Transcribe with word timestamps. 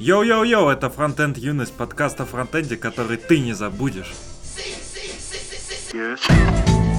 Йоу-йоу-йоу, 0.00 0.70
это 0.70 0.88
Фронтенд 0.88 1.36
Юность, 1.36 1.74
подкаст 1.74 2.22
о 2.22 2.24
фронтенде, 2.24 2.78
который 2.78 3.18
ты 3.18 3.38
не 3.38 3.52
забудешь. 3.52 4.14
Будет 5.92 6.89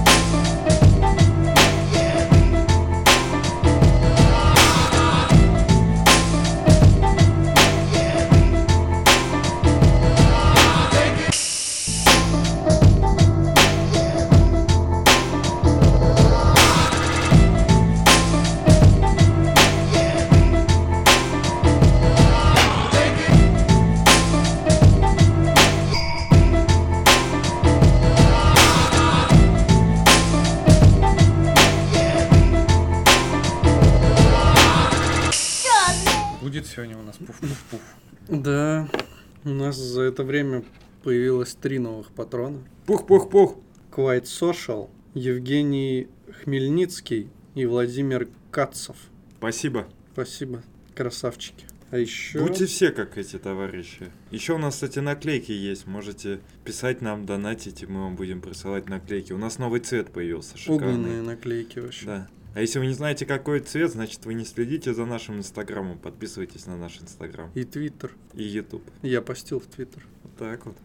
это 40.12 40.24
время 40.24 40.62
появилось 41.02 41.54
три 41.54 41.78
новых 41.78 42.12
патрона. 42.12 42.58
Пух-пух-пух. 42.86 43.56
Quite 43.90 44.24
Social, 44.24 44.88
Евгений 45.14 46.08
Хмельницкий 46.42 47.28
и 47.54 47.66
Владимир 47.66 48.28
Кацов. 48.50 48.96
Спасибо. 49.38 49.86
Спасибо, 50.12 50.62
красавчики. 50.94 51.66
А 51.90 51.98
еще... 51.98 52.40
Будьте 52.40 52.64
все 52.64 52.90
как 52.90 53.18
эти 53.18 53.38
товарищи. 53.38 54.10
Еще 54.30 54.54
у 54.54 54.58
нас, 54.58 54.74
кстати, 54.74 55.00
наклейки 55.00 55.52
есть. 55.52 55.86
Можете 55.86 56.40
писать 56.64 57.02
нам, 57.02 57.26
донатить, 57.26 57.82
и 57.82 57.86
мы 57.86 58.04
вам 58.04 58.16
будем 58.16 58.40
присылать 58.40 58.88
наклейки. 58.88 59.34
У 59.34 59.38
нас 59.38 59.58
новый 59.58 59.80
цвет 59.80 60.10
появился, 60.10 60.56
шикарный. 60.56 60.94
огненные 60.94 61.22
наклейки 61.22 61.80
вообще. 61.80 62.06
Да. 62.06 62.28
А 62.54 62.60
если 62.60 62.78
вы 62.78 62.86
не 62.86 62.92
знаете, 62.92 63.24
какой 63.24 63.60
цвет, 63.60 63.92
значит 63.92 64.24
вы 64.26 64.34
не 64.34 64.44
следите 64.44 64.92
за 64.92 65.06
нашим 65.06 65.38
инстаграмом. 65.38 65.98
Подписывайтесь 65.98 66.66
на 66.66 66.76
наш 66.76 67.00
инстаграм 67.00 67.50
И 67.54 67.64
Твиттер. 67.64 68.12
и 68.34 68.42
ютуб. 68.42 68.82
Я 69.02 69.22
постил 69.22 69.58
в 69.58 69.66
Твиттер. 69.66 70.06
Вот 70.22 70.36
так 70.36 70.66
вот. 70.66 70.76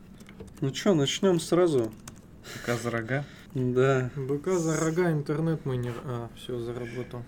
Ну 0.62 0.74
что, 0.74 0.94
начнем 0.94 1.40
сразу. 1.40 1.92
Пока 2.54 2.78
за 2.78 2.90
рога. 2.90 3.26
Да. 3.54 4.09
БК 4.16 4.58
за 4.58 4.78
рога, 4.80 5.12
интернет 5.12 5.66
мы 5.66 5.78
не... 5.78 5.92
А, 6.06 6.30
все, 6.38 6.58
заработал. 6.59 7.24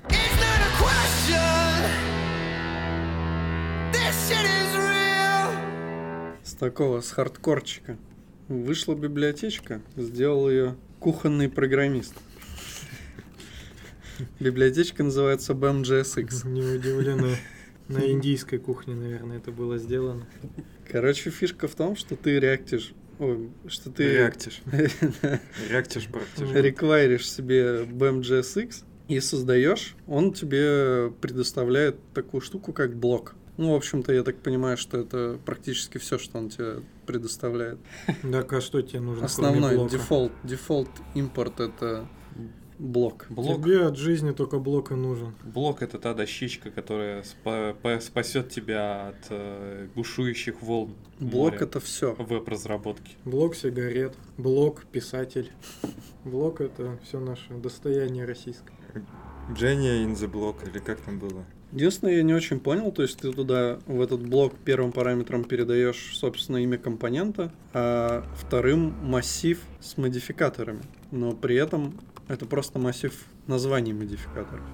С 6.43 6.53
такого, 6.53 7.01
с 7.01 7.11
хардкорчика. 7.11 7.97
Вышла 8.47 8.95
библиотечка, 8.95 9.81
сделал 9.95 10.49
ее 10.49 10.75
кухонный 10.99 11.49
программист. 11.49 12.13
Библиотечка 14.39 15.03
называется 15.03 15.53
BAM.JSX. 15.53 16.47
Не 16.47 16.61
удивлена. 16.61 17.35
На 17.87 18.09
индийской 18.11 18.59
кухне, 18.59 18.93
наверное, 18.93 19.37
это 19.37 19.51
было 19.51 19.77
сделано. 19.79 20.27
Короче, 20.87 21.31
фишка 21.31 21.67
в 21.67 21.75
том, 21.75 21.95
что 21.95 22.15
ты 22.15 22.39
реактишь... 22.39 22.93
Ой, 23.17 23.49
что 23.67 23.89
ты... 23.89 24.13
Реактишь. 24.13 24.61
Реактишь 25.69 26.07
практишь. 26.07 26.53
реквайришь 26.53 27.29
себе 27.29 27.83
BEM.JSX 27.83 28.83
и 29.07 29.19
создаешь, 29.19 29.95
он 30.07 30.33
тебе 30.33 31.11
предоставляет 31.19 31.97
такую 32.13 32.41
штуку, 32.41 32.73
как 32.73 32.95
блок. 32.95 33.35
Ну, 33.57 33.73
в 33.73 33.75
общем-то, 33.75 34.13
я 34.13 34.23
так 34.23 34.37
понимаю, 34.37 34.77
что 34.77 34.97
это 34.99 35.37
практически 35.45 35.97
все, 35.97 36.17
что 36.17 36.37
он 36.37 36.49
тебе 36.49 36.83
предоставляет. 37.05 37.79
Так, 38.31 38.53
а 38.53 38.61
что 38.61 38.81
тебе 38.81 39.01
нужно, 39.01 39.25
Основной 39.25 39.89
default, 39.89 40.31
default 40.43 40.89
import 41.13 41.59
это 41.59 42.07
блок. 42.79 43.27
Блок. 43.29 43.57
Тебе 43.57 43.85
от 43.85 43.97
жизни 43.97 44.31
только 44.31 44.57
блок 44.57 44.91
и 44.91 44.95
нужен. 44.95 45.35
Блок 45.43 45.81
это 45.81 45.99
та 45.99 46.13
дощечка, 46.13 46.71
которая 46.71 47.23
спа- 47.23 47.99
спасет 47.99 48.49
тебя 48.49 49.09
от 49.09 49.27
э, 49.29 49.87
бушующих 49.95 50.61
волн. 50.61 50.95
Блок 51.19 51.53
моря 51.53 51.63
это 51.65 51.79
все. 51.79 52.15
веб-разработки. 52.17 53.11
Блок 53.25 53.55
сигарет, 53.55 54.15
блок 54.37 54.85
писатель. 54.91 55.51
Блок 56.23 56.61
это 56.61 56.97
все 57.03 57.19
наше 57.19 57.53
достояние 57.53 58.25
российское. 58.25 58.73
Дженни 59.53 60.05
in 60.05 60.13
the 60.13 60.31
block, 60.31 60.67
или 60.69 60.79
как 60.79 60.99
там 61.01 61.19
было? 61.19 61.43
Единственное, 61.71 62.15
я 62.15 62.23
не 62.23 62.33
очень 62.33 62.59
понял, 62.59 62.91
то 62.91 63.03
есть 63.03 63.19
ты 63.19 63.31
туда 63.31 63.79
в 63.85 64.01
этот 64.01 64.21
блок 64.27 64.53
первым 64.65 64.91
параметром 64.91 65.43
передаешь, 65.43 66.17
собственно, 66.17 66.57
имя 66.57 66.79
компонента, 66.79 67.51
а 67.73 68.25
вторым 68.35 68.95
массив 69.03 69.61
с 69.79 69.97
модификаторами. 69.97 70.81
Но 71.11 71.33
при 71.33 71.55
этом 71.55 71.93
это 72.29 72.45
просто 72.45 72.79
массив 72.79 73.13
названий 73.47 73.91
модификаторов. 73.91 74.65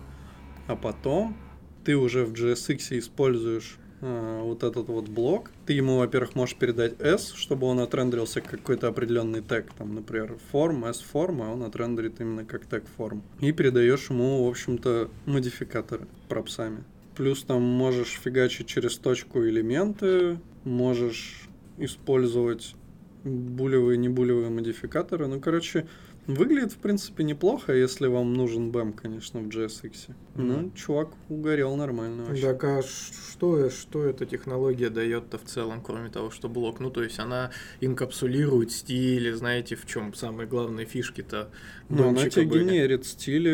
А 0.68 0.76
потом 0.76 1.36
ты 1.84 1.96
уже 1.96 2.26
в 2.26 2.34
JSX 2.34 3.00
используешь 3.00 3.78
а, 4.02 4.44
вот 4.44 4.64
этот 4.64 4.90
вот 4.90 5.08
блок. 5.08 5.52
Ты 5.66 5.74
ему, 5.74 5.98
во-первых, 5.98 6.36
можешь 6.36 6.58
передать 6.58 7.00
S, 7.00 7.32
чтобы 7.34 7.66
он 7.68 7.80
отрендерился 7.80 8.42
как 8.42 8.60
какой-то 8.60 8.88
определенный 8.88 9.42
тег, 9.42 9.72
там, 9.78 9.96
например, 9.96 10.38
form, 10.52 10.88
S-form, 10.90 11.44
а 11.44 11.54
он 11.54 11.64
отрендерит 11.64 12.20
именно 12.20 12.44
как 12.46 12.66
тег 12.66 12.84
form. 12.98 13.22
И 13.40 13.52
передаешь 13.52 14.10
ему, 14.10 14.46
в 14.46 14.50
общем-то, 14.50 15.10
модификаторы 15.26 16.08
пропсами. 16.28 16.84
Плюс 17.16 17.44
там 17.44 17.62
можешь 17.62 18.20
фигачить 18.22 18.68
через 18.68 18.98
точку 18.98 19.46
элементы, 19.46 20.40
можешь 20.66 21.48
использовать 21.78 22.76
булевые, 23.24 23.98
небулевые 23.98 24.50
модификаторы. 24.50 25.28
Ну, 25.28 25.40
короче, 25.40 25.88
выглядит, 26.28 26.74
в 26.74 26.78
принципе, 26.78 27.24
неплохо, 27.24 27.74
если 27.74 28.08
вам 28.08 28.34
нужен 28.34 28.72
BEM, 28.72 28.94
конечно, 28.94 29.40
в 29.40 29.48
JSX. 29.48 30.14
Ну, 30.36 30.44
Мгм. 30.44 30.74
чувак 30.74 31.10
угорел 31.30 31.76
нормально 31.76 32.26
вообще. 32.26 32.42
Так, 32.42 32.64
а 32.64 32.82
что, 32.82 33.70
что 33.70 34.06
эта 34.06 34.26
технология 34.26 34.90
дает-то 34.90 35.38
в 35.38 35.44
целом, 35.44 35.82
кроме 35.82 36.10
того, 36.10 36.32
что 36.32 36.50
блок? 36.50 36.80
Ну, 36.80 36.90
то 36.90 37.04
есть 37.04 37.20
она 37.20 37.52
инкапсулирует 37.82 38.72
стили, 38.72 39.32
знаете, 39.32 39.76
в 39.76 39.86
чем 39.86 40.14
самые 40.14 40.48
главные 40.48 40.86
фишки-то? 40.86 41.50
Ну, 41.90 42.10
она 42.10 42.30
тебе 42.30 42.46
были? 42.46 42.64
генерит 42.64 43.06
стили 43.06 43.52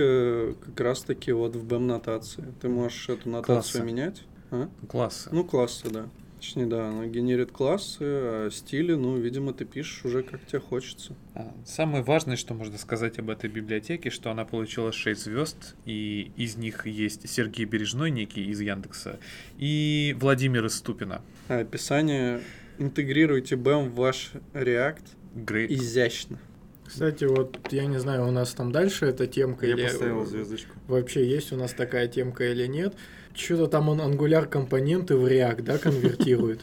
э, 0.51 0.53
как 0.65 0.79
раз-таки 0.79 1.31
вот 1.31 1.55
в 1.55 1.65
BEM 1.65 1.79
нотации. 1.85 2.53
Ты 2.61 2.69
можешь 2.69 3.09
эту 3.09 3.29
нотацию 3.29 3.81
Классы. 3.81 3.81
менять. 3.83 4.23
А? 4.51 4.69
Класс. 4.87 5.27
Ну, 5.31 5.43
классы, 5.43 5.89
да. 5.89 6.09
Точнее, 6.41 6.65
да, 6.65 6.89
она 6.89 7.05
генерит 7.05 7.51
классы, 7.51 7.97
а 8.01 8.49
стили, 8.51 8.93
ну, 8.93 9.15
видимо, 9.15 9.53
ты 9.53 9.63
пишешь 9.63 10.03
уже 10.05 10.23
как 10.23 10.43
тебе 10.47 10.59
хочется. 10.59 11.15
А, 11.35 11.53
Самое 11.67 12.03
важное, 12.03 12.35
что 12.35 12.55
можно 12.55 12.79
сказать 12.79 13.19
об 13.19 13.29
этой 13.29 13.47
библиотеке, 13.47 14.09
что 14.09 14.31
она 14.31 14.43
получила 14.43 14.91
6 14.91 15.21
звезд, 15.23 15.75
и 15.85 16.31
из 16.37 16.57
них 16.57 16.87
есть 16.87 17.29
Сергей 17.29 17.65
Бережной, 17.65 18.09
некий 18.09 18.43
из 18.45 18.59
Яндекса, 18.59 19.19
и 19.59 20.15
Владимир 20.19 20.67
Ступина. 20.71 21.21
А 21.47 21.59
описание 21.59 22.41
интегрируйте 22.79 23.53
BEM 23.53 23.89
в 23.89 23.93
ваш 23.93 24.31
React 24.53 25.03
Грей... 25.35 25.71
изящно. 25.71 26.39
Кстати, 26.87 27.23
вот 27.23 27.59
я 27.71 27.85
не 27.85 27.99
знаю, 27.99 28.27
у 28.27 28.31
нас 28.31 28.51
там 28.53 28.71
дальше 28.71 29.05
эта 29.05 29.27
темка 29.27 29.67
Я 29.67 29.75
или 29.75 29.83
поставил 29.83 30.25
звездочку. 30.25 30.71
вообще 30.87 31.23
есть 31.29 31.53
у 31.53 31.55
нас 31.55 31.71
такая 31.73 32.07
темка 32.07 32.51
или 32.51 32.65
нет. 32.65 32.95
Что-то 33.33 33.67
там 33.67 33.89
он 33.89 34.01
ангуляр 34.01 34.47
компоненты 34.47 35.15
в 35.15 35.25
React, 35.25 35.61
да, 35.61 35.77
конвертирует. 35.77 36.59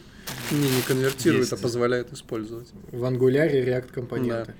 Не, 0.51 0.59
не 0.59 0.81
конвертирует, 0.81 1.51
а 1.51 1.57
позволяет 1.57 2.13
использовать. 2.13 2.67
В 2.91 3.03
ангуляре 3.05 3.65
React 3.65 3.91
компоненты. 3.91 4.53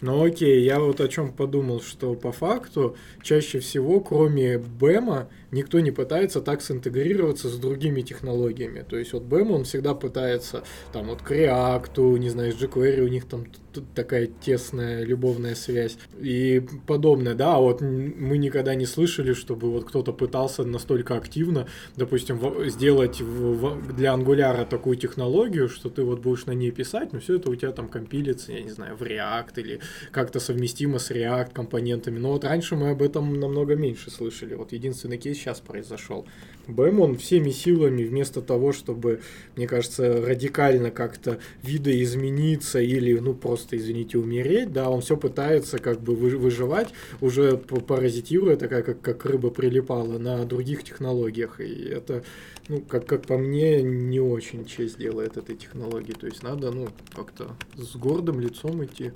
Ну 0.00 0.24
окей, 0.24 0.62
я 0.62 0.78
вот 0.78 1.00
о 1.00 1.08
чем 1.08 1.32
подумал, 1.32 1.80
что 1.80 2.14
по 2.14 2.30
факту 2.30 2.96
чаще 3.22 3.58
всего, 3.58 3.98
кроме 4.00 4.54
BEM, 4.54 5.26
никто 5.50 5.80
не 5.80 5.90
пытается 5.90 6.40
так 6.40 6.62
синтегрироваться 6.62 7.48
с 7.48 7.58
другими 7.58 8.02
технологиями. 8.02 8.84
То 8.88 8.96
есть 8.96 9.12
вот 9.12 9.24
BEM, 9.24 9.50
он 9.50 9.64
всегда 9.64 9.94
пытается 9.94 10.62
там 10.92 11.08
вот 11.08 11.22
к 11.22 11.32
React, 11.32 12.18
не 12.18 12.28
знаю, 12.28 12.52
с 12.52 12.56
jQuery 12.56 13.00
у 13.00 13.08
них 13.08 13.26
там 13.26 13.46
такая 13.94 14.26
тесная 14.26 15.04
любовная 15.04 15.54
связь 15.54 15.98
и 16.20 16.64
подобное, 16.86 17.34
да, 17.34 17.58
вот 17.58 17.80
мы 17.80 18.38
никогда 18.38 18.74
не 18.74 18.86
слышали, 18.86 19.34
чтобы 19.34 19.70
вот 19.70 19.84
кто-то 19.84 20.12
пытался 20.12 20.64
настолько 20.64 21.16
активно, 21.16 21.66
допустим, 21.96 22.40
сделать 22.68 23.18
для 23.18 24.14
Angular 24.14 24.66
такую 24.66 24.96
технологию, 24.96 25.68
что 25.68 25.90
ты 25.90 26.02
вот 26.02 26.20
будешь 26.20 26.46
на 26.46 26.52
ней 26.52 26.70
писать, 26.70 27.12
но 27.12 27.20
все 27.20 27.36
это 27.36 27.50
у 27.50 27.54
тебя 27.54 27.72
там 27.72 27.88
компилится, 27.88 28.52
я 28.52 28.62
не 28.62 28.70
знаю, 28.70 28.96
в 28.96 29.02
React 29.02 29.60
или 29.60 29.80
как-то 30.10 30.40
совместимо 30.40 30.98
с 30.98 31.10
React 31.10 31.52
компонентами. 31.52 32.18
Но 32.18 32.32
вот 32.32 32.44
раньше 32.44 32.76
мы 32.76 32.90
об 32.90 33.02
этом 33.02 33.38
намного 33.38 33.76
меньше 33.76 34.10
слышали. 34.10 34.54
Вот 34.54 34.72
единственный 34.72 35.18
кейс 35.18 35.36
сейчас 35.38 35.60
произошел. 35.60 36.26
БМ, 36.68 37.00
он 37.00 37.16
всеми 37.16 37.50
силами, 37.50 38.04
вместо 38.04 38.42
того, 38.42 38.72
чтобы, 38.72 39.22
мне 39.56 39.66
кажется, 39.66 40.20
радикально 40.20 40.90
как-то 40.90 41.38
видоизмениться 41.62 42.78
или, 42.78 43.18
ну, 43.18 43.34
просто, 43.34 43.76
извините, 43.78 44.18
умереть, 44.18 44.72
да, 44.72 44.90
он 44.90 45.00
все 45.00 45.16
пытается 45.16 45.78
как 45.78 46.00
бы 46.00 46.14
вы- 46.14 46.36
выживать, 46.36 46.88
уже 47.20 47.56
паразитируя, 47.56 48.56
такая, 48.56 48.82
как, 48.82 49.00
как 49.00 49.24
рыба 49.24 49.50
прилипала 49.50 50.18
на 50.18 50.44
других 50.44 50.84
технологиях. 50.84 51.60
И 51.60 51.88
это, 51.88 52.22
ну, 52.68 52.82
как, 52.82 53.06
как 53.06 53.26
по 53.26 53.38
мне, 53.38 53.82
не 53.82 54.20
очень 54.20 54.66
честь 54.66 54.98
делает 54.98 55.38
этой 55.38 55.56
технологии. 55.56 56.12
То 56.12 56.26
есть 56.26 56.42
надо, 56.42 56.70
ну, 56.70 56.88
как-то 57.14 57.56
с 57.76 57.96
гордым 57.96 58.40
лицом 58.40 58.84
идти. 58.84 59.12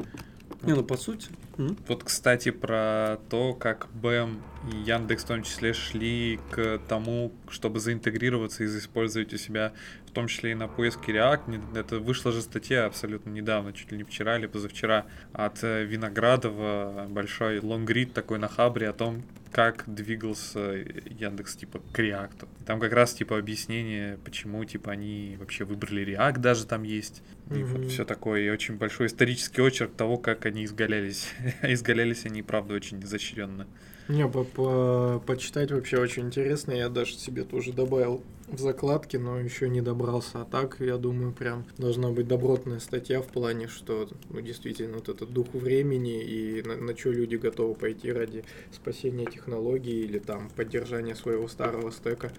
Не, 0.63 0.75
ну 0.75 0.85
по 0.85 0.97
сути. 0.97 1.29
м, 1.59 1.77
Вот, 1.89 2.05
кстати, 2.05 2.51
про 2.51 3.19
то, 3.31 3.55
как 3.55 3.89
БМ 3.95 4.41
и 4.73 4.77
Яндекс 4.91 5.25
в 5.25 5.27
том 5.27 5.43
числе 5.43 5.73
шли 5.73 6.39
к 6.51 6.79
тому, 6.89 7.33
чтобы 7.51 7.81
заинтегрироваться 7.81 8.65
и 8.65 8.67
использовать 8.67 9.33
у 9.35 9.39
себя, 9.39 9.73
в 10.13 10.15
том 10.15 10.29
числе 10.29 10.51
и 10.53 10.55
на 10.55 10.69
поиске 10.69 11.13
React. 11.13 11.79
Это 11.79 11.99
вышла 11.99 12.33
же 12.33 12.43
статья 12.43 12.85
абсолютно 12.85 13.31
недавно, 13.31 13.73
чуть 13.73 13.91
ли 13.93 13.97
не 13.97 14.05
вчера 14.05 14.37
или 14.39 14.47
позавчера, 14.47 15.07
от 15.33 15.65
э, 15.65 15.85
Виноградова, 15.85 17.07
большой 17.09 17.61
лонгрид 17.61 18.13
такой 18.13 18.39
на 18.39 18.49
Хабре 18.49 18.91
о 18.91 18.93
том, 18.93 19.23
как 19.51 19.85
двигался 19.87 20.75
Яндекс 21.19 21.57
типа 21.57 21.81
к 21.95 21.99
React. 21.99 22.47
Там 22.67 22.79
как 22.79 22.93
раз 22.93 23.15
типа 23.15 23.39
объяснение, 23.39 24.19
почему 24.23 24.63
типа 24.67 24.91
они 24.93 25.37
вообще 25.41 25.65
выбрали 25.65 26.05
React 26.07 26.39
даже 26.41 26.67
там 26.67 26.83
есть. 26.83 27.23
И 27.51 27.55
Мгм. 27.55 27.65
вот 27.73 27.91
все 27.91 28.05
такое, 28.05 28.43
и 28.43 28.51
очень 28.51 28.77
большой 28.77 29.07
исторический 29.07 29.63
очерк 29.63 29.95
того, 29.95 30.19
как 30.19 30.45
они 30.45 30.67
изгалялись. 30.67 31.31
изгалялись 31.63 32.27
они, 32.27 32.43
правда, 32.43 32.75
очень 32.75 33.03
изощренно. 33.03 33.67
Не, 34.13 34.29
по 34.29 34.41
-по 34.41 35.21
почитать 35.21 35.73
вообще 35.73 35.99
очень 35.99 36.27
интересно. 36.27 36.73
Я 36.73 36.91
даже 36.91 37.15
себе 37.15 37.45
тоже 37.45 37.73
добавил 37.73 38.23
в 38.47 38.59
закладки, 38.59 39.17
но 39.17 39.41
еще 39.41 39.71
не 39.71 39.81
добрался. 39.81 40.43
А 40.43 40.45
так, 40.45 40.77
я 40.81 40.99
думаю, 40.99 41.33
прям 41.33 41.65
должна 41.79 42.11
быть 42.11 42.29
добротная 42.29 42.79
статья 42.79 43.23
в 43.23 43.29
плане, 43.29 43.69
что 43.69 44.11
ну, 44.29 44.43
действительно 44.43 44.97
вот 44.97 45.09
этот 45.09 45.33
дух 45.33 45.47
времени 45.55 46.23
и 46.23 46.63
на, 46.63 46.77
на 46.77 46.95
что 46.95 47.11
люди 47.11 47.37
готовы 47.37 47.75
пойти 47.75 48.13
ради 48.13 48.45
спасения 48.71 49.25
технологий 49.25 50.03
или 50.03 50.19
там 50.19 50.51
поддержания 50.51 51.15
своего 51.15 51.49
старого 51.49 51.91
стека. 51.91 52.33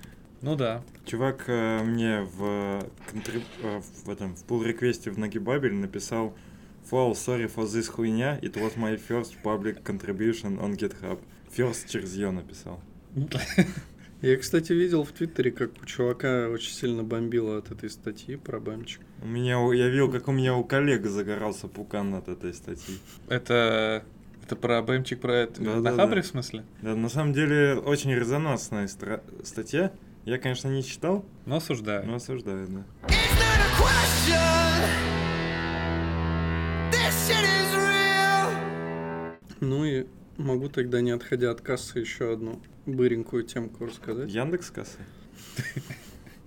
Ну 0.43 0.55
да. 0.55 0.83
Чувак 1.05 1.45
э, 1.47 1.81
мне 1.83 2.21
в, 2.21 2.83
э, 3.63 3.81
в 4.05 4.09
этом 4.11 4.35
в 4.35 4.45
pull 4.45 4.63
реквесте 4.63 5.09
в 5.09 5.17
Нагибабель 5.17 5.73
написал 5.73 6.35
Fall, 6.91 7.13
sorry 7.13 7.47
for 7.47 7.65
this 7.65 7.89
хуйня, 7.89 8.37
it 8.43 8.53
was 8.53 8.75
my 8.75 8.95
first 8.95 9.41
public 9.41 9.83
contribution 9.83 10.59
on 10.59 10.77
GitHub. 10.77 11.17
First 11.55 11.89
через 11.89 12.15
ее 12.15 12.31
написал. 12.31 12.79
Я, 14.21 14.37
кстати, 14.37 14.71
видел 14.71 15.03
в 15.03 15.11
Твиттере, 15.11 15.51
как 15.51 15.71
у 15.81 15.85
чувака 15.85 16.47
очень 16.49 16.71
сильно 16.71 17.03
бомбило 17.03 17.57
от 17.57 17.71
этой 17.71 17.89
статьи 17.89 18.37
про 18.37 18.59
бэмчик. 18.61 19.01
У 19.21 19.27
меня, 19.27 19.59
у- 19.59 19.73
я 19.73 19.89
видел, 19.89 20.09
как 20.09 20.29
у 20.29 20.31
меня 20.31 20.55
у 20.55 20.63
коллег 20.63 21.05
загорался 21.05 21.67
пукан 21.67 22.13
от 22.15 22.29
этой 22.29 22.53
статьи. 22.53 22.97
Это... 23.27 24.03
Это 24.45 24.55
про 24.57 24.81
БМчик, 24.81 25.21
про 25.21 25.35
это. 25.35 25.61
Да, 25.61 25.75
на 25.75 25.81
да, 25.81 25.91
Хабре, 25.95 26.17
да. 26.17 26.21
в 26.21 26.25
смысле? 26.27 26.65
Да, 26.81 26.95
на 26.95 27.07
самом 27.07 27.31
деле 27.33 27.75
очень 27.75 28.11
резонансная 28.13 28.87
стра- 28.87 29.21
статья. 29.45 29.93
Я, 30.25 30.37
конечно, 30.37 30.67
не 30.69 30.83
читал, 30.83 31.23
Ну, 31.45 31.55
осуждаю. 31.57 32.05
но 32.05 32.15
осуждаю, 32.15 32.67
да. 32.67 32.83
Ну 39.61 39.85
и 39.85 40.05
могу 40.37 40.69
тогда, 40.69 41.01
не 41.01 41.11
отходя 41.11 41.51
от 41.51 41.61
кассы, 41.61 41.99
еще 41.99 42.33
одну 42.33 42.59
быренькую 42.85 43.43
темку 43.43 43.85
рассказать. 43.85 44.29
Яндекс 44.29 44.71
кассы? 44.71 44.97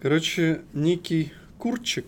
Короче, 0.00 0.62
некий 0.72 1.32
Курчик, 1.58 2.06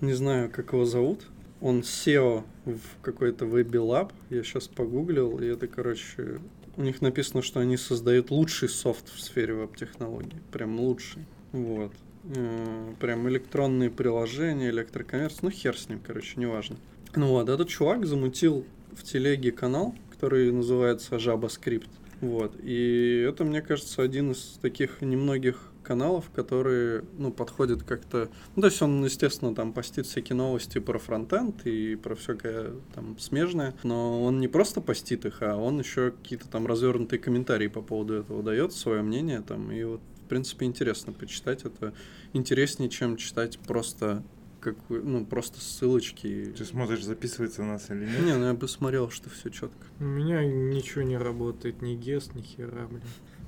не 0.00 0.12
знаю, 0.12 0.50
как 0.50 0.72
его 0.72 0.84
зовут, 0.84 1.26
он 1.60 1.80
CEO 1.80 2.44
в 2.64 3.02
какой-то 3.02 3.46
веб-лаб, 3.46 4.12
я 4.30 4.42
сейчас 4.42 4.68
погуглил, 4.68 5.38
и 5.40 5.46
это, 5.46 5.66
короче, 5.66 6.40
у 6.76 6.82
них 6.82 7.00
написано, 7.02 7.42
что 7.42 7.60
они 7.60 7.76
создают 7.76 8.30
лучший 8.30 8.68
софт 8.68 9.12
в 9.12 9.20
сфере 9.20 9.54
веб-технологий, 9.54 10.38
прям 10.52 10.78
лучший, 10.78 11.24
вот. 11.52 11.92
Э, 12.24 12.94
Прям 13.00 13.28
электронные 13.28 13.90
приложения, 13.90 14.70
электро 14.70 15.02
commerce, 15.02 15.42
ну 15.42 15.50
хер 15.50 15.76
с 15.76 15.88
ним, 15.88 16.00
короче, 16.04 16.40
неважно. 16.40 16.76
Ну 17.16 17.28
вот, 17.28 17.48
этот 17.48 17.68
чувак 17.68 18.06
замутил 18.06 18.64
в 18.92 19.02
телеге 19.02 19.52
канал, 19.52 19.94
который 20.14 20.52
называется 20.52 21.16
JavaScript. 21.16 21.88
Вот. 22.20 22.56
И 22.62 23.26
это, 23.28 23.44
мне 23.44 23.60
кажется, 23.60 24.02
один 24.02 24.32
из 24.32 24.58
таких 24.62 25.02
немногих 25.02 25.70
каналов, 25.82 26.30
которые, 26.30 27.04
ну, 27.18 27.30
подходят 27.30 27.82
как-то... 27.82 28.30
Ну, 28.56 28.62
то 28.62 28.68
есть 28.68 28.80
он, 28.80 29.04
естественно, 29.04 29.54
там 29.54 29.72
постит 29.72 30.06
всякие 30.06 30.36
новости 30.36 30.78
про 30.78 30.98
фронтенд 30.98 31.66
и 31.66 31.96
про 31.96 32.14
всякое 32.14 32.72
там 32.94 33.18
смежное, 33.18 33.74
но 33.82 34.22
он 34.22 34.40
не 34.40 34.48
просто 34.48 34.80
постит 34.80 35.26
их, 35.26 35.42
а 35.42 35.56
он 35.56 35.78
еще 35.78 36.12
какие-то 36.12 36.48
там 36.48 36.66
развернутые 36.66 37.20
комментарии 37.20 37.66
по 37.66 37.82
поводу 37.82 38.14
этого 38.14 38.42
дает, 38.42 38.72
свое 38.72 39.02
мнение 39.02 39.42
там, 39.42 39.70
и 39.70 39.84
вот, 39.84 40.00
в 40.24 40.28
принципе, 40.28 40.64
интересно 40.64 41.12
почитать 41.12 41.64
это. 41.64 41.92
Интереснее, 42.32 42.88
чем 42.88 43.18
читать 43.18 43.58
просто 43.58 44.22
как, 44.64 44.76
ну, 44.88 45.24
просто 45.24 45.60
ссылочки. 45.60 46.52
Ты 46.56 46.64
смотришь, 46.64 47.04
записывается 47.04 47.62
у 47.62 47.66
нас 47.66 47.90
или 47.90 48.06
нет? 48.06 48.24
Не, 48.24 48.36
ну 48.36 48.46
я 48.46 48.54
бы 48.54 48.66
смотрел, 48.66 49.10
что 49.10 49.30
все 49.30 49.50
четко. 49.50 49.86
У 50.00 50.04
меня 50.04 50.44
ничего 50.44 51.02
не 51.02 51.16
работает, 51.16 51.82
ни 51.82 51.94
гест, 51.94 52.34
ни 52.34 52.42
хера, 52.42 52.86
блин. 52.88 53.02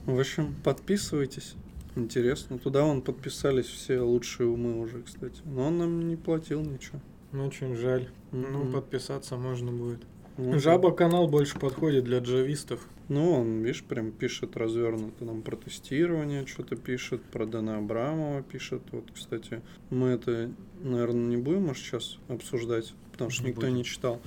В 0.04 0.18
общем, 0.20 0.54
подписывайтесь. 0.62 1.54
Интересно. 1.96 2.58
Туда 2.58 2.84
вон 2.84 3.00
подписались 3.02 3.66
все 3.66 4.00
лучшие 4.00 4.46
умы 4.48 4.78
уже, 4.80 5.02
кстати. 5.02 5.40
Но 5.46 5.68
он 5.68 5.78
нам 5.78 6.06
не 6.08 6.16
платил 6.16 6.60
ничего. 6.60 7.00
Ну, 7.32 7.46
очень 7.46 7.74
жаль. 7.74 8.08
Ну, 8.32 8.64
Мгм. 8.64 8.72
подписаться 8.72 9.36
можно 9.36 9.72
будет. 9.72 10.00
Вот. 10.36 10.60
Жаба 10.60 10.92
канал 10.92 11.26
больше 11.26 11.58
подходит 11.58 12.04
для 12.04 12.18
джавистов. 12.18 12.86
Ну, 13.08 13.32
он, 13.40 13.62
видишь, 13.62 13.84
прям 13.84 14.10
пишет 14.10 14.56
развернуто 14.56 15.24
нам 15.24 15.42
про 15.42 15.54
тестирование, 15.56 16.44
что-то 16.46 16.74
пишет, 16.74 17.22
про 17.22 17.46
Дэна 17.46 17.78
Абрамова 17.78 18.42
пишет. 18.42 18.82
Вот, 18.90 19.04
кстати, 19.14 19.62
мы 19.90 20.08
это, 20.08 20.50
наверное, 20.82 21.26
не 21.28 21.36
будем, 21.36 21.66
может, 21.66 21.84
сейчас 21.84 22.18
обсуждать, 22.26 22.94
потому 23.12 23.30
что 23.30 23.44
Не 23.44 23.50
никто 23.50 23.60
будем. 23.62 23.74
не 23.76 23.84
читал. 23.84 24.20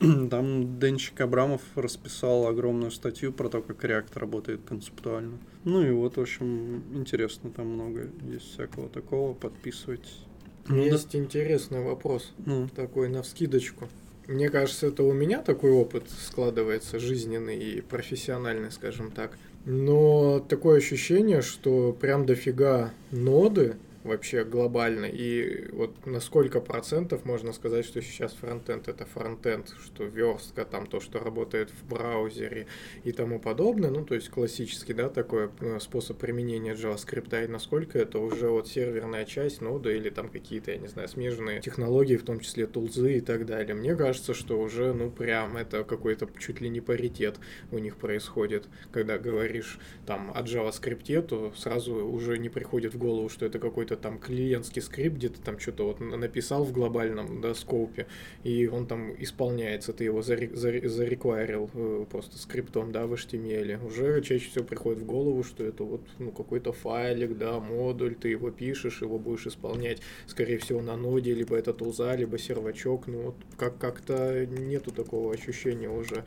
Там 0.30 0.78
Денчик 0.78 1.18
Абрамов 1.22 1.62
расписал 1.76 2.46
огромную 2.46 2.90
статью 2.90 3.32
про 3.32 3.48
то, 3.48 3.62
как 3.62 3.82
React 3.82 4.18
работает 4.18 4.60
концептуально. 4.66 5.38
Ну 5.64 5.82
и 5.86 5.90
вот, 5.90 6.16
в 6.18 6.20
общем, 6.20 6.82
интересно, 6.94 7.50
там 7.50 7.68
много 7.68 8.08
есть 8.30 8.52
всякого 8.52 8.88
такого, 8.88 9.32
подписывайтесь. 9.34 10.24
Меня 10.68 10.76
Ну 10.76 10.84
да. 10.84 10.94
есть 10.96 11.16
интересный 11.16 11.82
вопрос, 11.82 12.32
Ну, 12.44 12.68
такой 12.68 13.08
на 13.08 13.22
вскидочку. 13.22 13.88
Мне 14.30 14.48
кажется, 14.48 14.86
это 14.86 15.02
у 15.02 15.12
меня 15.12 15.42
такой 15.42 15.72
опыт 15.72 16.04
складывается, 16.08 17.00
жизненный 17.00 17.58
и 17.58 17.80
профессиональный, 17.80 18.70
скажем 18.70 19.10
так. 19.10 19.36
Но 19.64 20.38
такое 20.38 20.78
ощущение, 20.78 21.42
что 21.42 21.92
прям 21.92 22.26
дофига 22.26 22.92
ноды 23.10 23.74
вообще 24.02 24.44
глобально. 24.44 25.06
И 25.06 25.68
вот 25.72 26.06
на 26.06 26.20
сколько 26.20 26.60
процентов 26.60 27.24
можно 27.24 27.52
сказать, 27.52 27.84
что 27.84 28.00
сейчас 28.00 28.32
фронтенд 28.32 28.88
это 28.88 29.04
фронтенд, 29.04 29.74
что 29.84 30.04
верстка, 30.04 30.64
там 30.64 30.86
то, 30.86 31.00
что 31.00 31.18
работает 31.18 31.70
в 31.70 31.88
браузере 31.88 32.66
и 33.04 33.12
тому 33.12 33.38
подобное. 33.38 33.90
Ну, 33.90 34.04
то 34.04 34.14
есть 34.14 34.30
классический, 34.30 34.94
да, 34.94 35.08
такой 35.08 35.50
э, 35.60 35.78
способ 35.80 36.18
применения 36.18 36.74
JavaScript, 36.74 37.44
и 37.44 37.46
насколько 37.46 37.98
это 37.98 38.18
уже 38.18 38.48
вот 38.48 38.68
серверная 38.68 39.24
часть 39.24 39.60
ноды 39.60 39.96
или 39.96 40.10
там 40.10 40.28
какие-то, 40.28 40.70
я 40.70 40.78
не 40.78 40.88
знаю, 40.88 41.08
смежные 41.08 41.60
технологии, 41.60 42.16
в 42.16 42.24
том 42.24 42.40
числе 42.40 42.66
тулзы 42.66 43.18
и 43.18 43.20
так 43.20 43.46
далее. 43.46 43.74
Мне 43.74 43.94
кажется, 43.94 44.34
что 44.34 44.58
уже, 44.60 44.92
ну, 44.92 45.10
прям 45.10 45.56
это 45.56 45.84
какой-то 45.84 46.28
чуть 46.38 46.60
ли 46.60 46.68
не 46.68 46.80
паритет 46.80 47.38
у 47.70 47.78
них 47.78 47.96
происходит. 47.96 48.68
Когда 48.92 49.18
говоришь 49.18 49.78
там 50.06 50.32
о 50.34 50.42
JavaScript, 50.42 51.22
то 51.22 51.52
сразу 51.56 51.94
уже 52.06 52.38
не 52.38 52.48
приходит 52.48 52.94
в 52.94 52.98
голову, 52.98 53.28
что 53.28 53.46
это 53.46 53.58
какой-то 53.58 53.89
там 53.96 54.18
клиентский 54.18 54.82
скрипт, 54.82 55.16
где 55.16 55.28
ты 55.28 55.40
там 55.40 55.58
что-то 55.58 55.86
вот 55.86 56.00
на- 56.00 56.16
написал 56.16 56.64
в 56.64 56.72
глобальном, 56.72 57.40
да, 57.40 57.54
скопе, 57.54 58.06
и 58.44 58.66
он 58.66 58.86
там 58.86 59.14
исполняется, 59.18 59.92
ты 59.92 60.04
его 60.04 60.20
заре- 60.20 60.52
заре- 60.54 60.88
зареквайрил 60.88 61.70
э, 61.74 62.06
просто 62.10 62.38
скриптом, 62.38 62.92
да, 62.92 63.06
в 63.06 63.12
HTML. 63.14 63.84
Уже 63.86 64.20
чаще 64.22 64.48
всего 64.50 64.64
приходит 64.64 65.00
в 65.02 65.06
голову, 65.06 65.42
что 65.42 65.64
это 65.64 65.84
вот, 65.84 66.02
ну, 66.18 66.30
какой-то 66.32 66.72
файлик, 66.72 67.36
да, 67.38 67.60
модуль, 67.60 68.14
ты 68.14 68.28
его 68.28 68.50
пишешь, 68.50 69.02
его 69.02 69.18
будешь 69.18 69.46
исполнять, 69.46 70.00
скорее 70.26 70.58
всего, 70.58 70.82
на 70.82 70.96
ноде, 70.96 71.34
либо 71.34 71.56
это 71.56 71.72
тулза, 71.72 72.14
либо 72.16 72.38
сервачок, 72.38 73.06
ну, 73.06 73.22
вот 73.22 73.36
как- 73.56 73.78
как-то 73.78 74.46
нету 74.46 74.90
такого 74.90 75.32
ощущения 75.32 75.88
уже. 75.90 76.24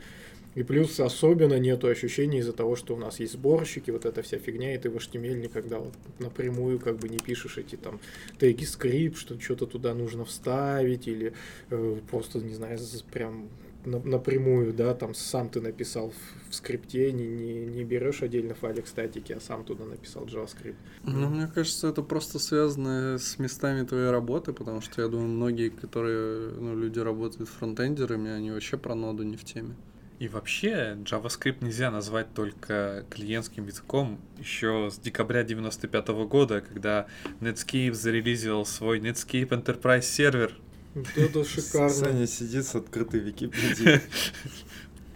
И 0.54 0.62
плюс 0.62 1.00
особенно 1.00 1.58
нету 1.58 1.88
ощущения 1.88 2.38
из-за 2.38 2.52
того, 2.52 2.76
что 2.76 2.94
у 2.94 2.96
нас 2.98 3.20
есть 3.20 3.32
сборщики, 3.32 3.90
вот 3.90 4.04
эта 4.04 4.22
вся 4.22 4.38
фигня, 4.38 4.74
и 4.74 4.78
ты 4.78 4.90
в 4.90 4.96
HTML 4.96 5.38
никогда 5.40 5.78
вот 5.78 5.94
напрямую 6.18 6.78
как 6.78 6.96
бы 6.98 7.08
не 7.08 7.18
пишешь 7.18 7.58
эти 7.58 7.76
там 7.76 8.00
теги 8.38 8.64
скрипт, 8.64 9.16
что 9.18 9.38
что-то 9.40 9.66
туда 9.66 9.94
нужно 9.94 10.24
вставить, 10.24 11.08
или 11.08 11.34
э, 11.70 12.00
просто, 12.10 12.38
не 12.38 12.54
знаю, 12.54 12.78
прям 13.12 13.48
на- 13.84 13.98
напрямую, 14.00 14.72
да, 14.72 14.94
там 14.94 15.14
сам 15.14 15.48
ты 15.48 15.60
написал 15.60 16.10
в, 16.10 16.50
в 16.50 16.54
скрипте, 16.54 17.12
не, 17.12 17.26
не, 17.26 17.66
не 17.66 17.84
берешь 17.84 18.22
отдельно 18.22 18.54
файлик 18.54 18.86
статики, 18.86 19.32
а 19.32 19.40
сам 19.40 19.64
туда 19.64 19.84
написал 19.84 20.24
JavaScript. 20.24 20.76
Ну, 21.02 21.28
мне 21.28 21.48
кажется, 21.48 21.88
это 21.88 22.02
просто 22.02 22.38
связано 22.38 23.18
с 23.18 23.38
местами 23.38 23.84
твоей 23.84 24.10
работы, 24.10 24.52
потому 24.52 24.80
что 24.80 25.02
я 25.02 25.08
думаю, 25.08 25.28
многие, 25.28 25.68
которые, 25.70 26.50
ну, 26.52 26.76
люди 26.76 26.98
работают 26.98 27.48
фронтендерами, 27.48 28.30
они 28.30 28.50
вообще 28.50 28.78
про 28.78 28.94
ноду 28.94 29.22
не 29.22 29.36
в 29.36 29.44
теме. 29.44 29.74
И 30.18 30.28
вообще, 30.28 30.96
JavaScript 31.04 31.64
нельзя 31.64 31.90
назвать 31.90 32.32
только 32.34 33.04
клиентским 33.10 33.66
языком. 33.66 34.20
Еще 34.38 34.90
с 34.92 34.98
декабря 34.98 35.42
95 35.42 36.08
года, 36.26 36.60
когда 36.60 37.06
Netscape 37.40 37.92
зарелизил 37.92 38.64
свой 38.64 39.00
Netscape 39.00 39.48
Enterprise 39.48 40.02
сервер. 40.02 40.52
Вот 40.94 41.06
Это 41.16 41.44
шикарно. 41.44 41.90
Саня 41.90 42.26
сидит 42.26 42.64
с 42.64 42.74
открытой 42.74 43.20
Википедией. 43.20 44.00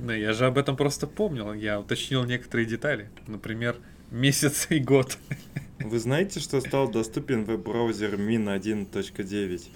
Ну, 0.01 0.13
я 0.13 0.33
же 0.33 0.47
об 0.47 0.57
этом 0.59 0.77
просто 0.77 1.09
помнил. 1.09 1.53
Я 1.53 1.81
уточнил 1.81 2.23
некоторые 2.23 2.67
детали. 2.67 3.11
Например, 3.27 3.77
месяц 4.13 4.69
и 4.71 4.79
год. 4.79 5.19
Вы 5.81 5.99
знаете, 5.99 6.39
что 6.39 6.61
стал 6.61 6.89
доступен 6.89 7.45
веб-браузер 7.45 8.15
Min 8.15 8.47
1.9? 8.47 9.69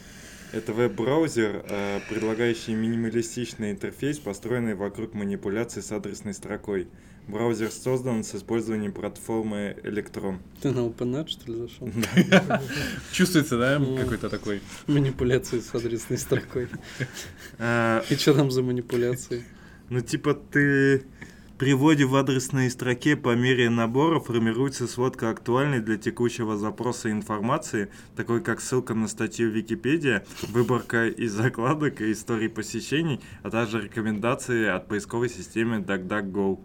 Это 0.52 0.74
веб-браузер, 0.74 1.64
э, 1.66 2.00
предлагающий 2.10 2.74
минималистичный 2.74 3.70
интерфейс, 3.70 4.18
построенный 4.18 4.74
вокруг 4.74 5.14
манипуляций 5.14 5.82
с 5.82 5.90
адресной 5.92 6.34
строкой. 6.34 6.88
Браузер 7.26 7.70
создан 7.70 8.22
с 8.24 8.34
использованием 8.34 8.92
платформы 8.92 9.76
Electron. 9.84 10.38
Ты 10.60 10.72
на 10.72 10.80
OpenNet, 10.80 11.28
что 11.28 11.50
ли, 11.52 11.58
зашел? 11.58 11.88
Чувствуется, 13.12 13.56
да, 13.58 13.78
Ну. 13.78 13.96
какой-то 13.96 14.28
такой... 14.28 14.60
Манипуляции 14.88 15.60
с 15.60 15.74
адресной 15.74 16.18
строкой. 16.18 16.68
А, 17.58 18.02
И 18.10 18.16
что 18.16 18.34
там 18.34 18.50
за 18.50 18.62
манипуляции? 18.62 19.44
Ну, 19.88 20.00
типа, 20.00 20.34
ты 20.34 21.04
при 21.58 21.74
вводе 21.74 22.04
в 22.04 22.16
адресной 22.16 22.70
строке 22.70 23.16
по 23.16 23.34
мере 23.34 23.70
набора 23.70 24.20
формируется 24.20 24.86
сводка 24.86 25.30
актуальной 25.30 25.80
для 25.80 25.96
текущего 25.96 26.56
запроса 26.56 27.10
информации, 27.10 27.88
такой 28.16 28.42
как 28.42 28.60
ссылка 28.60 28.94
на 28.94 29.08
статью 29.08 29.50
Википедия, 29.50 30.24
выборка 30.48 31.06
из 31.08 31.32
закладок 31.32 32.00
и 32.00 32.12
истории 32.12 32.48
посещений, 32.48 33.20
а 33.42 33.50
также 33.50 33.80
рекомендации 33.80 34.66
от 34.66 34.88
поисковой 34.88 35.28
системы 35.28 35.78
DuckDuckGo. 35.78 36.58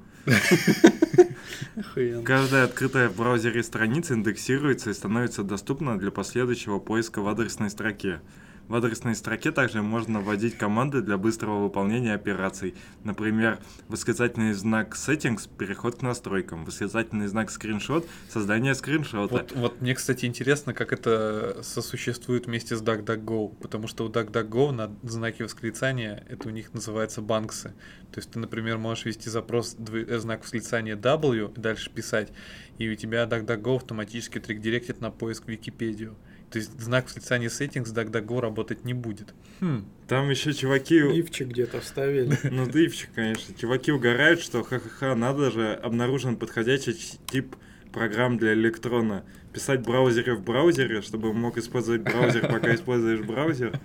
Каждая 2.24 2.66
открытая 2.66 3.10
в 3.10 3.16
браузере 3.16 3.64
страница 3.64 4.14
индексируется 4.14 4.90
и 4.90 4.94
становится 4.94 5.44
доступна 5.44 5.98
для 5.98 6.12
последующего 6.12 6.80
поиска 6.80 7.22
в 7.22 7.28
адресной 7.28 7.70
строке. 7.70 8.20
В 8.68 8.76
адресной 8.76 9.16
строке 9.16 9.52
также 9.52 9.82
можно 9.82 10.20
вводить 10.20 10.58
команды 10.58 11.02
для 11.02 11.18
быстрого 11.18 11.64
выполнения 11.64 12.14
операций. 12.14 12.76
Например, 13.04 13.60
восклицательный 13.88 14.54
знак 14.54 14.96
settings– 14.96 15.50
переход 15.58 16.00
к 16.00 16.02
настройкам, 16.02 16.66
восклицательный 16.66 17.28
знак 17.28 17.50
скриншот– 17.50 18.06
создание 18.30 18.76
скриншота. 18.76 19.34
Вот, 19.34 19.52
вот 19.54 19.82
мне, 19.82 19.96
кстати, 19.96 20.26
интересно, 20.26 20.74
как 20.74 20.92
это 20.92 21.60
сосуществует 21.64 22.48
вместе 22.48 22.76
с 22.76 22.82
DuckDuckGo, 22.82 23.56
потому 23.62 23.88
что 23.88 24.06
у 24.06 24.10
DuckDuckGo 24.10 24.72
на 24.72 24.94
знаке 25.04 25.46
восклицания 25.46 26.26
это 26.28 26.50
у 26.50 26.52
них 26.52 26.74
называется 26.74 27.22
банксы. 27.22 27.74
То 28.12 28.20
есть 28.20 28.32
ты, 28.32 28.40
например, 28.40 28.78
можешь 28.78 29.06
ввести 29.06 29.30
запрос 29.30 29.78
э, 29.80 30.18
знак 30.20 30.42
восклицания 30.44 30.98
W 30.98 31.54
дальше 31.58 31.90
писать, 31.90 32.34
и 32.78 32.90
у 32.90 32.96
тебя 32.96 33.24
DuckDuckGo 33.24 33.78
автоматически 33.78 34.40
трек-директит 34.40 35.00
на 35.00 35.10
поиск 35.10 35.48
Википедию. 35.48 36.18
То 36.50 36.60
есть 36.60 36.80
знак 36.80 37.06
восклицания 37.06 37.50
settings 37.50 37.94
DuckDuckGo 37.94 38.40
работать 38.40 38.86
не 38.86 38.94
будет. 38.94 39.34
Хм. 39.60 39.86
Там 40.08 40.30
еще 40.30 40.54
чуваки... 40.54 40.96
Ивчик 40.98 41.50
где-то 41.50 41.82
вставили. 41.82 42.38
Ну, 42.52 42.66
дывчик, 42.66 43.10
конечно. 43.14 43.54
Чуваки 43.54 43.92
угорают, 43.92 44.40
что 44.40 44.64
ха-ха-ха, 44.64 45.16
надо 45.16 45.52
же, 45.52 45.74
обнаружен 45.74 46.38
подходящий 46.38 46.96
тип 47.30 47.56
программ 47.92 48.38
для 48.38 48.54
электрона. 48.54 49.26
Писать 49.54 49.82
в 49.82 49.84
браузере 49.84 50.36
в 50.36 50.44
браузере, 50.44 51.02
чтобы 51.02 51.34
мог 51.34 51.58
использовать 51.58 52.04
браузер, 52.04 52.48
пока 52.48 52.74
используешь 52.74 53.22
браузер. 53.22 53.80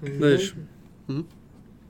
Да, 0.00 0.30
еще. 0.30 0.54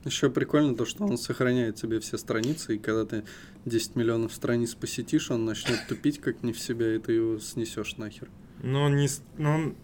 Еще 0.03 0.29
прикольно 0.29 0.75
то, 0.75 0.85
что 0.85 1.03
он 1.03 1.17
сохраняет 1.17 1.79
себе 1.79 1.99
все 1.99 2.19
страницы, 2.19 2.75
и 2.75 2.77
когда 2.77 3.05
ты 3.05 3.23
10 3.65 3.95
миллионов 3.95 4.33
страниц 4.33 4.75
посетишь, 4.75 5.31
он 5.31 5.45
начнет 5.45 5.87
тупить 5.87 6.21
как 6.21 6.43
не 6.43 6.53
в 6.53 6.59
себя, 6.59 6.93
и 6.93 6.99
ты 6.99 7.13
его 7.13 7.39
снесешь 7.39 7.97
нахер. 7.97 8.29
Но 8.65 8.83
он 8.83 8.95
не... 8.97 9.07
с- 9.07 9.21
Но 9.37 9.55
он 9.55 9.75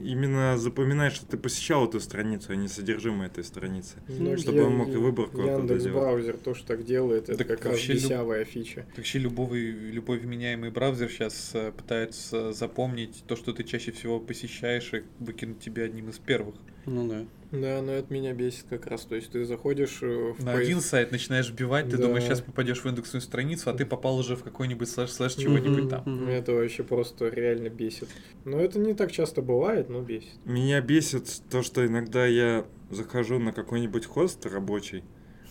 именно 0.00 0.56
запоминает, 0.56 1.12
что 1.12 1.26
ты 1.26 1.36
посещал 1.36 1.88
эту 1.88 1.98
страницу, 1.98 2.52
а 2.52 2.54
не 2.56 2.68
содержимое 2.68 3.26
этой 3.26 3.42
страницы. 3.42 3.96
Ну, 4.06 4.36
чтобы 4.36 4.58
я- 4.58 4.64
он 4.66 4.76
мог 4.76 4.88
и 4.90 4.96
выборку 4.96 5.40
оттуда 5.42 5.74
Яндекс 5.74 5.86
браузер 5.92 6.36
тоже 6.36 6.64
так 6.64 6.84
делает, 6.84 7.28
это 7.28 7.38
Так 7.38 7.48
как 7.48 7.64
раз 7.64 7.72
вообще 7.74 7.94
люб- 7.94 8.02
бесявая 8.04 8.44
фича. 8.44 8.86
Вообще 8.96 9.18
любой, 9.18 9.58
любой 9.70 10.18
вменяемый 10.18 10.70
браузер 10.70 11.10
сейчас 11.10 11.52
пытается 11.76 12.52
запомнить 12.52 13.24
то, 13.26 13.34
что 13.34 13.52
ты 13.52 13.64
чаще 13.64 13.90
всего 13.90 14.20
посещаешь, 14.20 14.94
и 14.94 15.02
выкинуть 15.18 15.58
тебя 15.58 15.82
одним 15.84 16.10
из 16.10 16.18
первых. 16.18 16.54
Ну 16.90 17.08
да. 17.08 17.24
Да, 17.52 17.82
но 17.82 17.92
это 17.92 18.12
меня 18.12 18.32
бесит 18.32 18.66
как 18.70 18.86
раз. 18.86 19.02
То 19.02 19.16
есть 19.16 19.32
ты 19.32 19.44
заходишь 19.44 19.98
э, 20.02 20.34
в 20.38 20.44
На 20.44 20.52
поиск- 20.52 20.62
один 20.66 20.80
сайт 20.80 21.10
начинаешь 21.10 21.48
вбивать, 21.50 21.88
ты 21.88 21.96
Да. 21.96 22.04
думаешь, 22.04 22.22
сейчас 22.24 22.40
попадешь 22.40 22.78
в 22.84 22.86
индексную 22.86 23.22
страницу, 23.22 23.70
а 23.70 23.72
ты 23.74 23.84
попал 23.84 24.18
уже 24.18 24.36
в 24.36 24.42
какой-нибудь 24.44 24.88
слэш-слэш 24.88 25.34
чего-нибудь 25.34 25.88
там. 25.88 26.02
Мгм. 26.06 26.28
Это 26.28 26.52
вообще 26.52 26.84
просто 26.84 27.28
реально 27.28 27.68
бесит. 27.68 28.08
Но 28.44 28.60
это 28.60 28.78
не 28.78 28.94
так 28.94 29.10
часто 29.10 29.42
бывает, 29.42 29.88
но 29.88 30.00
бесит. 30.00 30.30
Меня 30.44 30.80
бесит 30.80 31.42
то, 31.50 31.62
что 31.62 31.84
иногда 31.84 32.24
я 32.26 32.66
захожу 32.90 33.38
на 33.40 33.52
какой-нибудь 33.52 34.06
хост 34.06 34.46
рабочий, 34.46 35.02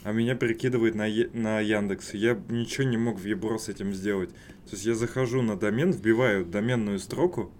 а 0.04 0.14
меня 0.14 0.36
перекидывает 0.36 0.96
на, 0.96 1.06
Е- 1.06 1.30
на 1.34 1.60
Яндекс. 1.60 2.14
и 2.14 2.18
Я 2.18 2.42
ничего 2.50 2.88
не 2.88 2.98
мог 2.98 3.20
в 3.20 3.26
Ебро 3.26 3.58
с 3.58 3.68
этим 3.68 3.94
сделать. 3.94 4.30
То 4.30 4.72
есть 4.76 4.86
я 4.86 4.96
захожу 4.96 5.42
на 5.42 5.58
домен, 5.58 5.92
вбиваю 5.92 6.46
доменную 6.46 7.00
строку 7.00 7.52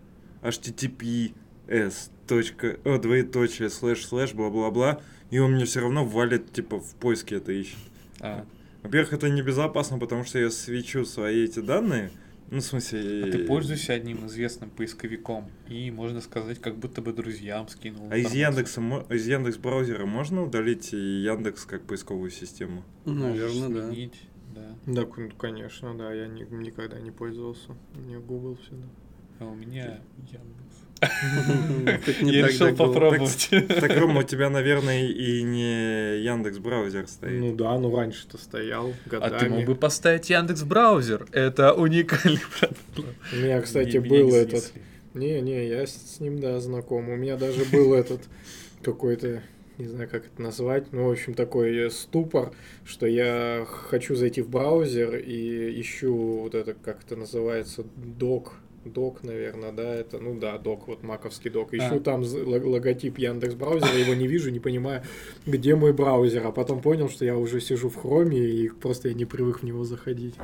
точка, 2.28 2.78
о, 2.86 2.98
двоеточие, 2.98 3.70
слэш, 3.70 4.06
слэш, 4.06 4.34
бла-бла-бла, 4.34 5.02
и 5.32 5.40
он 5.40 5.54
мне 5.54 5.66
все 5.66 5.82
равно 5.82 6.06
валит, 6.06 6.52
типа, 6.52 6.80
в 6.80 6.96
поиске 6.96 7.36
это 7.36 7.52
ищет. 7.52 7.78
А, 8.20 8.46
Во-первых, 8.84 9.14
это 9.14 9.30
небезопасно, 9.30 9.98
потому 9.98 10.24
что 10.24 10.40
я 10.40 10.50
свечу 10.50 11.06
свои 11.06 11.46
эти 11.46 11.60
данные, 11.60 12.12
ну, 12.52 12.60
в 12.60 12.64
смысле... 12.64 13.26
а 13.26 13.32
ты 13.32 13.46
пользуешься 13.46 13.94
одним 13.94 14.26
известным 14.26 14.72
поисковиком, 14.72 15.50
и 15.68 15.92
можно 15.92 16.20
сказать, 16.20 16.60
как 16.60 16.78
будто 16.78 17.00
бы 17.02 17.14
друзьям 17.14 17.68
скинул. 17.68 18.10
А 18.12 18.18
из. 18.18 18.34
Яндекса, 18.34 18.82
из 19.10 19.28
Яндекс 19.28 19.58
браузера 19.58 20.06
можно 20.08 20.44
удалить 20.44 20.92
Яндекс 20.92 21.66
как 21.66 21.84
поисковую 21.84 22.32
систему? 22.32 22.84
Можешь 23.06 23.54
Наверное, 23.54 23.70
да. 23.70 23.88
сменить, 23.88 24.22
да. 24.56 24.76
Да, 24.88 25.02
ну, 25.16 25.30
конечно, 25.38 25.96
да, 25.96 26.12
я 26.12 26.28
ни- 26.28 26.48
никогда 26.52 27.00
не 27.00 27.12
пользовался. 27.12 27.76
У 27.96 28.00
меня 28.00 28.18
Google 28.20 28.58
всегда. 28.64 28.88
А 29.40 29.46
у 29.46 29.54
меня 29.54 30.02
Яндекс. 30.18 30.69
Я 31.02 32.48
решил 32.48 32.76
попробовать. 32.76 33.50
Так, 33.50 33.98
Рома, 33.98 34.22
у 34.22 34.24
тебя, 34.24 34.50
наверное, 34.50 35.08
и 35.08 35.42
не 35.44 36.22
Яндекс 36.24 36.58
браузер 36.58 37.08
стоит. 37.08 37.40
Ну 37.40 37.56
да, 37.56 37.78
ну 37.78 37.96
раньше-то 37.96 38.38
стоял 38.38 38.94
годами. 39.06 39.36
А 39.36 39.40
ты 39.40 39.50
мог 39.50 39.66
бы 39.66 39.76
поставить 39.76 40.30
Яндекс 40.30 40.64
браузер. 40.64 41.28
Это 41.32 41.74
уникальный. 41.74 42.42
У 43.34 43.36
меня, 43.36 43.62
кстати, 43.62 43.98
был 43.98 44.34
этот... 44.34 44.74
Не-не, 45.14 45.68
я 45.68 45.88
с 45.88 46.20
ним, 46.20 46.40
да, 46.40 46.60
знаком. 46.60 47.10
У 47.10 47.16
меня 47.16 47.36
даже 47.36 47.66
был 47.66 47.94
этот 47.94 48.22
какой-то, 48.84 49.42
не 49.78 49.88
знаю, 49.88 50.08
как 50.08 50.26
это 50.28 50.42
назвать, 50.42 50.92
ну, 50.92 51.08
в 51.08 51.12
общем, 51.12 51.34
такой 51.34 51.90
ступор, 51.90 52.52
что 52.86 53.08
я 53.08 53.66
хочу 53.68 54.16
зайти 54.16 54.42
в 54.42 54.50
браузер 54.50 55.16
и 55.16 55.82
ищу 55.82 56.42
вот 56.44 56.54
это, 56.54 56.74
как 56.74 57.04
это 57.04 57.16
называется, 57.16 57.84
док, 57.96 58.54
док, 58.86 59.24
наверное, 59.24 59.72
да, 59.72 59.96
это, 59.96 60.20
ну 60.20 60.40
да, 60.40 60.58
док, 60.58 60.88
вот 60.88 61.04
маковский 61.04 61.50
док. 61.50 61.74
Ищу 61.74 61.96
А. 61.96 62.00
там 62.00 62.24
логотип 62.24 63.18
Яндекс 63.18 63.56
браузера, 63.56 63.98
его 63.98 64.14
не 64.14 64.28
вижу, 64.28 64.50
не 64.52 64.60
понимаю, 64.60 65.04
где 65.46 65.76
мой 65.76 65.94
браузер, 65.94 66.46
а 66.48 66.52
потом 66.52 66.82
понял, 66.82 67.10
что 67.10 67.26
я 67.26 67.38
уже 67.38 67.62
сижу 67.62 67.90
в 67.90 67.96
хроме 67.96 68.40
и 68.40 68.70
просто 68.70 69.10
я 69.10 69.14
не 69.14 69.26
привык 69.26 69.60
в 69.62 69.64
него 69.64 69.84
заходить. 69.84 70.36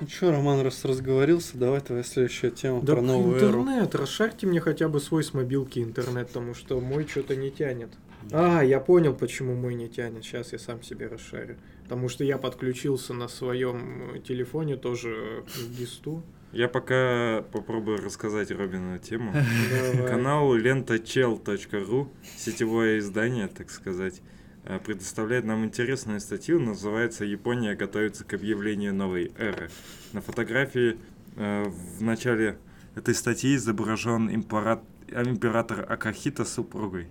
Ну 0.00 0.08
что, 0.08 0.30
Роман, 0.32 0.62
раз 0.62 0.84
разговорился, 0.84 1.58
давай 1.58 1.80
твоя 1.80 2.02
следующая 2.02 2.50
тема 2.50 2.80
Да 2.82 2.94
про 2.94 3.02
новую 3.02 3.36
эру. 3.36 3.60
интернет, 3.60 3.94
расшарьте 3.94 4.46
мне 4.46 4.60
хотя 4.60 4.88
бы 4.88 4.98
свой 5.00 5.22
с 5.22 5.34
мобилки 5.34 5.78
интернет, 5.78 6.28
потому 6.28 6.54
что 6.54 6.80
мой 6.80 7.06
что-то 7.06 7.36
не 7.36 7.50
тянет. 7.50 7.90
А, 8.32 8.62
я 8.62 8.80
понял, 8.80 9.14
почему 9.14 9.54
мой 9.54 9.74
не 9.74 9.88
тянет. 9.88 10.24
Сейчас 10.24 10.52
я 10.52 10.58
сам 10.58 10.82
себе 10.82 11.06
расшарю. 11.06 11.56
Потому 11.90 12.08
что 12.08 12.22
я 12.22 12.38
подключился 12.38 13.14
на 13.14 13.26
своем 13.26 14.12
э, 14.14 14.20
телефоне 14.20 14.76
тоже 14.76 15.42
к 15.52 15.76
ГИСТу. 15.76 16.22
Я 16.52 16.68
пока 16.68 17.42
попробую 17.50 17.96
рассказать 17.98 18.52
Робину 18.52 18.96
тему. 19.00 19.32
Давай. 19.32 20.08
Канал 20.08 20.54
лентачел.ру, 20.54 22.12
сетевое 22.36 23.00
издание, 23.00 23.48
так 23.48 23.70
сказать, 23.70 24.22
э, 24.66 24.78
предоставляет 24.78 25.44
нам 25.44 25.64
интересную 25.64 26.20
статью, 26.20 26.60
называется 26.60 27.24
«Япония 27.24 27.74
готовится 27.74 28.22
к 28.22 28.34
объявлению 28.34 28.94
новой 28.94 29.32
эры». 29.36 29.68
На 30.12 30.20
фотографии 30.20 30.96
э, 31.34 31.64
в 31.64 32.02
начале 32.04 32.56
этой 32.94 33.16
статьи 33.16 33.56
изображен 33.56 34.30
импора- 34.30 34.84
император 35.08 35.84
Акахита 35.90 36.44
с 36.44 36.52
супругой. 36.52 37.08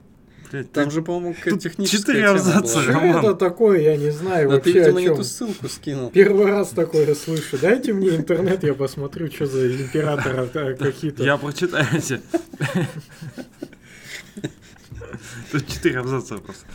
Блять, 0.51 0.71
Там 0.71 0.89
же, 0.89 1.01
по-моему, 1.01 1.35
техническая 1.35 1.85
четыре 1.99 2.27
абзаца. 2.27 2.81
Что 2.81 2.91
это 2.91 3.33
такое, 3.35 3.81
я 3.81 3.97
не 3.97 4.09
знаю 4.09 4.49
Да 4.49 4.59
ты, 4.59 4.71
вообще 4.73 4.79
видимо, 4.79 4.97
о 4.97 5.01
не 5.01 5.07
чем. 5.07 5.15
ту 5.17 5.23
ссылку 5.23 5.69
скинул. 5.69 6.09
Первый 6.09 6.45
раз 6.45 6.69
такое 6.69 7.13
слышу. 7.13 7.57
Дайте 7.59 7.93
мне 7.93 8.15
интернет, 8.15 8.63
я 8.63 8.73
посмотрю, 8.73 9.31
что 9.31 9.45
за 9.45 9.71
императора 9.71 10.47
какие-то. 10.47 11.23
Я 11.23 11.37
прочитаю. 11.37 11.85
Тут 15.51 15.67
четыре 15.67 15.99
абзаца 15.99 16.37
просто. 16.37 16.65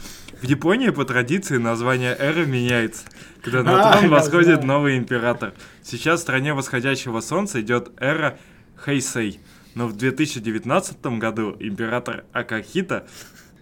В 0.41 0.45
Японии 0.47 0.91
по 0.91 1.05
традиции 1.05 1.57
название 1.57 2.15
эры 2.19 2.45
меняется, 2.45 3.03
когда 3.43 3.63
на 3.63 3.93
А, 3.93 3.99
трон 3.99 4.11
восходит 4.11 4.63
новый 4.63 4.99
император. 4.99 5.55
Сейчас 5.83 6.21
в 6.21 6.23
стране 6.23 6.53
восходящего 6.55 7.21
солнца 7.21 7.61
идет 7.61 7.91
эра 7.99 8.39
Хэйсэй, 8.77 9.41
но 9.75 9.87
в 9.87 9.97
2019 9.97 11.07
году 11.19 11.57
император 11.61 12.25
Акахита 12.33 13.07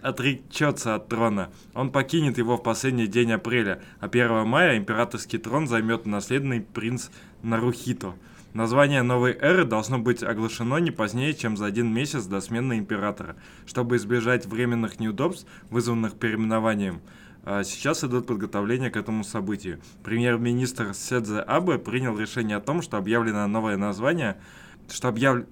отречется 0.03 0.95
от 0.95 1.07
трона. 1.07 1.49
Он 1.73 1.91
покинет 1.91 2.37
его 2.37 2.57
в 2.57 2.63
последний 2.63 3.07
день 3.07 3.31
апреля, 3.31 3.81
а 3.99 4.07
1 4.07 4.45
мая 4.45 4.77
императорский 4.77 5.39
трон 5.39 5.67
займет 5.67 6.05
наследный 6.05 6.61
принц 6.61 7.09
Нарухито. 7.41 8.13
Название 8.53 9.01
новой 9.01 9.31
эры 9.33 9.65
должно 9.65 9.97
быть 9.97 10.21
оглашено 10.21 10.77
не 10.77 10.91
позднее, 10.91 11.33
чем 11.33 11.57
за 11.57 11.65
один 11.65 11.91
месяц 11.91 12.25
до 12.25 12.39
смены 12.39 12.77
императора, 12.77 13.35
чтобы 13.65 13.95
избежать 13.95 14.45
временных 14.45 14.99
неудобств, 14.99 15.47
вызванных 15.71 16.13
переименованием. 16.13 17.01
А 17.45 17.63
Сейчас 17.63 18.03
идут 18.03 18.27
подготовления 18.27 18.91
к 18.91 18.97
этому 18.97 19.23
событию. 19.23 19.79
Премьер-министр 20.03 20.93
Седзе 20.93 21.39
Абе 21.39 21.79
принял 21.79 22.17
решение 22.17 22.57
о 22.57 22.61
том, 22.61 22.81
что 22.81 22.97
объявлено 22.97 23.47
новое 23.47 23.75
название, 23.75 24.37
что, 24.89 25.07
объяв- 25.07 25.45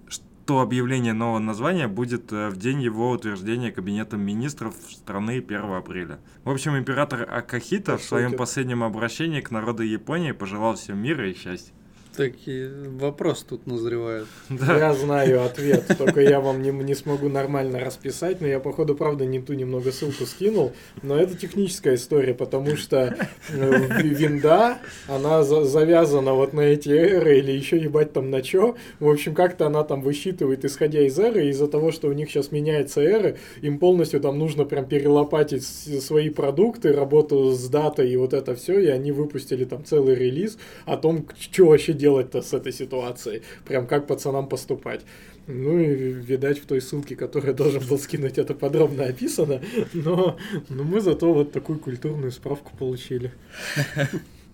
что 0.52 0.60
объявление 0.60 1.14
нового 1.14 1.40
названия 1.40 1.88
будет 1.88 2.34
э, 2.34 2.50
в 2.50 2.58
день 2.58 2.82
его 2.82 3.12
утверждения 3.12 3.72
Кабинетом 3.72 4.20
министров 4.20 4.76
страны 4.90 5.38
1 5.38 5.64
апреля. 5.74 6.20
В 6.44 6.50
общем, 6.50 6.78
император 6.78 7.26
Акахита 7.32 7.98
в 7.98 8.04
своем 8.04 8.34
последнем 8.34 8.84
обращении 8.84 9.40
к 9.40 9.50
народу 9.50 9.84
Японии 9.84 10.34
пожелал 10.34 10.76
всем 10.76 10.98
мира 10.98 11.30
и 11.30 11.34
счастья. 11.34 11.74
Такие 12.16 12.70
вопрос 13.00 13.44
тут 13.48 13.66
назревает. 13.68 14.28
Да. 14.50 14.78
Я 14.78 14.94
знаю 14.94 15.44
ответ, 15.46 15.86
только 15.98 16.20
я 16.22 16.42
вам 16.42 16.62
не, 16.62 16.72
не 16.72 16.94
смогу 16.94 17.30
нормально 17.30 17.80
расписать, 17.80 18.42
но 18.42 18.48
я, 18.48 18.60
походу, 18.60 18.96
правда, 18.96 19.26
не 19.26 19.40
ту 19.40 19.54
немного 19.54 19.92
ссылку 19.94 20.26
скинул, 20.26 20.74
но 21.02 21.18
это 21.18 21.36
техническая 21.38 21.96
история, 21.96 22.34
потому 22.34 22.76
что 22.76 23.16
э, 23.50 24.02
ви- 24.04 24.10
винда, 24.10 24.78
она 25.08 25.44
за- 25.44 25.64
завязана 25.64 26.34
вот 26.34 26.52
на 26.54 26.62
эти 26.62 26.90
эры 26.90 27.40
или 27.40 27.52
еще 27.54 27.78
ебать 27.78 28.12
там 28.12 28.30
на 28.30 28.42
чё. 28.42 28.76
В 29.00 29.08
общем, 29.10 29.34
как-то 29.34 29.68
она 29.68 29.84
там 29.84 30.02
высчитывает, 30.02 30.66
исходя 30.66 31.02
из 31.02 31.18
эры, 31.18 31.48
из-за 31.48 31.68
того, 31.68 31.92
что 31.92 32.10
у 32.10 32.14
них 32.14 32.30
сейчас 32.30 32.52
меняется 32.52 33.02
эры, 33.02 33.38
им 33.62 33.80
полностью 33.80 34.20
там 34.20 34.38
нужно 34.38 34.66
прям 34.66 34.86
перелопатить 34.86 35.64
свои 35.66 36.30
продукты, 36.30 36.92
работу 36.92 37.52
с 37.54 37.68
датой 37.70 38.10
и 38.12 38.18
вот 38.18 38.34
это 38.34 38.54
все, 38.56 38.80
и 38.80 38.88
они 38.88 39.12
выпустили 39.14 39.64
там 39.64 39.86
целый 39.86 40.16
релиз 40.16 40.58
о 40.86 40.98
том, 40.98 41.26
что 41.40 41.68
вообще 41.68 41.94
делать-то 42.02 42.42
с 42.42 42.54
этой 42.54 42.74
ситуацией, 42.74 43.44
прям 43.66 43.88
как 43.88 44.08
пацанам 44.08 44.50
поступать. 44.50 45.02
Ну 45.48 45.80
и, 45.80 46.14
видать, 46.14 46.60
в 46.60 46.66
той 46.66 46.82
ссылке, 46.82 47.16
которую 47.16 47.52
я 47.52 47.58
должен 47.58 47.82
был 47.88 47.98
скинуть, 48.00 48.38
это 48.38 48.54
подробно 48.54 49.06
описано, 49.06 49.62
но, 49.94 50.38
но 50.70 50.84
мы 50.84 51.02
зато 51.02 51.34
вот 51.34 51.52
такую 51.52 51.80
культурную 51.80 52.32
справку 52.32 52.76
получили. 52.78 53.32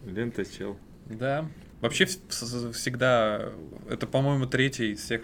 Лента 0.06 0.46
чел. 0.46 0.78
Да. 1.06 1.46
Вообще 1.82 2.06
всегда, 2.06 3.52
это, 3.88 4.08
по-моему, 4.08 4.48
третий 4.48 4.94
из 4.94 5.02
всех. 5.02 5.22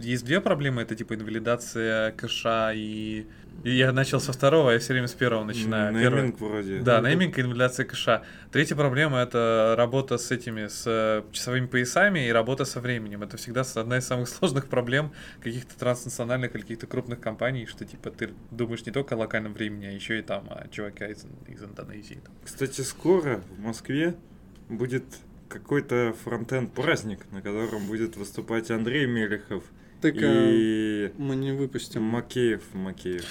Есть 0.00 0.24
две 0.24 0.40
проблемы, 0.40 0.82
это 0.82 0.94
типа 0.94 1.14
инвалидация 1.14 2.12
кэша 2.12 2.70
и... 2.72 3.26
и 3.64 3.70
я 3.70 3.90
начал 3.90 4.20
со 4.20 4.32
второго, 4.32 4.70
я 4.70 4.78
все 4.78 4.92
время 4.92 5.08
с 5.08 5.14
первого 5.14 5.42
начинаю. 5.42 5.92
Первый- 5.92 6.22
Нейминг 6.22 6.40
вроде. 6.40 6.78
Да, 6.78 7.00
нейминг 7.00 7.36
и 7.36 7.40
инвалидация 7.40 7.84
кэша. 7.84 8.22
Третья 8.52 8.76
проблема 8.76 9.18
это 9.18 9.74
работа 9.76 10.18
с 10.18 10.30
этими, 10.30 10.68
с 10.68 10.84
э, 10.86 11.24
часовыми 11.32 11.66
поясами 11.66 12.28
и 12.28 12.30
работа 12.30 12.64
со 12.64 12.80
временем. 12.80 13.24
Это 13.24 13.36
всегда 13.36 13.62
одна 13.74 13.98
из 13.98 14.06
самых 14.06 14.28
сложных 14.28 14.68
проблем 14.68 15.12
каких-то 15.42 15.76
транснациональных 15.76 16.54
или 16.54 16.62
каких-то 16.62 16.86
крупных 16.86 17.18
компаний, 17.18 17.66
что 17.66 17.84
типа 17.84 18.10
ты 18.10 18.30
думаешь 18.52 18.86
не 18.86 18.92
только 18.92 19.16
о 19.16 19.18
локальном 19.18 19.52
времени, 19.52 19.86
а 19.86 19.90
еще 19.90 20.20
и 20.20 20.22
там 20.22 20.46
о 20.48 20.68
чувака 20.68 21.08
из, 21.08 21.26
из 21.48 21.60
Индонезии. 21.60 22.20
Кстати, 22.44 22.82
скоро 22.82 23.42
в 23.56 23.60
Москве 23.60 24.14
будет 24.68 25.04
какой-то 25.48 26.14
фронтенд 26.24 26.72
праздник, 26.72 27.20
на 27.32 27.40
котором 27.42 27.86
будет 27.86 28.16
выступать 28.16 28.70
Андрей 28.70 29.06
Мелехов 29.06 29.64
Так 30.00 30.14
а, 30.16 30.18
и 30.22 31.10
мы 31.18 31.36
не 31.36 31.52
выпустим. 31.52 32.02
Макеев. 32.02 32.62
Макеев. 32.74 33.24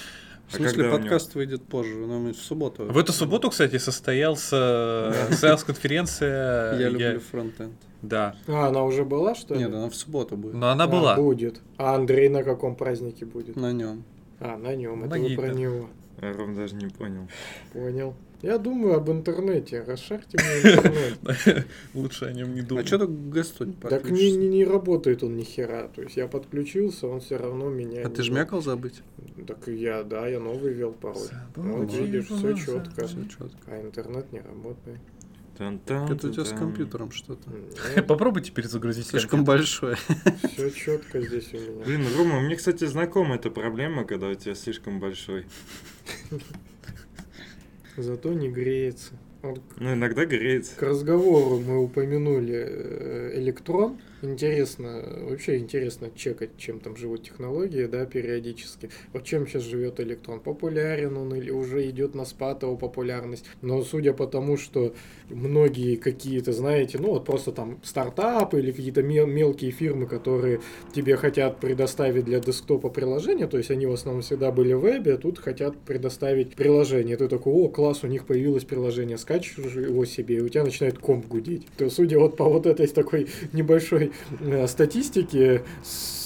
В 0.48 0.54
смысле, 0.56 0.76
когда 0.76 0.82
у 0.84 0.90
него- 0.92 0.98
подкаст 1.02 1.34
выйдет 1.34 1.62
позже, 1.64 1.94
нам 2.06 2.28
в 2.32 2.36
субботу. 2.36 2.84
В 2.86 2.96
эту 2.96 3.12
субботу, 3.12 3.50
кстати, 3.50 3.76
состоялся 3.78 5.12
сейлс-конференция. 5.30 6.76
Я 6.78 6.88
люблю 6.88 7.20
фронтенд. 7.20 7.74
Да. 8.00 8.34
А, 8.46 8.68
она 8.68 8.84
уже 8.84 9.04
была, 9.04 9.34
что 9.34 9.54
ли? 9.54 9.60
Нет, 9.60 9.74
она 9.74 9.90
в 9.90 9.94
субботу 9.94 10.36
будет. 10.36 10.54
Но 10.54 10.68
она 10.70 10.84
А, 10.84 10.88
была. 10.88 11.16
будет. 11.16 11.60
А 11.76 11.94
Андрей 11.96 12.28
на 12.28 12.42
каком 12.44 12.76
празднике 12.76 13.24
будет? 13.26 13.56
На 13.56 13.72
нем. 13.72 14.04
А, 14.40 14.56
на 14.56 14.74
нем. 14.74 15.04
Это 15.04 15.18
вы 15.18 15.34
про 15.34 15.48
него. 15.48 15.90
А 16.20 16.32
Ром 16.32 16.54
даже 16.54 16.74
не 16.76 16.86
понял. 16.88 17.28
Понял. 17.72 18.14
Я 18.42 18.58
думаю 18.58 18.94
об 18.94 19.10
интернете. 19.10 19.82
Расшарьте 19.82 20.38
мне 20.38 20.72
интернет. 20.74 21.66
Лучше 21.94 22.26
о 22.26 22.32
нем 22.32 22.54
не 22.54 22.60
А 22.60 22.64
думать. 22.64 22.86
что 22.86 22.98
ты 22.98 23.06
к 23.06 23.28
гасту 23.30 23.64
не 23.64 23.72
Так 23.72 24.10
не, 24.10 24.30
не, 24.36 24.48
не 24.48 24.64
работает 24.64 25.24
он 25.24 25.36
ни 25.36 25.42
хера. 25.42 25.88
То 25.88 26.02
есть 26.02 26.16
я 26.16 26.28
подключился, 26.28 27.08
он 27.08 27.20
все 27.20 27.36
равно 27.36 27.68
меня. 27.68 28.02
А 28.04 28.08
не- 28.08 28.14
ты 28.14 28.22
жмякал 28.22 28.62
забыть? 28.62 29.02
Так 29.46 29.66
я, 29.66 30.04
да, 30.04 30.28
я 30.28 30.38
новый 30.38 30.72
ввел 30.72 30.92
пароль. 30.92 31.28
Вот 31.56 31.92
видишь, 31.92 32.26
все 32.26 32.54
четко. 32.54 33.06
Все 33.06 33.24
четко. 33.24 33.58
А 33.66 33.82
интернет 33.82 34.32
не 34.32 34.40
работает. 34.40 35.00
Тан-тан, 35.56 36.12
Это 36.12 36.28
у 36.28 36.30
тебя 36.30 36.44
с 36.44 36.50
компьютером 36.50 37.10
что-то. 37.10 37.50
Попробуй 38.02 38.42
теперь 38.42 38.68
загрузить 38.68 39.08
Слишком 39.08 39.44
большое. 39.44 39.96
Все 40.52 40.70
четко 40.70 41.20
здесь 41.20 41.52
у 41.52 41.56
меня. 41.56 41.84
Блин, 41.84 42.04
Рома, 42.16 42.38
мне, 42.38 42.54
кстати, 42.54 42.84
знакома 42.84 43.34
эта 43.34 43.50
проблема, 43.50 44.04
когда 44.04 44.28
у 44.28 44.34
тебя 44.34 44.54
слишком 44.54 45.00
большой. 45.00 45.46
Зато 47.98 48.32
не 48.32 48.48
греется. 48.48 49.12
Вот 49.42 49.60
Ну, 49.78 49.92
иногда 49.94 50.24
греется. 50.24 50.76
К 50.76 50.82
разговору 50.82 51.58
мы 51.58 51.82
упомянули 51.82 52.54
э, 52.56 53.32
электрон. 53.40 53.98
Интересно, 54.20 55.04
вообще 55.30 55.58
интересно 55.58 56.10
чекать, 56.12 56.50
чем 56.56 56.80
там 56.80 56.96
живут 56.96 57.22
технологии, 57.22 57.84
да, 57.86 58.04
периодически. 58.04 58.90
Вот 59.12 59.22
чем 59.22 59.46
сейчас 59.46 59.62
живет 59.62 60.00
электрон? 60.00 60.40
Популярен 60.40 61.16
он 61.16 61.32
или 61.36 61.52
уже 61.52 61.88
идет 61.88 62.16
на 62.16 62.24
спад 62.24 62.64
его 62.64 62.76
популярность? 62.76 63.44
Но 63.62 63.80
судя 63.84 64.12
по 64.12 64.26
тому, 64.26 64.56
что 64.56 64.92
многие 65.30 65.94
какие-то, 65.94 66.52
знаете, 66.52 66.98
ну 66.98 67.10
вот 67.10 67.26
просто 67.26 67.52
там 67.52 67.78
стартапы 67.84 68.58
или 68.58 68.72
какие-то 68.72 69.04
мел- 69.04 69.28
мелкие 69.28 69.70
фирмы, 69.70 70.08
которые 70.08 70.62
тебе 70.92 71.16
хотят 71.16 71.60
предоставить 71.60 72.24
для 72.24 72.40
десктопа 72.40 72.88
приложение, 72.88 73.46
то 73.46 73.56
есть 73.56 73.70
они 73.70 73.86
в 73.86 73.92
основном 73.92 74.22
всегда 74.22 74.50
были 74.50 74.72
в 74.72 74.80
вебе, 74.80 75.14
а 75.14 75.16
тут 75.18 75.38
хотят 75.38 75.78
предоставить 75.78 76.56
приложение. 76.56 77.16
Ты 77.16 77.28
такой, 77.28 77.52
о, 77.52 77.68
класс, 77.68 78.02
у 78.02 78.08
них 78.08 78.26
появилось 78.26 78.64
приложение, 78.64 79.16
скачиваешь 79.16 79.74
его 79.74 80.04
себе, 80.06 80.38
и 80.38 80.40
у 80.40 80.48
тебя 80.48 80.64
начинает 80.64 80.98
комп 80.98 81.26
гудеть. 81.26 81.66
То 81.76 81.88
судя 81.88 82.18
вот 82.18 82.36
по 82.36 82.44
вот 82.44 82.66
этой 82.66 82.88
такой 82.88 83.28
небольшой 83.52 84.07
э, 84.40 84.66
статистике, 84.66 85.62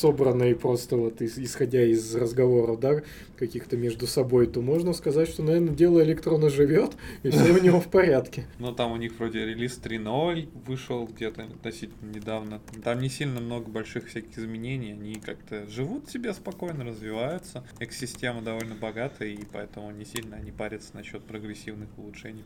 собранной 0.02 0.56
просто 0.56 0.96
вот 0.96 1.22
исходя 1.22 1.82
из 1.84 2.14
разговоров, 2.16 2.80
да, 2.80 3.02
каких-то 3.38 3.76
между 3.76 4.06
собой, 4.08 4.48
то 4.48 4.60
можно 4.60 4.92
сказать, 4.92 5.28
что, 5.28 5.42
наверное, 5.44 5.74
дело 5.74 6.02
электрона 6.02 6.50
живет, 6.50 6.92
и 7.22 7.30
все 7.30 7.52
у 7.52 7.62
него 7.62 7.80
в 7.80 7.88
порядке. 7.88 8.46
Ну, 8.62 8.72
там 8.72 8.92
у 8.92 8.96
них 8.96 9.18
вроде 9.18 9.44
релиз 9.44 9.80
3.0 9.82 10.48
вышел 10.66 11.06
где-то 11.06 11.42
относительно 11.42 12.10
недавно. 12.10 12.60
Там 12.84 13.00
не 13.00 13.08
сильно 13.08 13.40
много 13.40 13.68
больших 13.68 14.08
всяких 14.08 14.38
изменений. 14.38 14.92
Они 14.92 15.14
как-то 15.14 15.66
живут 15.68 16.08
себе 16.08 16.32
спокойно, 16.32 16.84
развиваются. 16.84 17.64
Экосистема 17.80 18.40
довольно 18.40 18.76
богатая, 18.76 19.30
и 19.30 19.40
поэтому 19.52 19.90
не 19.90 20.04
сильно 20.04 20.36
они 20.36 20.52
парятся 20.52 20.94
насчет 20.94 21.24
прогрессивных 21.24 21.88
улучшений. 21.98 22.44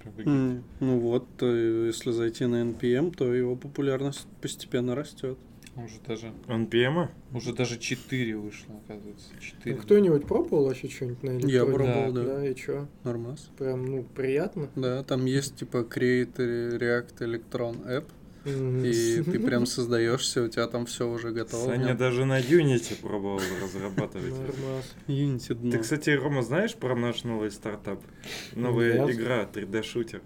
Ну 0.81 0.99
вот, 0.99 1.27
э, 1.43 1.87
если 1.87 2.13
зайти 2.13 2.47
на 2.47 2.63
NPM, 2.63 3.15
то 3.15 3.35
его 3.35 3.57
популярность 3.57 4.27
постепенно 4.41 4.95
растет. 4.95 5.39
Уже 5.77 6.01
даже, 6.07 6.33
NPM? 6.49 7.09
уже 7.35 7.53
даже 7.55 7.79
4 7.79 8.37
вышло, 8.37 8.75
оказывается. 8.85 9.29
4. 9.41 9.77
Ну, 9.77 9.83
Кто-нибудь 9.83 10.27
пробовал 10.27 10.67
вообще 10.67 10.89
что-нибудь 10.89 11.23
на 11.23 11.31
электроне? 11.33 11.55
Я 11.55 11.65
пробовал, 11.67 12.13
Да. 12.13 12.23
да. 12.23 12.35
Да, 12.39 12.49
и 12.49 12.57
что? 12.57 12.89
Нормас. 13.05 13.51
Прям, 13.59 13.85
ну, 13.85 14.03
приятно. 14.15 14.71
Да, 14.75 15.03
там 15.03 15.27
есть 15.27 15.57
типа 15.57 15.79
Create 15.79 16.37
React 16.37 17.19
Electron 17.19 17.87
App, 17.87 18.07
и 18.47 19.23
ты 19.23 19.39
прям 19.41 19.67
создаешься, 19.67 20.45
у 20.45 20.49
тебя 20.49 20.67
там 20.69 20.87
все 20.87 21.09
уже 21.11 21.31
готово. 21.33 21.65
Саня 21.67 21.95
даже 21.95 22.25
на 22.25 22.41
Unity 22.41 22.99
пробовал 23.01 23.41
разрабатывать. 23.63 24.31
Нормас. 24.31 24.95
Unity 25.09 25.55
дно. 25.55 25.73
Ты, 25.73 25.79
кстати, 25.81 26.11
Рома, 26.11 26.43
знаешь 26.43 26.75
про 26.75 26.95
наш 26.97 27.25
новый 27.25 27.51
стартап? 27.51 28.01
Новая 28.55 29.11
игра 29.11 29.45
3D-шутер. 29.53 30.23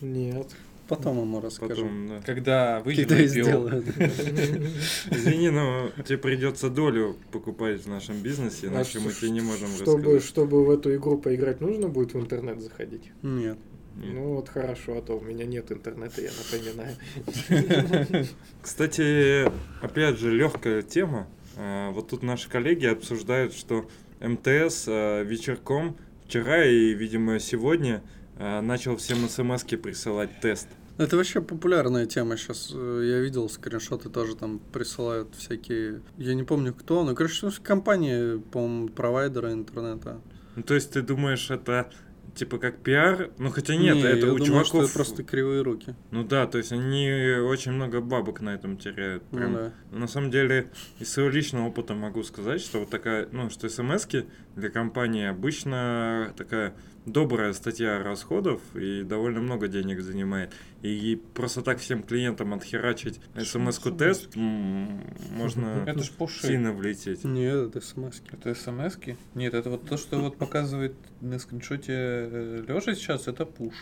Нет. 0.00 0.54
Потом 0.96 1.20
ему 1.20 1.40
расскажу. 1.40 1.74
Потом, 1.74 2.08
да. 2.08 2.20
Когда 2.24 2.82
на 2.84 2.90
IPO. 2.90 3.26
сделают. 3.26 3.86
Извини, 5.10 5.50
но 5.50 5.90
тебе 6.06 6.18
придется 6.18 6.68
долю 6.70 7.16
покупать 7.30 7.84
в 7.84 7.88
нашем 7.88 8.16
бизнесе, 8.22 8.66
иначе 8.66 8.98
А 8.98 9.02
мы 9.02 9.10
ш- 9.10 9.20
тебе 9.20 9.30
не 9.30 9.40
можем 9.40 9.68
чтобы, 9.68 9.98
рассказать. 9.98 10.24
чтобы 10.24 10.64
в 10.64 10.70
эту 10.70 10.94
игру 10.94 11.18
поиграть, 11.18 11.60
нужно 11.60 11.88
будет 11.88 12.14
в 12.14 12.20
интернет 12.20 12.60
заходить? 12.60 13.10
Нет. 13.22 13.58
Нет. 13.96 14.14
Ну 14.14 14.34
вот 14.34 14.48
хорошо, 14.48 14.96
а 14.98 15.02
то 15.02 15.18
у 15.18 15.20
меня 15.20 15.44
нет 15.44 15.70
интернета, 15.70 16.22
я 16.22 16.30
напоминаю. 16.30 18.26
Кстати, 18.62 19.44
опять 19.84 20.18
же, 20.18 20.30
легкая 20.30 20.82
тема. 20.82 21.26
А, 21.56 21.90
Вот 21.90 22.08
тут 22.08 22.22
наши 22.22 22.48
коллеги 22.48 22.86
обсуждают, 22.86 23.52
что 23.54 23.88
МТС 24.20 24.84
а, 24.88 25.22
вечерком 25.22 25.96
вчера 26.26 26.64
и, 26.64 26.94
видимо, 26.94 27.38
сегодня 27.38 28.02
начал 28.38 28.96
всем 28.96 29.28
смс 29.28 29.62
присылать 29.64 30.40
тест. 30.40 30.66
Это 31.02 31.16
вообще 31.16 31.40
популярная 31.40 32.06
тема 32.06 32.36
сейчас. 32.36 32.70
Я 32.70 33.20
видел 33.20 33.48
скриншоты 33.48 34.08
тоже 34.08 34.36
там 34.36 34.58
присылают 34.58 35.34
всякие. 35.36 36.00
Я 36.16 36.34
не 36.34 36.44
помню 36.44 36.72
кто, 36.72 37.04
но 37.04 37.14
короче, 37.14 37.46
ну, 37.46 37.52
компании, 37.62 38.38
по-моему, 38.38 38.88
провайдера 38.88 39.52
интернета. 39.52 40.20
Ну, 40.54 40.62
то 40.62 40.74
есть 40.74 40.92
ты 40.92 41.02
думаешь, 41.02 41.50
это 41.50 41.90
типа 42.34 42.58
как 42.58 42.78
пиар? 42.78 43.30
Ну, 43.38 43.50
хотя 43.50 43.76
нет, 43.76 43.96
Не, 43.96 44.02
это 44.02 44.26
я 44.26 44.32
у 44.32 44.36
думаю, 44.36 44.44
чуваков... 44.44 44.66
что 44.68 44.82
это 44.82 44.92
просто 44.92 45.22
кривые 45.22 45.62
руки. 45.62 45.94
Ну 46.10 46.24
да, 46.24 46.46
то 46.46 46.58
есть 46.58 46.72
они 46.72 47.10
очень 47.40 47.72
много 47.72 48.00
бабок 48.00 48.40
на 48.40 48.54
этом 48.54 48.76
теряют. 48.76 49.22
Ну 49.32 49.38
Прям. 49.38 49.54
да. 49.54 49.72
На 49.90 50.06
самом 50.06 50.30
деле, 50.30 50.70
из 50.98 51.12
своего 51.12 51.30
личного 51.30 51.68
опыта 51.68 51.94
могу 51.94 52.22
сказать, 52.22 52.60
что 52.60 52.80
вот 52.80 52.90
такая, 52.90 53.28
ну, 53.32 53.50
что 53.50 53.68
смс 53.68 54.06
для 54.56 54.70
компании 54.70 55.26
обычно 55.26 56.32
такая 56.36 56.74
добрая 57.06 57.52
статья 57.52 58.02
расходов 58.02 58.60
и 58.74 59.02
довольно 59.02 59.40
много 59.40 59.68
денег 59.68 60.00
занимает. 60.00 60.52
И 60.82 61.20
просто 61.34 61.62
так 61.62 61.78
всем 61.78 62.02
клиентам 62.02 62.54
отхерачить 62.54 63.20
смс-ку 63.36 63.90
тест 63.92 64.34
можно 64.36 65.84
Это 65.86 66.02
ж 66.02 66.10
пуши. 66.10 66.46
сильно 66.46 66.72
влететь. 66.72 67.24
Нет, 67.24 67.54
это 67.54 67.80
смс 67.80 68.20
Это 68.30 68.54
смс 68.54 68.96
-ки? 68.96 69.16
Нет, 69.34 69.54
это 69.54 69.70
вот 69.70 69.88
то, 69.88 69.96
что 69.96 70.18
вот 70.18 70.36
показывает 70.38 70.94
на 71.20 71.38
скриншоте 71.38 72.64
Лёша 72.66 72.94
сейчас, 72.94 73.28
это 73.28 73.46
пуш. 73.46 73.74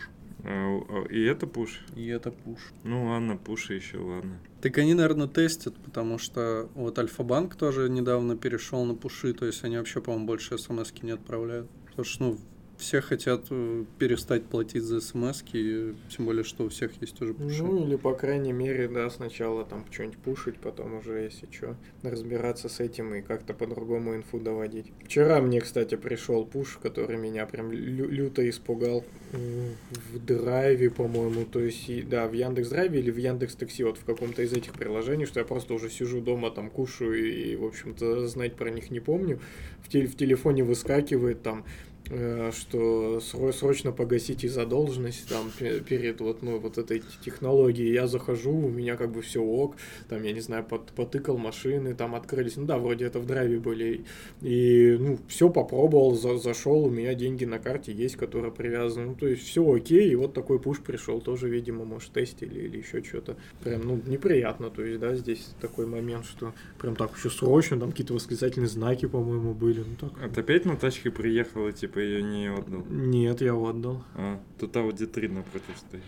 А, 0.43 0.79
а, 0.89 1.05
И 1.09 1.21
это 1.23 1.45
пуш. 1.47 1.81
И 1.95 2.07
это 2.07 2.31
пуш. 2.31 2.59
Ну 2.83 3.07
ладно, 3.07 3.37
пуши 3.37 3.75
еще, 3.75 3.97
ладно. 3.97 4.39
Так 4.61 4.77
они, 4.77 4.93
наверное, 4.93 5.27
тестят, 5.27 5.75
потому 5.75 6.17
что 6.17 6.69
вот 6.73 6.97
Альфа-банк 6.97 7.55
тоже 7.55 7.89
недавно 7.89 8.35
перешел 8.35 8.85
на 8.85 8.95
пуши, 8.95 9.33
то 9.33 9.45
есть 9.45 9.63
они 9.63 9.77
вообще, 9.77 10.01
по-моему, 10.01 10.25
больше 10.25 10.57
смс 10.57 10.91
не 11.01 11.11
отправляют. 11.11 11.69
Потому 11.85 12.05
что, 12.05 12.23
ну, 12.23 12.39
все 12.81 12.99
хотят 12.99 13.45
э, 13.51 13.85
перестать 13.99 14.43
платить 14.45 14.83
за 14.83 14.99
смс 14.99 15.43
тем 15.43 15.95
более, 16.25 16.43
что 16.43 16.65
у 16.65 16.69
всех 16.69 16.91
есть 16.99 17.21
уже 17.21 17.33
пуши. 17.33 17.63
Ну 17.63 17.85
или, 17.85 17.95
по 17.95 18.13
крайней 18.13 18.51
мере, 18.53 18.87
да, 18.87 19.09
сначала 19.09 19.63
там 19.63 19.85
что-нибудь 19.91 20.17
пушить, 20.17 20.55
потом 20.57 20.95
уже, 20.95 21.19
если 21.19 21.47
что, 21.51 21.77
разбираться 22.03 22.67
с 22.69 22.79
этим 22.79 23.13
и 23.15 23.21
как-то 23.21 23.53
по-другому 23.53 24.15
инфу 24.15 24.39
доводить. 24.39 24.87
Вчера 25.05 25.41
мне, 25.41 25.61
кстати, 25.61 25.95
пришел 25.95 26.43
пуш, 26.45 26.79
который 26.81 27.17
меня 27.17 27.45
прям 27.45 27.71
лю- 27.71 28.09
люто 28.09 28.47
испугал 28.49 29.05
в 29.31 30.19
драйве, 30.25 30.89
по-моему, 30.89 31.45
то 31.45 31.59
есть, 31.59 32.09
да, 32.09 32.27
в 32.27 32.33
Яндекс 32.33 32.69
Драйве 32.69 32.99
или 32.99 33.11
в 33.11 33.17
Яндекс 33.17 33.55
Такси, 33.55 33.83
вот 33.83 33.97
в 33.97 34.03
каком-то 34.03 34.41
из 34.41 34.51
этих 34.53 34.73
приложений, 34.73 35.25
что 35.27 35.39
я 35.39 35.45
просто 35.45 35.73
уже 35.73 35.89
сижу 35.89 36.19
дома, 36.19 36.49
там 36.51 36.69
кушаю 36.69 37.23
и, 37.23 37.55
в 37.55 37.63
общем-то, 37.63 38.27
знать 38.27 38.55
про 38.55 38.69
них 38.71 38.89
не 38.91 38.99
помню. 38.99 39.39
В, 39.83 39.89
теле- 39.89 40.07
в 40.07 40.15
телефоне 40.17 40.63
выскакивает 40.63 41.43
там 41.43 41.63
что 42.07 43.17
сро- 43.19 43.53
срочно 43.53 43.91
погасите 43.91 44.49
задолженность 44.49 45.29
там 45.29 45.51
пе- 45.57 45.79
перед 45.79 46.19
вот 46.19 46.41
ну 46.41 46.59
вот 46.59 46.77
этой 46.77 47.01
технологией. 47.23 47.93
Я 47.93 48.07
захожу 48.07 48.51
у 48.51 48.69
меня 48.69 48.97
как 48.97 49.11
бы 49.11 49.21
все 49.21 49.41
ок 49.41 49.75
там 50.09 50.23
я 50.23 50.33
не 50.33 50.41
знаю 50.41 50.63
под, 50.65 50.87
потыкал 50.91 51.37
машины 51.37 51.93
там 51.93 52.15
открылись. 52.15 52.57
Ну 52.57 52.65
да 52.65 52.77
вроде 52.79 53.05
это 53.05 53.19
в 53.19 53.25
драйве 53.25 53.59
были. 53.59 54.03
И 54.41 54.97
ну 54.99 55.19
все 55.27 55.49
попробовал 55.49 56.15
за- 56.15 56.37
зашел 56.37 56.83
у 56.85 56.89
меня 56.89 57.13
деньги 57.13 57.45
на 57.45 57.59
карте 57.59 57.93
есть 57.93 58.17
которые 58.17 58.51
привязаны. 58.51 59.07
Ну 59.07 59.15
то 59.15 59.27
есть 59.27 59.43
все 59.43 59.61
окей 59.71 60.09
и 60.11 60.15
вот 60.15 60.33
такой 60.33 60.59
пуш 60.59 60.79
пришел 60.81 61.21
тоже 61.21 61.49
видимо 61.49 61.85
может 61.85 62.11
тестили 62.11 62.59
или 62.59 62.79
еще 62.79 63.03
что-то 63.03 63.37
прям 63.63 63.81
ну 63.85 64.01
неприятно. 64.05 64.69
То 64.69 64.83
есть 64.83 64.99
да 64.99 65.15
здесь 65.15 65.49
такой 65.61 65.85
момент 65.85 66.25
что 66.25 66.53
прям 66.79 66.95
так 66.95 67.15
еще 67.15 67.29
срочно 67.29 67.79
там 67.79 67.91
какие-то 67.91 68.13
восклицательные 68.13 68.67
знаки 68.67 69.07
по-моему 69.07 69.53
были. 69.53 69.79
Ну 69.79 70.09
так. 70.09 70.33
Ты 70.33 70.41
опять 70.41 70.65
на 70.65 70.75
тачке 70.75 71.11
приехал 71.11 71.67
и 71.67 71.71
типа 71.91 71.99
ее 71.99 72.21
не 72.23 72.47
отдал? 72.47 72.83
нет, 72.89 73.41
я 73.41 73.53
отдал. 73.53 74.03
А, 74.15 74.39
тут 74.59 74.75
Audi 74.75 75.05
3 75.05 75.27
напротив 75.27 75.75
стоит. 75.77 76.03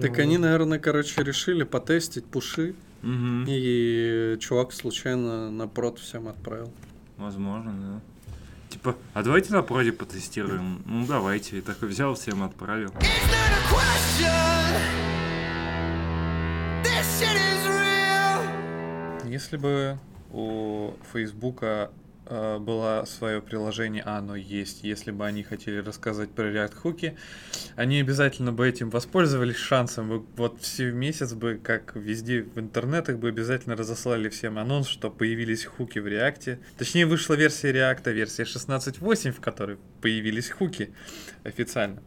Так 0.00 0.16
Ну, 0.16 0.22
они, 0.22 0.38
наверное, 0.38 0.78
короче, 0.78 1.22
решили 1.22 1.64
потестить 1.64 2.24
пуши, 2.24 2.74
Угу. 3.02 3.44
и 3.46 4.36
чувак 4.40 4.72
случайно 4.72 5.50
на 5.50 5.66
прод 5.68 5.98
всем 5.98 6.28
отправил. 6.28 6.70
Возможно, 7.16 7.72
да. 7.72 8.00
Типа, 8.68 8.94
а 9.14 9.22
давайте 9.22 9.52
на 9.52 9.62
проде 9.62 9.92
потестируем. 9.92 10.82
Ну 10.86 11.06
давайте. 11.06 11.58
И 11.58 11.60
такой 11.60 11.88
взял, 11.88 12.14
всем 12.14 12.42
отправил. 12.42 12.92
Если 19.24 19.56
бы 19.56 19.98
у 20.32 20.92
Фейсбука 21.12 21.90
э, 22.26 22.58
было 22.58 23.04
свое 23.06 23.40
приложение, 23.40 24.02
а 24.04 24.18
оно 24.18 24.36
есть, 24.36 24.84
если 24.84 25.10
бы 25.10 25.26
они 25.26 25.42
хотели 25.42 25.78
рассказать 25.78 26.30
про 26.30 26.50
React 26.50 26.74
хуки, 26.76 27.16
они 27.76 28.00
обязательно 28.00 28.52
бы 28.52 28.68
этим 28.68 28.90
воспользовались 28.90 29.56
шансом. 29.56 30.26
Вот 30.36 30.60
все 30.60 30.92
месяц 30.92 31.32
бы, 31.32 31.60
как 31.62 31.96
везде 31.96 32.42
в 32.42 32.58
интернетах, 32.58 33.18
бы 33.18 33.28
обязательно 33.28 33.76
разослали 33.76 34.28
всем 34.28 34.58
анонс, 34.58 34.88
что 34.88 35.10
появились 35.10 35.64
хуки 35.64 35.98
в 35.98 36.06
React. 36.06 36.58
Точнее, 36.78 37.06
вышла 37.06 37.34
версия 37.34 37.72
React, 37.72 38.12
версия 38.12 38.44
16.8, 38.44 39.32
в 39.32 39.40
которой 39.40 39.78
появились 40.00 40.50
хуки 40.50 40.92
официально. 41.44 42.02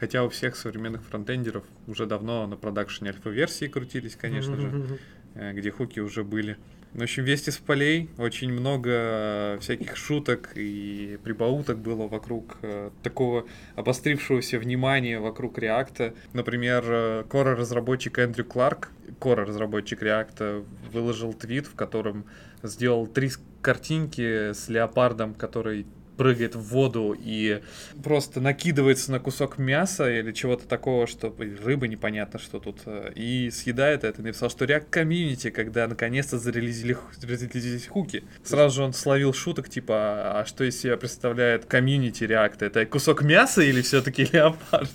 Хотя 0.00 0.22
у 0.22 0.28
всех 0.28 0.56
современных 0.56 1.02
фронтендеров 1.04 1.64
уже 1.86 2.06
давно 2.06 2.46
на 2.46 2.56
продакшене 2.56 3.10
альфа-версии 3.10 3.66
крутились, 3.66 4.14
конечно 4.14 4.56
же 4.56 4.98
э, 5.34 5.52
где 5.52 5.70
хуки 5.70 5.98
уже 6.00 6.22
были. 6.22 6.56
В 6.94 7.02
общем, 7.02 7.24
вести 7.24 7.50
с 7.50 7.58
полей, 7.58 8.08
очень 8.16 8.50
много 8.50 8.90
э, 8.90 9.58
всяких 9.60 9.96
шуток 9.96 10.52
и 10.54 11.18
прибауток 11.22 11.78
было 11.78 12.08
вокруг 12.08 12.56
э, 12.62 12.90
такого 13.02 13.44
обострившегося 13.76 14.58
внимания 14.58 15.20
вокруг 15.20 15.58
реакта. 15.58 16.14
Например, 16.32 16.82
э, 16.86 17.24
Кора-разработчик 17.28 18.18
Эндрю 18.18 18.46
Кларк, 18.46 18.90
Кора-разработчик 19.20 20.02
реакта, 20.02 20.64
выложил 20.90 21.34
твит, 21.34 21.66
в 21.66 21.74
котором 21.74 22.24
сделал 22.62 23.06
три 23.06 23.30
картинки 23.60 24.52
с 24.52 24.68
леопардом, 24.68 25.34
который 25.34 25.86
прыгает 26.18 26.54
в 26.56 26.60
воду 26.60 27.16
и 27.18 27.62
просто 28.02 28.40
накидывается 28.40 29.10
на 29.12 29.20
кусок 29.20 29.56
мяса 29.56 30.10
или 30.10 30.32
чего-то 30.32 30.66
такого, 30.66 31.06
что 31.06 31.28
и 31.38 31.54
рыба 31.54 31.88
непонятно, 31.88 32.38
что 32.38 32.58
тут, 32.58 32.80
э, 32.84 33.12
и 33.14 33.50
съедает 33.50 34.04
это. 34.04 34.20
И 34.20 34.24
написал, 34.24 34.50
что 34.50 34.64
React 34.66 34.86
комьюнити, 34.90 35.50
когда 35.50 35.86
наконец-то 35.86 36.38
зарелизили, 36.38 36.98
зарелизились 37.16 37.86
хуки. 37.86 38.24
Сразу 38.42 38.76
же 38.76 38.82
он 38.82 38.92
словил 38.92 39.32
шуток, 39.32 39.68
типа, 39.68 40.40
а 40.40 40.44
что 40.44 40.64
из 40.64 40.78
себя 40.78 40.96
представляет 40.96 41.64
комьюнити 41.64 42.24
React? 42.24 42.66
Это 42.66 42.84
кусок 42.84 43.22
мяса 43.22 43.62
или 43.62 43.80
все-таки 43.80 44.24
леопард? 44.32 44.90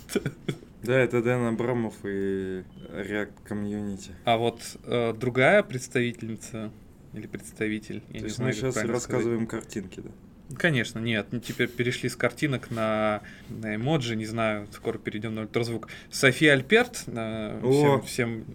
Да, 0.83 0.99
это 0.99 1.23
Дэн 1.23 1.45
Абрамов 1.45 1.93
и 2.03 2.63
React 2.91 3.33
Community. 3.49 4.11
А 4.25 4.35
вот 4.35 4.59
э, 4.83 5.13
другая 5.13 5.63
представительница 5.63 6.71
или 7.13 7.27
представитель, 7.27 8.01
То 8.01 8.17
есть 8.17 8.39
мы 8.39 8.51
сейчас 8.51 8.73
правильно 8.73 8.73
сказать. 8.73 8.91
рассказываем 8.91 9.47
картинки, 9.47 10.01
да? 10.01 10.09
Конечно, 10.57 10.99
нет. 10.99 11.27
ну, 11.31 11.39
Теперь 11.39 11.67
перешли 11.67 12.09
с 12.09 12.15
картинок 12.15 12.71
на, 12.71 13.21
на 13.49 13.75
эмоджи, 13.75 14.15
не 14.15 14.25
знаю, 14.25 14.67
скоро 14.71 14.97
перейдем 14.97 15.35
на 15.35 15.41
ультразвук. 15.41 15.89
София 16.11 16.53
Альперт, 16.53 17.03
э, 17.07 17.59
О, 17.63 18.01
всем, 18.01 18.43
всем 18.43 18.45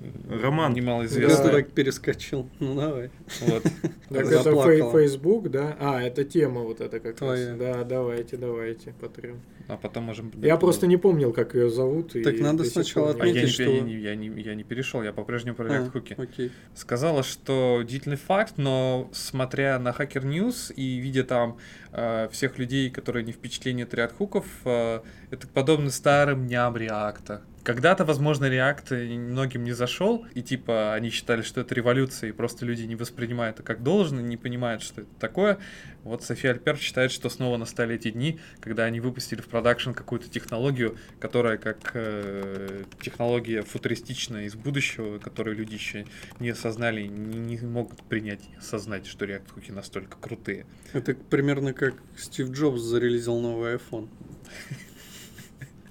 Роман. 0.42 0.72
Я 0.74 0.80
немалоизвестная. 0.80 1.50
так 1.50 1.70
перескочил. 1.70 2.48
Ну 2.60 2.74
давай. 2.74 3.10
Вот. 3.40 3.64
Так 4.08 4.24
это 4.24 4.90
Facebook, 4.90 5.50
да? 5.50 5.76
А, 5.78 6.00
это 6.00 6.24
тема 6.24 6.62
вот 6.62 6.80
эта 6.80 6.98
как 6.98 7.20
раз. 7.20 7.40
Да, 7.58 7.84
давайте, 7.84 8.38
давайте, 8.38 8.94
потрем. 8.98 9.42
А 9.68 9.76
потом 9.76 10.04
можем... 10.04 10.32
Я 10.40 10.56
просто 10.56 10.86
не 10.86 10.96
помнил, 10.96 11.34
как 11.34 11.54
ее 11.54 11.68
зовут. 11.68 12.16
и 12.16 12.22
Так 12.22 12.40
надо 12.40 12.64
сначала 12.64 13.08
А 13.10 13.10
я 13.10 13.16
Отметить, 13.16 13.58
я, 13.58 13.64
что- 13.66 13.80
не, 13.80 13.98
я, 13.98 14.14
не, 14.14 14.28
я 14.40 14.54
перешел, 14.64 15.02
я 15.02 15.12
по-прежнему 15.12 15.56
про 15.56 15.66
А, 15.66 15.90
React. 15.92 16.50
Сказала, 16.74 17.22
что 17.22 17.80
удивительный 17.80 18.16
факт, 18.16 18.54
но 18.56 19.10
смотря 19.12 19.78
на 19.78 19.90
Hacker 19.90 20.22
News 20.22 20.72
и 20.74 20.98
видя 20.98 21.24
там 21.24 21.58
э, 21.92 22.28
всех 22.30 22.58
людей, 22.58 22.90
которые 22.90 23.24
не 23.24 23.32
впечатление 23.32 23.84
от 23.84 23.94
React 23.94 24.14
хуков, 24.14 24.46
э, 24.64 25.00
это 25.30 25.46
подобно 25.48 25.90
старым 25.90 26.46
дням 26.46 26.76
реакта. 26.76 27.42
Когда-то, 27.68 28.06
возможно, 28.06 28.46
React 28.46 29.18
многим 29.18 29.64
не 29.64 29.72
зашел, 29.72 30.24
и 30.32 30.40
типа 30.40 30.94
они 30.94 31.10
считали, 31.10 31.42
что 31.42 31.60
это 31.60 31.74
революция, 31.74 32.30
и 32.30 32.32
просто 32.32 32.64
люди 32.64 32.84
не 32.84 32.96
воспринимают 32.96 33.58
это 33.58 33.62
как 33.62 33.82
должно, 33.82 34.20
не 34.20 34.36
понимают, 34.36 34.82
что 34.82 35.02
это 35.02 35.10
такое. 35.18 35.58
Вот 36.04 36.22
София 36.22 36.52
Альперт 36.52 36.80
считает, 36.80 37.10
что 37.10 37.28
снова 37.28 37.56
настали 37.56 37.96
эти 37.96 38.10
дни, 38.10 38.38
когда 38.60 38.84
они 38.84 39.00
выпустили 39.00 39.40
в 39.40 39.48
продакшн 39.48 39.92
какую-то 39.92 40.28
технологию, 40.28 40.96
которая 41.18 41.58
как 41.58 41.90
э, 41.94 42.84
технология 43.00 43.62
футуристичная 43.62 44.44
из 44.44 44.54
будущего, 44.54 45.18
которую 45.18 45.56
люди 45.56 45.74
еще 45.74 46.06
не 46.40 46.50
осознали, 46.50 47.02
не, 47.02 47.38
не 47.38 47.58
могут 47.58 48.02
принять 48.04 48.40
и 48.52 48.56
осознать, 48.56 49.06
что 49.06 49.24
React 49.24 49.52
хуки 49.52 49.72
настолько 49.72 50.16
крутые. 50.18 50.66
Это 50.92 51.14
примерно 51.14 51.72
как 51.72 51.94
Стив 52.16 52.50
Джобс 52.50 52.80
зарелизил 52.80 53.38
новый 53.40 53.74
iPhone. 53.74 54.08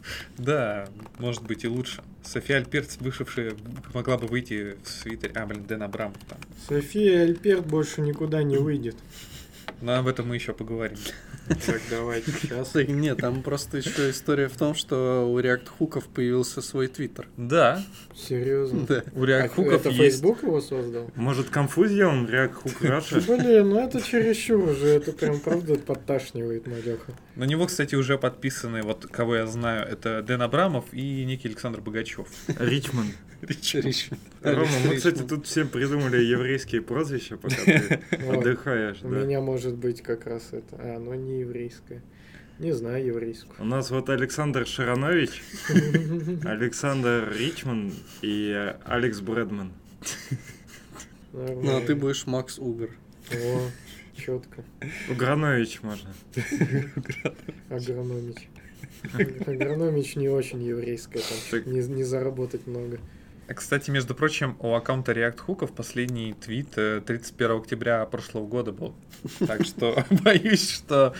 Да, 0.38 0.88
может 1.20 1.44
быть 1.44 1.64
и 1.64 1.68
лучше. 1.68 2.02
София 2.24 2.58
Альперт, 2.58 2.98
вышедшая, 3.00 3.56
могла 3.94 4.18
бы 4.18 4.28
выйти 4.28 4.78
в 4.84 4.88
свитере... 4.88 5.34
А, 5.36 5.46
блин, 5.46 5.66
Дэн 5.66 5.84
Абрамов 5.84 6.18
там. 6.28 6.40
София 6.68 7.24
Альперт 7.24 7.66
больше 7.66 8.02
никуда 8.02 8.44
не 8.44 8.58
выйдет. 8.58 8.96
Но 9.82 9.96
об 9.96 10.08
этом 10.08 10.28
мы 10.28 10.36
еще 10.36 10.54
поговорим. 10.54 10.98
Так, 11.48 11.82
давайте 11.90 12.32
сейчас. 12.32 12.74
Нет, 12.88 13.18
там 13.18 13.42
просто 13.42 13.78
еще 13.78 14.10
история 14.10 14.48
в 14.50 14.58
том, 14.58 14.76
что 14.76 15.30
у 15.30 15.40
React 15.40 15.68
хуков 15.78 16.06
появился 16.06 16.62
свой 16.62 16.88
твиттер. 16.88 17.28
Да, 17.38 17.84
Серьезно. 18.16 18.86
Да. 18.88 19.04
у 19.14 19.24
React 19.24 19.46
А 19.46 19.48
хуков 19.50 19.74
это 19.74 19.90
есть... 19.90 20.00
Facebook 20.00 20.44
его 20.44 20.62
создал? 20.62 21.10
Может, 21.16 21.50
конфузия 21.50 22.08
он, 22.08 22.26
React 22.26 22.64
Hook 22.64 22.82
Russia? 22.82 23.38
Блин, 23.42 23.70
ну 23.70 23.80
это 23.80 24.02
чересчур 24.02 24.70
уже, 24.70 24.88
это 24.88 25.12
прям 25.12 25.40
правда 25.40 25.76
подташнивает, 25.76 26.68
малеха. 26.68 27.14
На 27.36 27.46
него, 27.46 27.68
кстати, 27.68 27.96
уже 27.96 28.18
подписаны, 28.18 28.82
вот 28.82 29.06
кого 29.06 29.36
я 29.36 29.48
знаю, 29.48 29.88
это 29.88 30.22
Дэн 30.24 30.42
Абрамов 30.42 30.86
и 30.94 31.24
некий 31.26 31.48
Александр 31.48 31.82
Богачев. 31.82 32.28
Ричмонд. 32.60 33.12
Рич. 33.42 34.10
Рома, 34.42 34.68
мы, 34.86 34.96
кстати, 34.96 35.22
тут 35.24 35.46
всем 35.46 35.68
придумали 35.70 36.18
еврейские 36.24 36.82
прозвища, 36.82 37.38
пока 37.38 37.56
ты 37.56 38.00
отдыхаешь, 38.30 38.98
У 39.04 39.10
меня 39.10 39.42
может 39.42 39.76
быть 39.76 40.02
как 40.02 40.26
раз 40.26 40.50
это. 40.52 40.76
А, 40.80 41.00
но 41.00 41.16
не 41.16 41.42
еврейское. 41.42 42.02
Не 42.60 42.72
знаю 42.72 43.06
еврейскую. 43.06 43.56
У 43.60 43.66
нас 43.66 43.92
вот 43.92 44.10
Александр 44.10 44.66
Шаронович, 44.66 45.44
Александр 46.44 47.32
Ричман 47.38 47.94
и 48.24 48.74
Алекс 48.86 49.20
Брэдман. 49.20 49.72
Ну, 51.34 51.78
а 51.78 51.82
ты 51.82 51.94
будешь 51.96 52.26
Макс 52.26 52.58
Угар. 52.58 52.90
О, 53.32 53.70
четко. 54.16 54.64
Угранович 55.10 55.82
можно. 55.84 56.10
Агрономич. 57.70 58.48
Агрономич 59.14 60.16
не 60.16 60.30
очень 60.30 60.64
еврейское, 60.64 61.22
там 61.22 61.72
не, 61.72 61.82
не 61.82 62.04
заработать 62.04 62.66
много. 62.66 63.00
А, 63.48 63.54
Кстати, 63.54 63.90
между 63.92 64.14
прочим, 64.14 64.58
у 64.60 64.74
аккаунта 64.74 65.14
React 65.14 65.40
Хуков 65.40 65.72
последний 65.72 66.34
твит 66.34 66.78
э, 66.78 67.02
31 67.06 67.58
октября 67.58 68.06
прошлого 68.06 68.46
года 68.46 68.72
был. 68.72 68.96
Так 69.46 69.66
что 69.66 70.04
боюсь, 70.24 70.70
что 70.70 71.14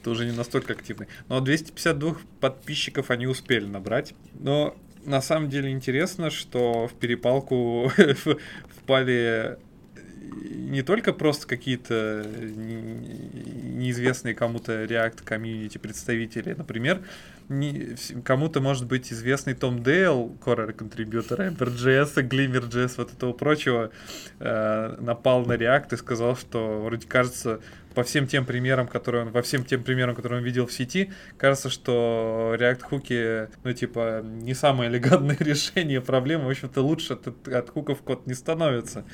это 0.00 0.10
уже 0.10 0.24
не 0.24 0.32
настолько 0.32 0.74
активный. 0.74 1.08
Но 1.28 1.40
252 1.40 2.16
подписчиков 2.40 3.10
они 3.10 3.26
успели 3.26 3.66
набрать. 3.66 4.14
Но 4.34 4.76
на 5.04 5.20
самом 5.20 5.50
деле 5.50 5.70
интересно, 5.70 6.30
что 6.30 6.86
в 6.86 6.94
перепалку 6.94 7.90
впали 8.76 9.58
не 10.72 10.82
только 10.82 11.12
просто 11.12 11.46
какие-то 11.46 12.24
не- 12.40 13.76
неизвестные 13.76 14.34
кому-то 14.34 14.84
React 14.84 15.22
комьюнити 15.24 15.78
представители, 15.78 16.54
например, 16.54 17.02
кому-то 18.24 18.60
может 18.60 18.86
быть 18.86 19.12
известный 19.12 19.54
Том 19.54 19.82
Дейл, 19.82 20.36
core 20.44 20.72
контрибьютор 20.72 21.40
Ember.js, 21.42 22.14
Glimmer.js, 22.28 22.94
вот 22.96 23.12
этого 23.12 23.32
прочего, 23.32 23.90
э, 24.38 24.96
напал 25.00 25.44
на 25.44 25.54
React 25.54 25.94
и 25.94 25.96
сказал, 25.96 26.36
что 26.36 26.82
вроде 26.82 27.06
кажется, 27.06 27.60
по 27.94 28.02
всем 28.02 28.26
тем 28.26 28.44
примерам, 28.44 28.86
которые 28.88 29.24
он, 29.26 29.30
во 29.30 29.42
всем 29.42 29.64
тем 29.64 29.82
примерам, 29.82 30.14
которые 30.14 30.38
он 30.40 30.44
видел 30.44 30.66
в 30.66 30.72
сети, 30.72 31.12
кажется, 31.36 31.70
что 31.70 32.54
React 32.58 32.80
хуки, 32.82 33.48
ну, 33.64 33.72
типа, 33.72 34.22
не 34.24 34.54
самое 34.54 34.90
элегантное 34.90 35.36
решение 35.40 36.00
проблемы. 36.00 36.46
В 36.46 36.50
общем-то, 36.50 36.82
лучше 36.82 37.14
от, 37.14 37.48
от 37.48 37.70
хуков 37.70 38.02
код 38.02 38.26
не 38.26 38.34
становится. 38.34 39.04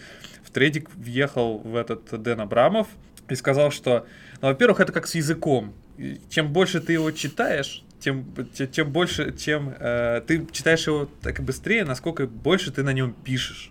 В 0.43 0.51
трейдик 0.51 0.91
въехал 0.95 1.59
в 1.59 1.77
этот 1.77 2.23
Дэн 2.23 2.41
Абрамов 2.41 2.89
и 3.29 3.35
сказал, 3.35 3.71
что, 3.71 4.07
ну, 4.41 4.49
во-первых, 4.49 4.81
это 4.81 4.93
как 4.93 5.07
с 5.07 5.15
языком. 5.15 5.75
И 5.97 6.21
Чем 6.31 6.53
больше 6.53 6.81
ты 6.81 6.93
его 6.95 7.11
читаешь, 7.11 7.85
тем, 8.01 8.27
те- 8.55 8.69
чем 8.69 8.91
больше, 8.93 9.37
чем 9.37 9.75
э, 9.79 10.23
ты 10.27 10.47
читаешь 10.53 10.87
его 10.87 11.09
так 11.23 11.41
быстрее, 11.41 11.85
насколько 11.85 12.27
больше 12.27 12.71
ты 12.71 12.83
на 12.83 12.93
нем 12.93 13.13
пишешь. 13.13 13.71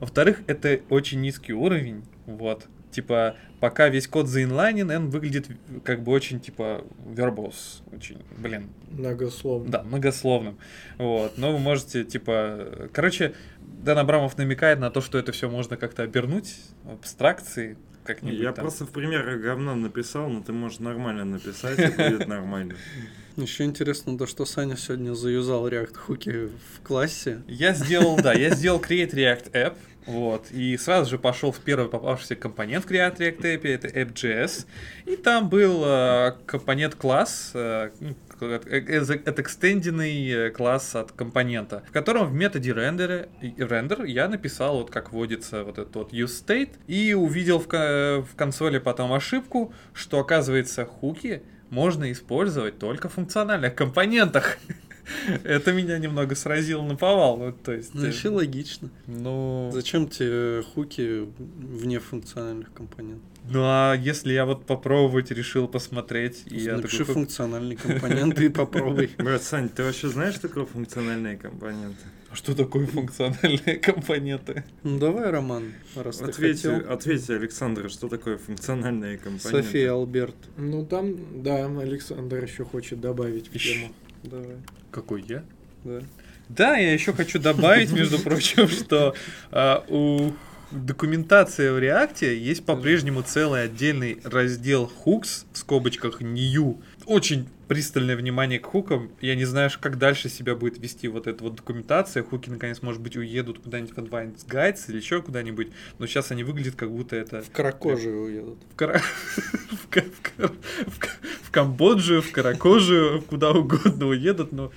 Во-вторых, 0.00 0.40
это 0.46 0.80
очень 0.88 1.20
низкий 1.20 1.52
уровень, 1.52 2.04
вот. 2.26 2.66
Типа, 2.90 3.36
пока 3.60 3.88
весь 3.88 4.08
код 4.08 4.26
заинлайнен, 4.26 4.90
он 4.90 5.10
выглядит 5.10 5.46
как 5.84 6.02
бы 6.02 6.12
очень, 6.12 6.40
типа, 6.40 6.84
вербоз. 7.06 7.82
Очень, 7.92 8.18
блин, 8.38 8.70
Многословно. 8.90 9.70
да, 9.70 9.82
многословным. 9.82 10.58
Вот. 10.98 11.38
Но 11.38 11.52
вы 11.52 11.58
можете, 11.58 12.04
типа... 12.04 12.88
Короче, 12.92 13.34
Дэн 13.60 13.98
Абрамов 13.98 14.36
намекает 14.36 14.80
на 14.80 14.90
то, 14.90 15.00
что 15.00 15.18
это 15.18 15.32
все 15.32 15.48
можно 15.48 15.76
как-то 15.76 16.02
обернуть 16.02 16.56
в 16.84 16.92
абстракции 16.92 17.76
как-нибудь 18.04 18.40
Я 18.40 18.52
там. 18.52 18.64
просто 18.64 18.86
в 18.86 18.90
примерах 18.90 19.40
говно 19.40 19.74
написал, 19.74 20.28
но 20.28 20.42
ты 20.42 20.52
можешь 20.52 20.80
нормально 20.80 21.24
написать, 21.24 21.78
и 21.78 21.90
будет 21.96 22.26
нормально. 22.26 22.74
Еще 23.36 23.64
интересно 23.64 24.18
то, 24.18 24.26
что 24.26 24.44
Саня 24.44 24.76
сегодня 24.76 25.14
заюзал 25.14 25.68
React 25.68 25.96
хуки 25.96 26.48
в 26.48 26.80
классе. 26.82 27.42
Я 27.46 27.72
сделал, 27.72 28.16
да, 28.16 28.32
я 28.32 28.50
сделал 28.50 28.80
Create 28.80 29.12
React 29.12 29.52
App, 29.52 29.76
вот, 30.10 30.50
и 30.50 30.76
сразу 30.76 31.10
же 31.10 31.18
пошел 31.18 31.52
в 31.52 31.60
первый 31.60 31.88
попавшийся 31.88 32.36
компонент 32.36 32.84
в 32.84 32.90
Create 32.90 33.16
React 33.16 33.40
App, 33.40 33.68
это 33.68 33.88
App.js, 33.88 34.66
и 35.06 35.16
там 35.16 35.48
был 35.48 35.82
э, 35.84 36.32
компонент 36.46 36.96
класс, 36.96 37.52
э, 37.54 37.90
ну, 38.00 38.14
э, 38.40 38.60
э, 38.66 39.14
это 39.24 39.42
экстенденный 39.42 40.50
класс 40.50 40.94
от 40.96 41.12
компонента, 41.12 41.82
в 41.88 41.92
котором 41.92 42.26
в 42.26 42.34
методе 42.34 42.72
рендера, 42.72 43.28
рендер 43.40 44.04
я 44.04 44.28
написал, 44.28 44.78
вот 44.78 44.90
как 44.90 45.12
вводится 45.12 45.64
вот 45.64 45.78
этот 45.78 45.94
вот 45.94 46.12
use 46.12 46.68
и 46.86 47.14
увидел 47.14 47.58
в, 47.58 47.66
в 47.68 48.36
консоли 48.36 48.78
потом 48.78 49.12
ошибку, 49.12 49.72
что 49.94 50.18
оказывается 50.18 50.84
хуки 50.84 51.42
можно 51.70 52.10
использовать 52.10 52.78
только 52.78 53.08
в 53.08 53.14
функциональных 53.14 53.74
компонентах. 53.74 54.58
Это 55.44 55.72
меня 55.72 55.98
немного 55.98 56.34
сразило 56.34 56.82
на 56.82 56.96
повал. 56.96 57.36
Ну, 57.36 57.52
то 57.52 57.72
есть, 57.72 57.94
Ну, 57.94 58.02
э, 58.02 58.06
вообще 58.06 58.28
логично. 58.28 58.90
ну, 59.06 59.70
Зачем 59.72 60.08
тебе 60.08 60.62
хуки 60.62 61.28
вне 61.38 61.98
функциональных 62.00 62.72
компонентов? 62.72 63.24
ну, 63.48 63.60
а 63.64 63.94
если 63.94 64.32
я 64.32 64.44
вот 64.44 64.66
попробовать 64.66 65.30
решил 65.30 65.66
посмотреть, 65.66 66.42
и 66.46 66.58
я 66.58 66.76
Напиши 66.76 66.98
такой, 66.98 67.06
«Как- 67.06 67.14
функциональные 67.14 67.76
компоненты 67.82 68.46
и 68.46 68.48
попробуй. 68.48 69.10
Брат, 69.18 69.42
Сань, 69.42 69.68
ты 69.68 69.82
вообще 69.82 70.08
знаешь, 70.08 70.34
что 70.34 70.48
такое 70.48 70.66
функциональные 70.66 71.36
компоненты? 71.38 71.96
«А 72.30 72.36
что 72.36 72.54
такое 72.54 72.86
функциональные 72.86 73.76
компоненты? 73.78 74.62
Ну 74.84 74.98
давай, 75.00 75.30
Роман, 75.30 75.72
раз 75.96 76.18
ты 76.18 76.26
Ответьте, 76.26 76.70
хотел. 76.76 76.92
ответьте, 76.92 77.34
Александр, 77.34 77.90
что 77.90 78.08
такое 78.08 78.38
функциональные 78.38 79.18
компоненты? 79.18 79.62
София 79.64 79.92
Алберт. 79.92 80.36
Ну 80.56 80.86
там, 80.86 81.42
да, 81.42 81.66
Александр 81.66 82.44
еще 82.44 82.64
хочет 82.64 83.00
добавить 83.00 83.48
в 83.48 83.58
тему. 83.58 83.92
Давай. 84.22 84.56
Какой 84.90 85.24
я? 85.28 85.42
Да. 85.84 86.00
Да, 86.48 86.76
я 86.76 86.92
еще 86.92 87.12
хочу 87.12 87.38
добавить, 87.38 87.92
между 87.92 88.18
прочим, 88.22 88.68
что 88.68 89.14
а, 89.50 89.84
у 89.88 90.32
документации 90.70 91.68
в 91.70 91.78
React 91.78 92.34
есть 92.34 92.64
по-прежнему 92.64 93.22
целый 93.22 93.64
отдельный 93.64 94.20
раздел 94.24 94.90
hooks 95.04 95.44
в 95.52 95.58
скобочках 95.58 96.20
new. 96.20 96.80
Очень 97.06 97.48
пристальное 97.70 98.16
внимание 98.16 98.58
к 98.58 98.66
хукам. 98.66 99.12
Я 99.20 99.36
не 99.36 99.44
знаю, 99.44 99.70
как 99.80 99.96
дальше 99.96 100.28
себя 100.28 100.56
будет 100.56 100.76
вести 100.80 101.06
вот 101.06 101.28
эта 101.28 101.44
вот 101.44 101.54
документация. 101.54 102.24
Хуки, 102.24 102.50
наконец, 102.50 102.82
может 102.82 103.00
быть, 103.00 103.16
уедут 103.16 103.60
куда-нибудь 103.60 103.94
в 103.94 103.98
Advanced 103.98 104.44
Guides 104.48 104.86
или 104.88 104.96
еще 104.96 105.22
куда-нибудь. 105.22 105.68
Но 106.00 106.08
сейчас 106.08 106.32
они 106.32 106.42
выглядят, 106.42 106.74
как 106.74 106.90
будто 106.90 107.14
это 107.14 107.42
В 107.42 107.50
Каракожию 107.52 108.22
уедут. 108.22 108.58
в, 108.72 108.74
Кара- 108.74 108.98
в, 109.70 109.86
Ка- 109.88 110.02
в 110.02 110.20
Ка- 110.20 110.52
в 110.88 110.98
Ка- 110.98 112.20
в 112.22 112.32
Каракожию, 112.32 113.22
куда 113.22 113.52
угодно 113.52 114.06
уедут, 114.08 114.50
но 114.50 114.72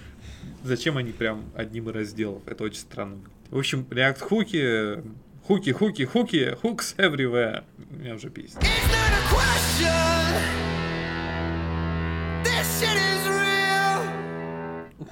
зачем 0.64 0.98
они 0.98 1.14
прям 1.14 1.46
одним 1.56 1.90
из 1.90 1.96
разделов? 1.96 2.44
Это 2.46 2.64
очень 2.64 2.82
странно. 2.82 3.18
В 3.50 3.58
общем, 3.58 3.88
React 3.90 4.20
хуки, 4.20 5.04
хуки, 5.48 5.72
хуки, 5.72 6.06
хуки, 6.06 6.58
hooks 6.62 6.96
everywhere. 6.98 7.64
Меня 7.90 8.14
уже 8.14 8.30
бесит. 8.30 8.60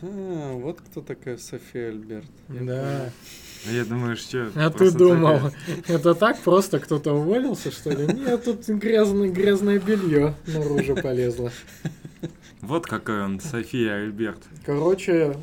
А, 0.03 0.53
вот 0.53 0.81
кто 0.81 1.01
такая 1.01 1.38
София 1.38 1.89
Альберт. 1.89 2.25
Я 2.49 2.62
Да. 2.62 3.10
А 3.67 3.71
Я 3.71 3.86
думаю, 3.86 4.15
что... 4.17 4.49
А 4.55 4.71
ты 4.71 4.89
думал, 4.91 5.36
такая- 5.36 5.97
это 5.97 6.15
так 6.15 6.39
просто 6.39 6.79
кто-то 6.79 7.13
уволился, 7.13 7.69
что 7.71 7.91
ли? 7.91 8.07
Нет, 8.12 8.43
тут 8.43 8.67
грязное, 8.67 9.29
грязное 9.29 9.79
белье 9.79 10.34
наружу 10.47 10.95
полезло. 10.95 11.51
Вот 12.62 12.88
какой 12.88 13.23
он, 13.23 13.39
София 13.39 13.95
Альберт. 14.03 14.39
Короче, 14.65 15.36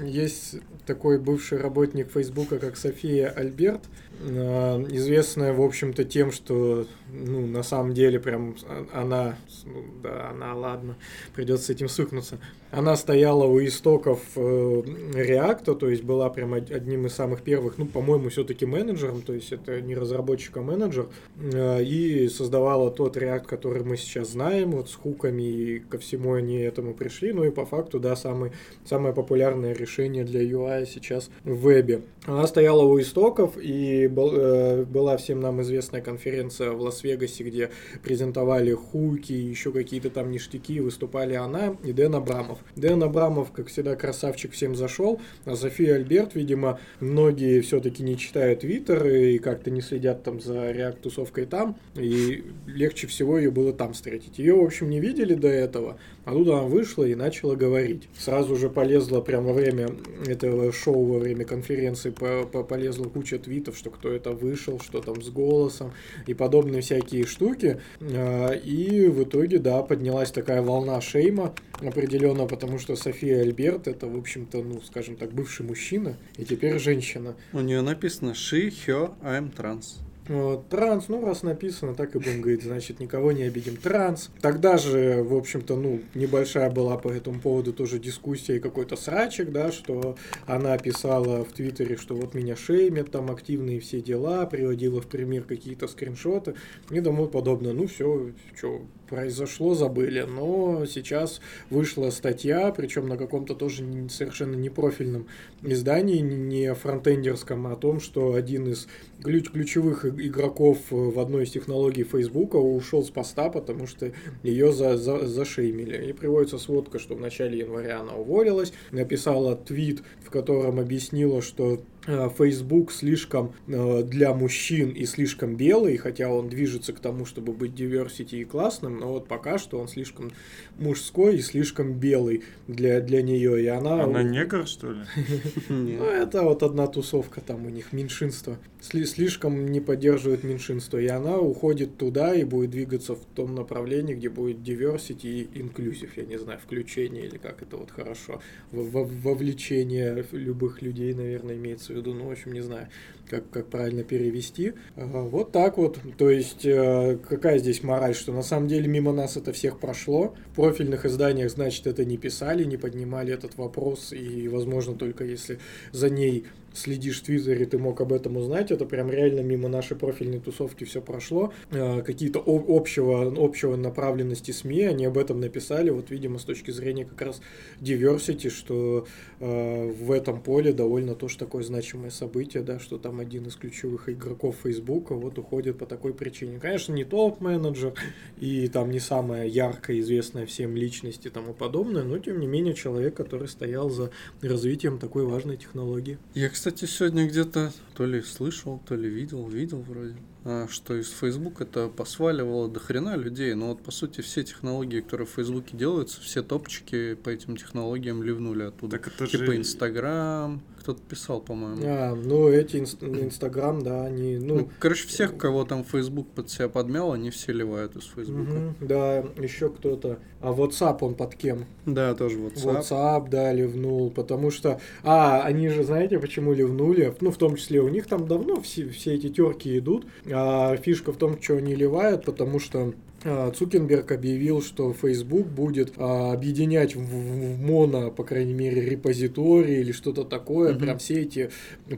есть 0.00 0.56
такой 0.86 1.18
бывший 1.18 1.58
работник 1.58 2.12
Фейсбука, 2.12 2.58
как 2.58 2.76
София 2.76 3.28
Альберт, 3.28 3.80
известная, 4.20 5.52
в 5.52 5.60
общем-то, 5.60 6.04
тем, 6.04 6.32
что, 6.32 6.86
ну, 7.12 7.46
на 7.46 7.62
самом 7.62 7.94
деле, 7.94 8.18
прям 8.20 8.56
а- 8.66 9.02
она, 9.02 9.36
ну, 9.64 9.84
да, 10.02 10.30
она, 10.30 10.54
ладно, 10.54 10.96
придется 11.34 11.66
с 11.66 11.70
этим 11.70 11.88
свыкнуться. 11.88 12.38
Она 12.76 12.96
стояла 12.96 13.44
у 13.44 13.62
истоков 13.64 14.20
э, 14.34 14.40
React, 14.40 15.76
то 15.76 15.88
есть 15.88 16.02
была 16.02 16.28
прям 16.28 16.54
од- 16.54 16.72
одним 16.72 17.06
из 17.06 17.14
самых 17.14 17.42
первых, 17.42 17.78
ну, 17.78 17.86
по-моему, 17.86 18.30
все-таки 18.30 18.66
менеджером, 18.66 19.22
то 19.22 19.32
есть 19.32 19.52
это 19.52 19.80
не 19.80 19.94
разработчик, 19.94 20.56
а 20.56 20.62
менеджер, 20.62 21.06
э, 21.40 21.84
и 21.84 22.28
создавала 22.28 22.90
тот 22.90 23.16
React, 23.16 23.44
который 23.46 23.84
мы 23.84 23.96
сейчас 23.96 24.30
знаем, 24.32 24.72
вот 24.72 24.90
с 24.90 24.94
хуками 24.94 25.42
и 25.42 25.78
ко 25.78 25.98
всему 25.98 26.32
они 26.34 26.56
этому 26.58 26.94
пришли, 26.94 27.32
ну 27.32 27.44
и 27.44 27.50
по 27.50 27.64
факту, 27.64 28.00
да, 28.00 28.16
самый, 28.16 28.50
самое 28.84 29.14
популярное 29.14 29.72
решение 29.72 30.24
для 30.24 30.42
UI 30.42 30.84
сейчас 30.86 31.30
в 31.44 31.54
вебе. 31.54 32.02
Она 32.26 32.46
стояла 32.48 32.82
у 32.82 32.98
истоков, 33.00 33.56
и 33.56 34.08
был- 34.08 34.32
э, 34.34 34.84
была 34.84 35.16
всем 35.16 35.38
нам 35.38 35.62
известная 35.62 36.00
конференция 36.02 36.72
в 36.72 36.80
Лас-Вегасе, 36.80 37.44
где 37.44 37.70
презентовали 38.02 38.72
хуки, 38.72 39.32
еще 39.32 39.70
какие-то 39.70 40.10
там 40.10 40.32
ништяки, 40.32 40.80
выступали 40.80 41.34
она 41.34 41.76
и 41.84 41.92
Дэн 41.92 42.16
Абрамов. 42.16 42.58
Дэн 42.76 43.02
Абрамов, 43.02 43.52
как 43.52 43.68
всегда, 43.68 43.96
красавчик 43.96 44.52
всем 44.52 44.74
зашел, 44.74 45.20
а 45.44 45.56
София 45.56 45.94
Альберт, 45.94 46.34
видимо, 46.34 46.80
многие 47.00 47.60
все-таки 47.60 48.02
не 48.02 48.16
читают 48.16 48.60
Твиттер 48.60 49.06
и 49.06 49.38
как-то 49.38 49.70
не 49.70 49.80
следят 49.80 50.22
там 50.22 50.40
за 50.40 50.70
реак-тусовкой 50.70 51.46
там, 51.46 51.76
и 51.94 52.44
легче 52.66 53.06
всего 53.06 53.38
ее 53.38 53.50
было 53.50 53.72
там 53.72 53.92
встретить. 53.92 54.38
Ее, 54.38 54.54
в 54.54 54.64
общем, 54.64 54.90
не 54.90 55.00
видели 55.00 55.34
до 55.34 55.48
этого, 55.48 55.98
а 56.24 56.32
тут 56.32 56.48
она 56.48 56.62
вышла 56.62 57.04
и 57.04 57.14
начала 57.14 57.54
говорить. 57.54 58.08
Сразу 58.18 58.56
же 58.56 58.68
полезла 58.70 59.20
прямо 59.20 59.48
во 59.48 59.52
время 59.54 59.88
этого 60.26 60.72
шоу, 60.72 61.04
во 61.04 61.18
время 61.18 61.44
конференции, 61.44 62.10
по- 62.10 62.44
по- 62.44 62.62
полезла 62.64 63.04
куча 63.04 63.38
твитов, 63.38 63.76
что 63.76 63.90
кто 63.90 64.10
это 64.10 64.32
вышел, 64.32 64.80
что 64.80 65.00
там 65.00 65.22
с 65.22 65.28
голосом 65.30 65.92
и 66.26 66.34
подобные 66.34 66.80
всякие 66.82 67.26
штуки. 67.26 67.80
А, 68.00 68.52
И 68.52 69.06
в 69.08 69.22
итоге, 69.24 69.58
да, 69.58 69.82
поднялась 69.82 70.30
такая 70.30 70.62
волна 70.62 71.00
шейма 71.00 71.54
определенно, 71.80 72.46
потому 72.46 72.78
что 72.78 72.96
София 72.96 73.40
Альберт 73.42 73.88
это, 73.88 74.06
в 74.06 74.16
общем-то, 74.16 74.62
ну, 74.62 74.80
скажем 74.82 75.16
так, 75.16 75.32
бывший 75.32 75.66
мужчина 75.66 76.16
и 76.38 76.44
теперь 76.44 76.78
женщина. 76.78 77.34
У 77.52 77.60
нее 77.60 77.82
написано 77.82 78.30
she, 78.30 78.72
her, 78.86 79.12
I'm 79.22 79.54
trans. 79.54 79.98
Вот, 80.26 80.70
транс, 80.70 81.08
ну, 81.08 81.22
раз 81.24 81.42
написано, 81.42 81.94
так 81.94 82.14
и 82.14 82.18
будем 82.18 82.40
говорить, 82.40 82.62
значит, 82.62 82.98
никого 82.98 83.32
не 83.32 83.42
обидим. 83.42 83.76
Транс. 83.76 84.30
Тогда 84.40 84.78
же, 84.78 85.22
в 85.22 85.34
общем-то, 85.34 85.76
ну, 85.76 86.00
небольшая 86.14 86.70
была 86.70 86.96
по 86.96 87.08
этому 87.08 87.40
поводу 87.40 87.74
тоже 87.74 87.98
дискуссия 87.98 88.56
и 88.56 88.60
какой-то 88.60 88.96
срачик, 88.96 89.52
да, 89.52 89.70
что 89.70 90.16
она 90.46 90.78
писала 90.78 91.44
в 91.44 91.52
Твиттере, 91.52 91.98
что 91.98 92.14
вот 92.14 92.32
меня 92.32 92.56
шеймят, 92.56 93.10
там 93.10 93.30
активные 93.30 93.80
все 93.80 94.00
дела, 94.00 94.46
приводила 94.46 95.02
в 95.02 95.06
пример 95.08 95.44
какие-то 95.44 95.88
скриншоты 95.88 96.54
и 96.90 97.00
тому 97.02 97.26
подобное. 97.26 97.74
Ну, 97.74 97.86
все, 97.86 98.30
что 98.56 98.80
произошло, 99.08 99.74
забыли. 99.74 100.22
Но 100.22 100.86
сейчас 100.86 101.40
вышла 101.70 102.10
статья, 102.10 102.72
причем 102.72 103.08
на 103.08 103.16
каком-то 103.16 103.54
тоже 103.54 103.84
совершенно 104.08 104.54
непрофильном 104.54 105.26
издании, 105.62 106.20
не 106.20 106.74
фронтендерском, 106.74 107.66
о 107.66 107.76
том, 107.76 108.00
что 108.00 108.34
один 108.34 108.68
из 108.68 108.88
ключ 109.22 109.50
ключевых 109.50 110.04
игроков 110.18 110.78
э, 110.90 110.94
в 110.94 111.18
одной 111.18 111.44
из 111.44 111.50
технологий 111.50 112.04
Фейсбука 112.04 112.56
ушел 112.56 113.02
с 113.02 113.10
поста, 113.10 113.50
потому 113.50 113.86
что 113.86 114.12
ее 114.42 114.72
за, 114.72 114.96
за, 114.96 115.26
зашеймили. 115.26 116.10
И 116.10 116.12
приводится 116.12 116.58
сводка, 116.58 116.98
что 116.98 117.14
в 117.14 117.20
начале 117.20 117.58
января 117.58 118.00
она 118.00 118.14
уволилась, 118.14 118.72
написала 118.90 119.56
твит, 119.56 120.02
в 120.24 120.30
котором 120.30 120.78
объяснила, 120.78 121.42
что 121.42 121.80
Facebook 122.06 122.92
слишком 122.92 123.54
э, 123.66 124.02
для 124.02 124.34
мужчин 124.34 124.90
и 124.90 125.06
слишком 125.06 125.56
белый, 125.56 125.96
хотя 125.96 126.28
он 126.28 126.48
движется 126.48 126.92
к 126.92 127.00
тому, 127.00 127.24
чтобы 127.24 127.52
быть 127.52 127.72
diversity 127.72 128.40
и 128.40 128.44
классным, 128.44 128.98
но 128.98 129.12
вот 129.12 129.28
пока 129.28 129.58
что 129.58 129.78
он 129.78 129.88
слишком 129.88 130.32
мужской 130.78 131.36
и 131.36 131.40
слишком 131.40 131.94
белый 131.94 132.42
для, 132.68 133.00
для 133.00 133.22
нее, 133.22 133.62
и 133.62 133.66
она... 133.66 134.04
Она 134.04 134.22
негр, 134.22 134.66
что 134.66 134.92
ли? 134.92 135.00
Нет. 135.68 135.98
Ну, 135.98 136.04
это 136.04 136.42
вот 136.42 136.62
одна 136.62 136.86
тусовка 136.86 137.40
там 137.40 137.66
у 137.66 137.70
них, 137.70 137.92
меньшинство. 137.92 138.56
Сли- 138.80 139.04
слишком 139.04 139.70
не 139.70 139.80
поддерживает 139.80 140.44
меньшинство. 140.44 140.98
И 140.98 141.06
она 141.06 141.38
уходит 141.38 141.96
туда 141.96 142.34
и 142.34 142.44
будет 142.44 142.70
двигаться 142.70 143.14
в 143.14 143.24
том 143.34 143.54
направлении, 143.54 144.14
где 144.14 144.28
будет 144.28 144.58
diversity 144.58 145.26
и 145.26 145.48
inclusive, 145.54 146.10
я 146.16 146.24
не 146.24 146.38
знаю, 146.38 146.58
включение 146.58 147.26
или 147.26 147.38
как 147.38 147.62
это 147.62 147.76
вот 147.76 147.90
хорошо. 147.90 148.40
Вовлечение 148.72 150.24
любых 150.32 150.82
людей, 150.82 151.14
наверное, 151.14 151.56
имеется 151.56 151.92
в 151.92 151.93
виду. 151.96 152.14
Ну, 152.14 152.28
в 152.28 152.32
общем, 152.32 152.52
не 152.52 152.60
знаю, 152.60 152.88
как, 153.28 153.48
как 153.50 153.66
правильно 153.68 154.02
перевести. 154.02 154.74
Вот 154.96 155.52
так 155.52 155.78
вот. 155.78 155.98
То 156.18 156.30
есть, 156.30 156.64
э, 156.64 157.18
какая 157.28 157.58
здесь 157.58 157.82
мораль, 157.82 158.14
что 158.14 158.32
на 158.32 158.42
самом 158.42 158.68
деле 158.68 158.88
мимо 158.88 159.12
нас 159.12 159.36
это 159.36 159.52
всех 159.52 159.78
прошло. 159.78 160.34
В 160.52 160.56
профильных 160.56 161.04
изданиях, 161.04 161.50
значит, 161.50 161.86
это 161.86 162.04
не 162.04 162.16
писали, 162.16 162.64
не 162.64 162.76
поднимали 162.76 163.32
этот 163.32 163.56
вопрос. 163.56 164.12
И, 164.12 164.48
возможно, 164.48 164.94
только 164.94 165.24
если 165.24 165.58
за 165.92 166.10
ней 166.10 166.44
следишь 166.74 167.20
в 167.20 167.24
Твиттере, 167.24 167.66
ты 167.66 167.78
мог 167.78 168.00
об 168.00 168.12
этом 168.12 168.36
узнать. 168.36 168.70
Это 168.70 168.84
прям 168.84 169.10
реально 169.10 169.40
мимо 169.40 169.68
нашей 169.68 169.96
профильной 169.96 170.40
тусовки 170.40 170.84
все 170.84 171.00
прошло. 171.00 171.52
Э, 171.70 172.02
Какие-то 172.02 172.42
общего, 172.44 173.32
общего 173.36 173.76
направленности 173.76 174.50
СМИ, 174.50 174.82
они 174.82 175.04
об 175.06 175.16
этом 175.16 175.40
написали. 175.40 175.90
Вот, 175.90 176.10
видимо, 176.10 176.38
с 176.38 176.44
точки 176.44 176.70
зрения 176.70 177.04
как 177.04 177.22
раз 177.22 177.40
diversity, 177.80 178.50
что 178.50 179.06
э, 179.40 179.92
в 179.92 180.10
этом 180.10 180.42
поле 180.42 180.72
довольно 180.72 181.14
тоже 181.14 181.38
такое 181.38 181.62
значимое 181.62 182.10
событие, 182.10 182.62
да, 182.62 182.78
что 182.78 182.98
там 182.98 183.13
один 183.20 183.46
из 183.46 183.56
ключевых 183.56 184.08
игроков 184.08 184.56
Фейсбука 184.62 185.14
вот 185.14 185.38
уходит 185.38 185.78
по 185.78 185.86
такой 185.86 186.14
причине. 186.14 186.58
Конечно, 186.58 186.92
не 186.92 187.04
топ-менеджер 187.04 187.94
и 188.38 188.68
там 188.68 188.90
не 188.90 189.00
самая 189.00 189.46
яркая, 189.46 190.00
известная 190.00 190.46
всем 190.46 190.76
личность 190.76 191.26
и 191.26 191.30
тому 191.30 191.54
подобное, 191.54 192.04
но 192.04 192.18
тем 192.18 192.40
не 192.40 192.46
менее 192.46 192.74
человек, 192.74 193.14
который 193.16 193.48
стоял 193.48 193.90
за 193.90 194.10
развитием 194.42 194.98
такой 194.98 195.24
важной 195.24 195.56
технологии. 195.56 196.18
Я, 196.34 196.48
кстати, 196.48 196.84
сегодня 196.84 197.26
где-то 197.26 197.72
то 197.96 198.06
ли 198.06 198.22
слышал, 198.22 198.80
то 198.86 198.94
ли 198.94 199.08
видел, 199.08 199.46
видел 199.48 199.80
вроде, 199.80 200.16
а, 200.44 200.68
что 200.68 200.94
из 200.94 201.10
Facebook 201.10 201.60
это 201.60 201.88
посваливало 201.88 202.68
до 202.68 202.78
хрена 202.78 203.16
людей. 203.16 203.54
Но 203.54 203.68
вот, 203.68 203.82
по 203.82 203.90
сути, 203.90 204.20
все 204.20 204.42
технологии, 204.42 205.00
которые 205.00 205.26
в 205.26 205.30
Фейсбуке 205.30 205.76
делаются, 205.76 206.20
все 206.20 206.42
топчики 206.42 207.14
по 207.14 207.30
этим 207.30 207.56
технологиям 207.56 208.22
ливнули 208.22 208.64
оттуда. 208.64 208.98
Так 208.98 209.08
это 209.08 209.26
типа 209.26 209.46
же... 209.46 209.56
Инстаграм, 209.56 210.60
кто-то 210.84 211.00
писал, 211.02 211.40
по-моему. 211.40 211.80
А, 211.82 212.14
ну 212.14 212.48
эти 212.50 212.76
инст- 212.76 213.02
Инстаграм, 213.02 213.80
да, 213.82 214.04
они, 214.04 214.36
Ну, 214.36 214.54
ну, 214.56 214.68
короче, 214.78 215.08
всех, 215.08 215.34
кого 215.38 215.64
там 215.64 215.82
Facebook 215.82 216.28
под 216.28 216.50
себя 216.50 216.68
подмял, 216.68 217.12
они 217.12 217.30
все 217.30 217.52
ливают 217.52 217.96
из 217.96 218.04
Фейсбука. 218.14 218.50
мгм, 218.52 218.76
да, 218.82 219.24
еще 219.38 219.70
кто-то. 219.70 220.18
А 220.42 220.52
WhatsApp 220.52 220.98
он 221.00 221.14
под 221.14 221.34
кем? 221.36 221.64
Да, 221.86 222.14
тоже 222.14 222.38
WhatsApp. 222.38 222.82
WhatsApp, 222.82 223.28
да, 223.30 223.50
ливнул, 223.52 224.10
потому 224.10 224.50
что... 224.50 224.78
А, 225.02 225.40
они 225.42 225.70
же, 225.70 225.84
знаете, 225.84 226.18
почему 226.18 226.52
ливнули? 226.52 227.14
Ну, 227.22 227.30
в 227.30 227.38
том 227.38 227.56
числе, 227.56 227.80
у 227.80 227.88
них 227.88 228.06
там 228.06 228.28
давно 228.28 228.60
все, 228.60 228.86
все 228.90 229.14
эти 229.14 229.30
терки 229.30 229.78
идут, 229.78 230.06
а 230.30 230.76
фишка 230.76 231.12
в 231.12 231.16
том, 231.16 231.40
что 231.40 231.56
они 231.56 231.74
ливают, 231.74 232.26
потому 232.26 232.60
что 232.60 232.92
а, 233.24 233.50
Цукерберг 233.50 234.12
объявил, 234.12 234.62
что 234.62 234.92
Facebook 234.92 235.46
будет 235.46 235.92
а, 235.96 236.32
объединять 236.32 236.94
в, 236.94 237.00
в- 237.00 237.60
моно, 237.60 238.10
по 238.10 238.24
крайней 238.24 238.54
мере, 238.54 238.82
репозитории 238.82 239.80
или 239.80 239.92
что-то 239.92 240.24
такое, 240.24 240.72
Мгм. 240.72 240.80
прям 240.80 240.98
все 240.98 241.22
эти 241.22 241.50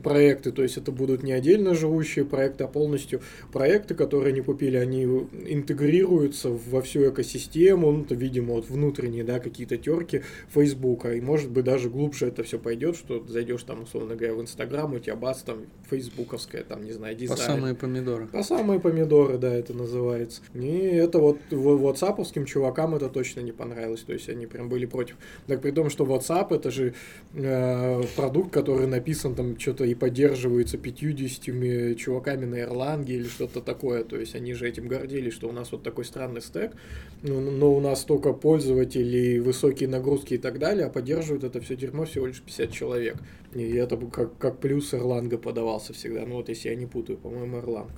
проекты, 0.03 0.53
то 0.53 0.63
есть 0.63 0.77
это 0.77 0.93
будут 0.93 1.23
не 1.23 1.33
отдельно 1.33 1.75
живущие 1.75 2.25
проекты, 2.25 2.65
а 2.65 2.69
полностью 2.69 3.21
проекты, 3.53 3.95
которые 3.95 4.33
они 4.33 4.41
купили, 4.41 4.77
они 4.77 5.05
интегрируются 5.61 6.51
во 6.51 6.83
всю 6.83 7.09
экосистему, 7.11 7.91
ну, 7.91 8.03
это, 8.03 8.15
видимо, 8.15 8.55
вот 8.55 8.69
внутренние, 8.69 9.25
да, 9.25 9.41
какие-то 9.41 9.77
терки 9.77 10.23
Фейсбука, 10.55 11.13
и, 11.15 11.21
может 11.21 11.51
быть, 11.51 11.65
даже 11.65 11.91
глубже 11.91 12.27
это 12.27 12.43
все 12.43 12.59
пойдет, 12.59 12.97
что 12.97 13.25
зайдешь 13.27 13.63
там, 13.65 13.83
условно 13.83 14.15
говоря, 14.15 14.35
в 14.35 14.43
Инстаграм, 14.43 14.93
у 14.95 14.99
тебя 14.99 15.17
бац, 15.17 15.43
там, 15.43 15.59
фейсбуковская, 15.91 16.63
там, 16.65 16.85
не 16.85 16.93
знаю, 16.93 17.15
По 17.17 17.21
дизайн. 17.23 17.39
самые 17.41 17.75
помидоры. 17.75 18.27
По 18.27 18.43
самые 18.43 18.81
помидоры, 18.81 19.39
да, 19.39 19.53
это 19.55 19.73
называется. 19.75 20.43
И 20.55 20.67
это 20.69 21.16
вот 21.19 21.39
в- 21.51 21.83
ватсаповским 21.83 22.45
чувакам 22.45 22.95
это 22.95 23.09
точно 23.09 23.41
не 23.41 23.53
понравилось. 23.53 24.03
То 24.03 24.13
есть 24.13 24.29
они 24.29 24.47
прям 24.47 24.69
были 24.69 24.87
против. 24.87 25.17
Так 25.47 25.61
при 25.63 25.71
том, 25.71 25.91
что 25.91 26.05
WhatsApp 26.05 26.55
это 26.55 26.71
же 26.71 26.95
э, 27.35 28.03
продукт, 28.17 28.53
который 28.53 28.87
написан 28.87 29.35
там 29.35 29.59
что-то 29.59 29.85
и 29.85 29.95
поддерживается 29.95 30.79
50 30.79 31.97
чуваками 31.97 32.45
на 32.45 32.61
Ирландии 32.61 33.15
или 33.15 33.29
что-то 33.29 33.61
такое. 33.61 34.05
То 34.05 34.17
есть 34.17 34.35
они 34.35 34.55
же 34.55 34.69
этим 34.69 34.89
гордились, 34.89 35.33
что 35.35 35.49
у 35.49 35.53
нас 35.53 35.73
вот 35.73 35.83
такой 35.83 36.05
странный 36.05 36.41
стек, 36.41 36.73
но, 37.23 37.41
но 37.41 37.75
у 37.75 37.81
нас 37.81 38.05
только 38.05 38.33
пользователей, 38.33 39.41
высокие 39.41 39.89
нагрузки 39.89 40.35
и 40.35 40.39
так 40.39 40.59
далее, 40.59 40.87
а 40.87 40.91
поддерживают 40.91 41.45
это 41.45 41.61
все 41.61 41.77
дерьмо 41.77 42.05
всего 42.05 42.27
лишь 42.27 42.41
50 42.43 42.73
человек. 42.73 43.17
И 43.55 43.75
это 43.75 43.97
как, 43.97 44.37
как 44.39 44.59
плюс 44.61 44.93
Ирланга 44.95 45.39
подавался 45.39 45.93
всегда. 45.93 46.27
Ну 46.27 46.37
вот 46.37 46.49
если 46.49 46.69
я 46.69 46.75
не 46.75 46.87
путаю, 46.87 47.19
по-моему, 47.19 47.59
Ирланг. 47.59 47.93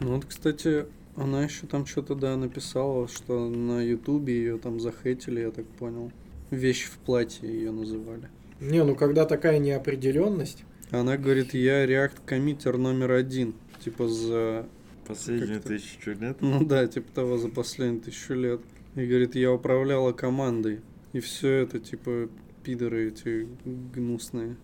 Ну 0.00 0.14
вот, 0.16 0.24
кстати, 0.24 0.86
она 1.20 1.44
еще 1.44 1.66
там 1.66 1.86
что-то, 1.86 2.14
да, 2.14 2.36
написала, 2.36 3.08
что 3.08 3.48
на 3.48 3.82
Ютубе 3.82 4.34
ее 4.34 4.58
там 4.58 4.80
захейтили, 4.80 5.40
я 5.40 5.50
так 5.50 5.66
понял. 5.66 6.10
Вещь 6.50 6.84
в 6.84 6.98
платье 6.98 7.48
ее 7.48 7.70
называли. 7.70 8.28
Не, 8.60 8.82
ну 8.84 8.94
когда 8.94 9.24
такая 9.24 9.58
неопределенность, 9.58 10.64
Она 10.90 11.16
говорит, 11.16 11.54
я 11.54 11.86
React 11.86 12.18
коммитер 12.26 12.76
номер 12.78 13.12
один. 13.12 13.54
Типа 13.84 14.08
за... 14.08 14.66
Последнюю 15.06 15.54
Как-то. 15.54 15.68
тысячу 15.68 16.10
лет. 16.12 16.36
Ну 16.40 16.64
да, 16.64 16.86
типа 16.86 17.12
того, 17.12 17.38
за 17.38 17.48
последние 17.48 18.00
тысячу 18.02 18.34
лет. 18.34 18.60
И 18.96 19.06
говорит, 19.06 19.34
я 19.34 19.52
управляла 19.52 20.12
командой. 20.12 20.80
И 21.12 21.20
все 21.20 21.48
это, 21.48 21.78
типа, 21.80 22.28
пидоры 22.64 23.08
эти 23.08 23.48
гнусные. 23.64 24.56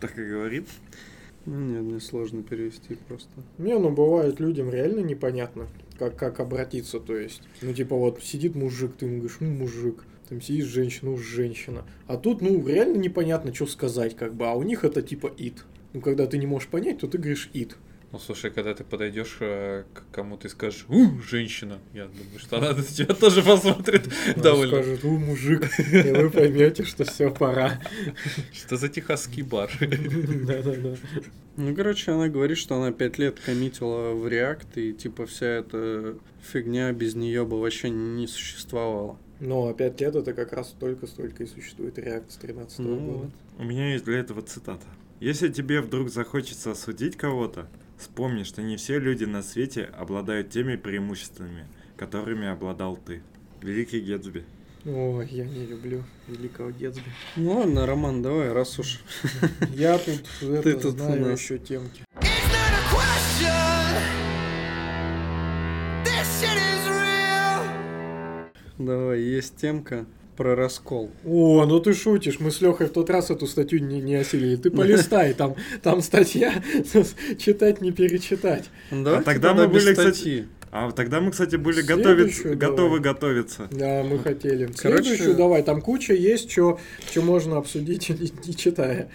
Так 0.00 0.18
и 0.18 0.24
говорит. 0.24 0.68
Ну 1.46 1.60
нет, 1.60 1.82
мне 1.82 2.00
сложно 2.00 2.42
перевести 2.42 2.96
просто. 3.08 3.30
Не, 3.58 3.78
ну 3.78 3.90
бывает 3.90 4.40
людям 4.40 4.68
реально 4.68 5.00
непонятно, 5.00 5.68
как, 5.98 6.16
как 6.16 6.40
обратиться, 6.40 6.98
то 6.98 7.16
есть. 7.16 7.42
Ну, 7.62 7.72
типа, 7.72 7.96
вот 7.96 8.22
сидит 8.22 8.56
мужик, 8.56 8.96
ты 8.98 9.06
ему 9.06 9.18
говоришь, 9.18 9.38
ну, 9.40 9.50
мужик. 9.50 10.04
Там 10.28 10.40
сидит 10.40 10.66
женщина, 10.66 11.12
ну, 11.12 11.16
женщина. 11.16 11.84
А 12.08 12.16
тут, 12.16 12.40
ну, 12.40 12.66
реально 12.66 12.96
непонятно, 12.96 13.54
что 13.54 13.66
сказать, 13.66 14.16
как 14.16 14.34
бы. 14.34 14.46
А 14.48 14.54
у 14.54 14.64
них 14.64 14.84
это 14.84 15.02
типа 15.02 15.32
ит. 15.36 15.64
Ну, 15.92 16.00
когда 16.00 16.26
ты 16.26 16.36
не 16.36 16.46
можешь 16.46 16.68
понять, 16.68 16.98
то 16.98 17.06
ты 17.06 17.18
говоришь 17.18 17.48
ит. 17.52 17.76
Ну, 18.12 18.18
слушай, 18.20 18.50
когда 18.50 18.72
ты 18.72 18.84
подойдешь 18.84 19.36
э, 19.40 19.82
к 19.92 20.04
кому-то 20.14 20.46
и 20.46 20.50
скажешь, 20.50 20.86
у, 20.88 21.20
женщина, 21.20 21.78
я 21.92 22.06
думаю, 22.06 22.38
что 22.38 22.58
она 22.58 22.72
на 22.72 22.82
тебя 22.82 23.12
тоже 23.14 23.42
посмотрит 23.42 24.08
Она 24.34 24.42
довольно. 24.42 24.72
скажет, 24.82 25.04
у, 25.04 25.18
мужик, 25.18 25.68
и 25.78 26.12
вы 26.12 26.30
поймете, 26.30 26.84
что 26.84 27.04
все, 27.04 27.30
пора. 27.30 27.80
Что 28.52 28.76
за 28.76 28.88
техасский 28.88 29.42
бар? 29.42 29.70
Да-да-да. 29.80 30.94
Ну, 31.56 31.74
короче, 31.74 32.12
она 32.12 32.28
говорит, 32.28 32.58
что 32.58 32.76
она 32.76 32.92
пять 32.92 33.18
лет 33.18 33.40
коммитила 33.40 34.12
в 34.12 34.26
React, 34.26 34.66
и 34.76 34.92
типа 34.92 35.26
вся 35.26 35.46
эта 35.46 36.16
фигня 36.52 36.92
без 36.92 37.14
нее 37.16 37.44
бы 37.44 37.60
вообще 37.60 37.90
не 37.90 38.26
существовала. 38.28 39.18
Но 39.40 39.66
опять 39.68 40.00
лет 40.00 40.14
это 40.14 40.32
как 40.32 40.52
раз 40.52 40.74
только 40.78 41.06
столько 41.06 41.42
и 41.42 41.46
существует 41.46 41.98
React 41.98 42.30
с 42.30 42.36
13 42.36 42.78
Ну 42.78 42.96
года. 42.96 43.18
вот. 43.18 43.30
У 43.58 43.64
меня 43.64 43.92
есть 43.92 44.04
для 44.04 44.18
этого 44.18 44.42
цитата. 44.42 44.86
Если 45.18 45.48
тебе 45.48 45.80
вдруг 45.80 46.08
захочется 46.10 46.70
осудить 46.72 47.16
кого-то, 47.16 47.66
вспомни, 47.98 48.42
что 48.42 48.62
не 48.62 48.76
все 48.76 48.98
люди 48.98 49.24
на 49.24 49.42
свете 49.42 49.84
обладают 49.84 50.50
теми 50.50 50.76
преимуществами, 50.76 51.66
которыми 51.96 52.46
обладал 52.46 52.96
ты. 52.96 53.22
Великий 53.62 54.00
Гетсби. 54.00 54.44
Ой, 54.84 55.26
я 55.30 55.44
не 55.44 55.66
люблю 55.66 56.04
великого 56.28 56.70
Гетсби. 56.70 57.10
Ну 57.36 57.58
ладно, 57.58 57.86
Роман, 57.86 58.22
давай, 58.22 58.52
раз 58.52 58.78
уж. 58.78 59.00
Я 59.74 59.98
тут 59.98 60.22
Ты 60.62 60.74
тут 60.74 60.98
знаю 60.98 61.32
еще 61.32 61.58
темки. 61.58 62.04
Давай, 68.78 69.20
есть 69.20 69.56
темка 69.56 70.06
про 70.36 70.54
раскол. 70.54 71.10
О, 71.24 71.64
ну 71.66 71.80
ты 71.80 71.92
шутишь, 71.94 72.38
мы 72.40 72.50
с 72.50 72.60
Лехой 72.60 72.86
в 72.86 72.90
тот 72.92 73.10
раз 73.10 73.30
эту 73.30 73.46
статью 73.46 73.80
не, 73.80 74.00
не 74.00 74.14
осилили. 74.16 74.56
Ты 74.56 74.70
полистай, 74.70 75.34
там, 75.34 75.56
там 75.82 76.02
статья, 76.02 76.52
читать 77.38 77.80
не 77.80 77.92
перечитать. 77.92 78.70
Ну, 78.90 79.02
давайте 79.04 79.24
тогда 79.24 79.54
мы 79.54 79.66
без 79.66 79.84
были, 79.84 79.94
кстати. 79.94 80.48
А 80.72 80.90
тогда 80.92 81.20
мы, 81.20 81.30
кстати, 81.30 81.56
были 81.56 81.80
Следующую 81.80 82.04
готовить, 82.04 82.42
давай. 82.42 82.56
готовы 82.58 83.00
готовиться. 83.00 83.68
Да, 83.70 84.02
мы 84.02 84.18
хотели. 84.18 84.66
Короче- 84.76 85.04
Следующую 85.04 85.36
давай, 85.36 85.62
там 85.62 85.80
куча 85.80 86.12
есть, 86.12 86.50
что 86.50 86.78
можно 87.16 87.56
обсудить, 87.56 88.08
не, 88.20 88.30
не 88.46 88.54
читая. 88.54 89.08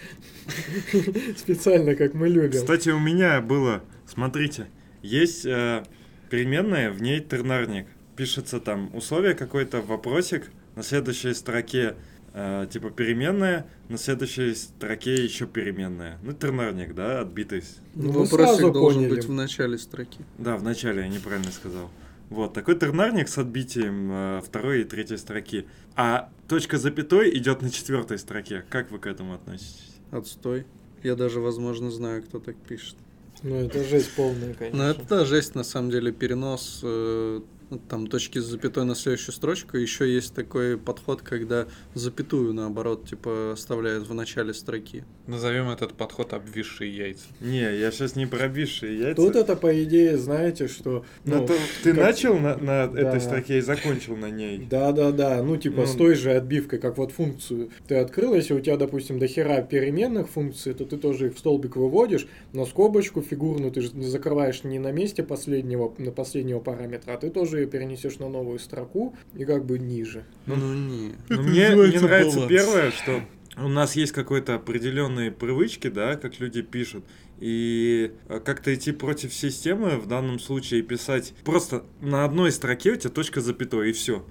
Специально, 1.36 1.94
как 1.94 2.14
мы 2.14 2.28
любим. 2.28 2.58
Кстати, 2.60 2.90
у 2.90 2.98
меня 2.98 3.40
было, 3.40 3.82
смотрите, 4.06 4.66
есть 5.02 5.44
э, 5.46 5.84
переменная, 6.30 6.90
в 6.90 7.00
ней 7.00 7.20
тернарник. 7.20 7.86
Пишется 8.16 8.58
там 8.58 8.90
условие 8.94 9.34
какой-то, 9.34 9.80
вопросик, 9.82 10.50
на 10.74 10.82
следующей 10.82 11.34
строке 11.34 11.96
э, 12.34 12.66
типа 12.70 12.90
переменная, 12.90 13.66
на 13.88 13.98
следующей 13.98 14.54
строке 14.54 15.14
еще 15.14 15.46
переменная. 15.46 16.18
Ну, 16.22 16.32
тернарник, 16.32 16.94
да, 16.94 17.20
отбитый. 17.20 17.62
Ну, 17.94 18.12
Вопросик 18.12 18.34
сразу 18.34 18.72
должен 18.72 19.02
поняли. 19.02 19.16
быть 19.16 19.24
в 19.26 19.32
начале 19.32 19.78
строки. 19.78 20.20
Да, 20.38 20.56
вначале 20.56 21.02
я 21.02 21.08
неправильно 21.08 21.50
сказал. 21.50 21.90
Вот, 22.30 22.54
такой 22.54 22.78
тернарник 22.78 23.28
с 23.28 23.36
отбитием 23.36 24.10
э, 24.10 24.40
второй 24.44 24.82
и 24.82 24.84
третьей 24.84 25.18
строки. 25.18 25.66
А 25.96 26.30
точка 26.48 26.78
запятой 26.78 27.36
идет 27.36 27.60
на 27.60 27.70
четвертой 27.70 28.18
строке. 28.18 28.64
Как 28.70 28.90
вы 28.90 28.98
к 28.98 29.06
этому 29.06 29.34
относитесь? 29.34 29.96
Отстой. 30.10 30.64
Я 31.02 31.14
даже, 31.16 31.40
возможно, 31.40 31.90
знаю, 31.90 32.22
кто 32.22 32.38
так 32.38 32.56
пишет. 32.56 32.96
Ну, 33.42 33.56
это 33.56 33.82
жесть 33.84 34.14
полная, 34.14 34.54
конечно. 34.54 34.78
Но 34.78 34.90
это 34.90 35.04
да, 35.08 35.24
жесть, 35.24 35.54
на 35.54 35.64
самом 35.64 35.90
деле, 35.90 36.12
перенос 36.12 36.80
э, 36.84 37.40
там 37.78 38.06
точки 38.06 38.38
с 38.38 38.44
запятой 38.44 38.84
на 38.84 38.94
следующую 38.94 39.34
строчку. 39.34 39.76
Еще 39.76 40.12
есть 40.12 40.34
такой 40.34 40.78
подход, 40.78 41.22
когда 41.22 41.66
запятую, 41.94 42.52
наоборот, 42.54 43.08
типа, 43.08 43.52
оставляют 43.52 44.06
в 44.08 44.14
начале 44.14 44.54
строки. 44.54 45.04
Назовем 45.26 45.68
этот 45.70 45.94
подход 45.94 46.32
обвисшие 46.32 46.94
яйца. 46.96 47.24
Не, 47.40 47.78
я 47.78 47.90
сейчас 47.90 48.16
не 48.16 48.26
про 48.26 48.46
обвисшие 48.46 48.98
яйца. 48.98 49.16
Тут 49.22 49.36
это, 49.36 49.56
по 49.56 49.82
идее, 49.84 50.16
знаете, 50.18 50.68
что... 50.68 51.04
Ну, 51.24 51.40
ну, 51.42 51.46
то 51.46 51.54
ты 51.82 51.92
как- 51.94 52.02
начал 52.04 52.38
на, 52.38 52.56
на 52.56 52.86
Да. 52.88 53.00
этой 53.00 53.20
строке 53.20 53.58
и 53.58 53.60
закончил 53.60 54.16
на 54.16 54.30
ней. 54.30 54.66
Да-да-да, 54.70 55.42
ну 55.42 55.56
типа 55.56 55.82
Ну, 55.82 55.86
с 55.86 55.92
той 55.94 56.14
же 56.14 56.32
отбивкой, 56.32 56.78
как 56.78 56.98
вот 56.98 57.12
функцию 57.12 57.70
ты 57.86 57.96
открыл, 57.96 58.34
если 58.34 58.54
у 58.54 58.60
тебя, 58.60 58.76
допустим, 58.76 59.18
до 59.18 59.26
хера 59.26 59.62
переменных 59.62 60.28
функций, 60.28 60.74
то 60.74 60.84
ты 60.84 60.96
тоже 60.96 61.28
их 61.28 61.34
в 61.36 61.38
столбик 61.38 61.76
выводишь, 61.76 62.26
но 62.52 62.66
скобочку 62.66 63.22
фигурную 63.22 63.70
ты 63.70 63.80
же 63.80 63.90
не 63.94 64.06
закрываешь 64.06 64.64
не 64.64 64.78
на 64.78 64.92
месте 64.92 65.22
последнего, 65.22 65.94
на 65.98 66.10
последнего 66.10 66.60
параметра, 66.60 67.12
а 67.12 67.16
ты 67.16 67.30
тоже 67.30 67.61
перенесешь 67.66 68.18
на 68.18 68.28
новую 68.28 68.58
строку 68.58 69.16
и 69.34 69.44
как 69.44 69.64
бы 69.64 69.78
ниже. 69.78 70.24
Ну, 70.46 70.56
не. 70.56 71.12
Но 71.28 71.42
мне 71.42 71.68
не 71.68 71.74
называется 71.74 72.02
нравится 72.02 72.36
баланс. 72.36 72.52
первое, 72.52 72.90
что 72.90 73.22
у 73.56 73.68
нас 73.68 73.96
есть 73.96 74.12
какой-то 74.12 74.54
определенные 74.54 75.30
привычки, 75.30 75.88
да, 75.88 76.16
как 76.16 76.40
люди 76.40 76.62
пишут. 76.62 77.04
И 77.38 78.12
э, 78.28 78.40
как-то 78.40 78.72
идти 78.74 78.92
против 78.92 79.34
системы 79.34 79.98
в 79.98 80.06
данном 80.06 80.38
случае 80.38 80.80
и 80.80 80.82
писать 80.82 81.34
просто 81.44 81.84
на 82.00 82.24
одной 82.24 82.52
строке 82.52 82.92
у 82.92 82.96
тебя 82.96 83.10
точка 83.10 83.40
запятой 83.40 83.90
и 83.90 83.92
все. 83.92 84.24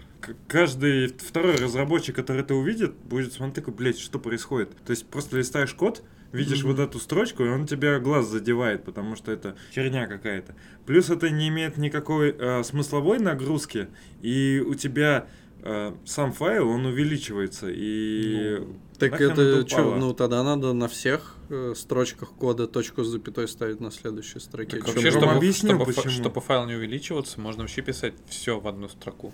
Каждый 0.47 1.07
второй 1.07 1.55
разработчик, 1.57 2.15
который 2.15 2.41
это 2.41 2.55
увидит, 2.55 2.93
будет 2.93 3.33
смотреть 3.33 3.55
такой, 3.55 3.73
блядь, 3.73 3.99
что 3.99 4.17
происходит. 4.17 4.69
То 4.85 4.91
есть 4.91 5.05
просто 5.07 5.37
листаешь 5.37 5.73
код, 5.73 6.03
видишь 6.31 6.63
вот 6.63 6.79
эту 6.79 6.99
строчку, 6.99 7.43
и 7.43 7.49
он 7.49 7.65
тебя 7.65 7.99
глаз 7.99 8.27
задевает, 8.27 8.83
потому 8.83 9.15
что 9.15 9.31
это 9.31 9.55
херня 9.73 10.07
какая-то. 10.07 10.55
Плюс 10.85 11.09
это 11.09 11.29
не 11.29 11.49
имеет 11.49 11.77
никакой 11.77 12.35
э, 12.37 12.63
смысловой 12.63 13.19
нагрузки, 13.19 13.87
и 14.21 14.63
у 14.65 14.75
тебя 14.75 15.27
э, 15.63 15.93
сам 16.05 16.31
файл, 16.31 16.69
он 16.69 16.85
увеличивается, 16.85 17.67
и... 17.69 18.61
Так 18.97 19.13
нахрен 19.13 19.31
это 19.31 19.67
что, 19.67 19.95
ну 19.95 20.13
тогда 20.13 20.43
надо 20.43 20.73
на 20.73 20.87
всех 20.87 21.35
э, 21.49 21.73
строчках 21.75 22.29
кода 22.33 22.67
точку 22.67 23.03
с 23.03 23.07
запятой 23.07 23.47
ставить 23.47 23.79
на 23.79 23.89
следующей 23.89 24.39
строке. 24.39 24.77
Так 24.77 24.87
вообще, 24.87 25.09
чтобы, 25.09 25.31
объясню, 25.31 25.75
чтобы, 25.75 25.85
почему. 25.85 26.11
чтобы 26.11 26.39
файл 26.39 26.67
не 26.67 26.75
увеличиваться, 26.75 27.41
можно 27.41 27.63
вообще 27.63 27.81
писать 27.81 28.13
все 28.27 28.59
в 28.59 28.67
одну 28.67 28.89
строку. 28.89 29.33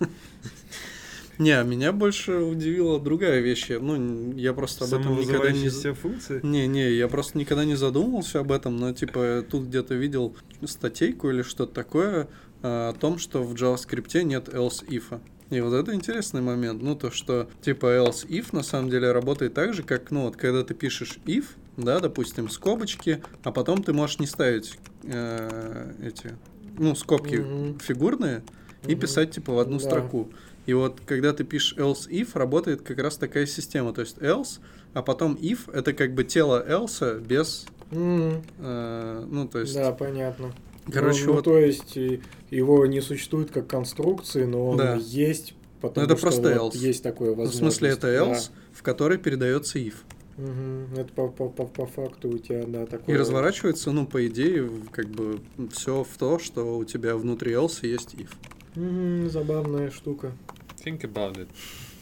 Не, 1.40 1.64
меня 1.64 1.92
больше 1.92 2.34
удивила 2.36 3.00
другая 3.00 3.40
вещь. 3.40 3.70
Ну, 3.70 4.32
я 4.36 4.52
просто 4.52 4.84
об 4.84 4.92
этом 4.92 5.18
никогда 5.18 5.50
не... 5.50 5.70
Функции? 5.94 6.40
Не, 6.42 6.66
не, 6.66 6.92
я 6.92 7.08
просто 7.08 7.38
никогда 7.38 7.64
не 7.64 7.76
задумывался 7.76 8.40
об 8.40 8.52
этом, 8.52 8.76
но 8.76 8.92
типа 8.92 9.42
тут 9.50 9.68
где-то 9.68 9.94
видел 9.94 10.36
статейку 10.66 11.30
или 11.30 11.40
что-то 11.40 11.72
такое 11.72 12.28
а, 12.62 12.90
о 12.90 12.92
том, 12.92 13.18
что 13.18 13.42
в 13.42 13.54
JavaScript 13.54 14.22
нет 14.22 14.48
else 14.48 14.86
if. 14.86 15.18
И 15.48 15.60
вот 15.62 15.72
это 15.72 15.94
интересный 15.94 16.42
момент. 16.42 16.82
Ну, 16.82 16.94
то, 16.94 17.10
что 17.10 17.48
типа 17.62 17.86
else 17.86 18.28
if 18.28 18.48
на 18.52 18.62
самом 18.62 18.90
деле 18.90 19.10
работает 19.10 19.54
так 19.54 19.72
же, 19.72 19.82
как, 19.82 20.10
ну, 20.10 20.24
вот 20.24 20.36
когда 20.36 20.62
ты 20.62 20.74
пишешь 20.74 21.20
if, 21.24 21.46
да, 21.78 22.00
допустим, 22.00 22.50
скобочки, 22.50 23.22
а 23.44 23.50
потом 23.50 23.82
ты 23.82 23.94
можешь 23.94 24.18
не 24.18 24.26
ставить 24.26 24.78
э, 25.04 25.92
эти, 26.02 26.32
ну, 26.76 26.94
скобки 26.94 27.36
Мгм. 27.36 27.78
фигурные 27.78 28.42
и 28.86 28.92
Мгм. 28.92 29.00
писать 29.00 29.30
типа 29.30 29.54
в 29.54 29.58
одну 29.58 29.78
Да. 29.78 29.84
строку. 29.86 30.30
И 30.66 30.72
вот 30.74 31.00
когда 31.06 31.32
ты 31.32 31.44
пишешь 31.44 31.76
else 31.78 32.08
if, 32.08 32.30
работает 32.34 32.82
как 32.82 32.98
раз 32.98 33.16
такая 33.16 33.46
система. 33.46 33.92
То 33.92 34.02
есть 34.02 34.18
else, 34.18 34.60
а 34.92 35.02
потом 35.02 35.34
if 35.34 35.72
это 35.72 35.92
как 35.92 36.14
бы 36.14 36.24
тело 36.24 36.64
else 36.68 37.20
без, 37.20 37.66
М, 37.92 38.42
э, 38.58 39.24
ну 39.28 39.48
то 39.48 39.58
есть, 39.60 39.74
Да, 39.74 39.90
понятно. 39.92 40.52
короче, 40.92 41.22
Ну, 41.22 41.26
ну, 41.28 41.32
вот 41.34 41.44
то 41.44 41.58
есть 41.58 41.96
и- 41.96 42.20
его 42.50 42.86
не 42.86 43.00
существует 43.00 43.50
как 43.50 43.66
конструкции, 43.66 44.44
но 44.44 44.68
он 44.70 44.76
Да. 44.76 44.94
есть, 44.96 45.54
потому 45.80 46.04
это 46.06 46.16
что 46.16 46.26
просто 46.26 46.58
вот 46.60 46.74
else. 46.74 46.78
есть 46.78 47.02
такое 47.02 47.30
ну, 47.30 47.34
в 47.34 47.38
возможность. 47.38 47.76
смысле 47.78 47.88
это 47.90 48.02
да. 48.06 48.16
else, 48.32 48.50
в 48.72 48.82
которой 48.82 49.18
передается 49.18 49.78
if. 49.78 49.94
Мгм. 50.36 50.86
Это 50.96 51.12
по, 51.12 51.28
по, 51.28 51.48
по, 51.48 51.64
по 51.66 51.86
факту 51.86 52.30
у 52.30 52.38
тебя, 52.38 52.64
да, 52.66 52.86
такое. 52.86 53.14
И 53.14 53.18
разворачивается, 53.18 53.90
ну 53.92 54.06
по 54.06 54.26
идее, 54.26 54.70
как 54.92 55.08
бы 55.08 55.40
все 55.72 56.02
в 56.04 56.16
то, 56.16 56.38
что 56.38 56.78
у 56.78 56.84
тебя 56.84 57.16
внутри 57.16 57.52
else 57.52 57.86
есть 57.86 58.14
if. 58.14 58.28
Мгм, 58.76 59.28
забавная 59.30 59.90
штука. 59.90 60.32
Think 60.84 61.00
about 61.02 61.36
it. 61.36 61.48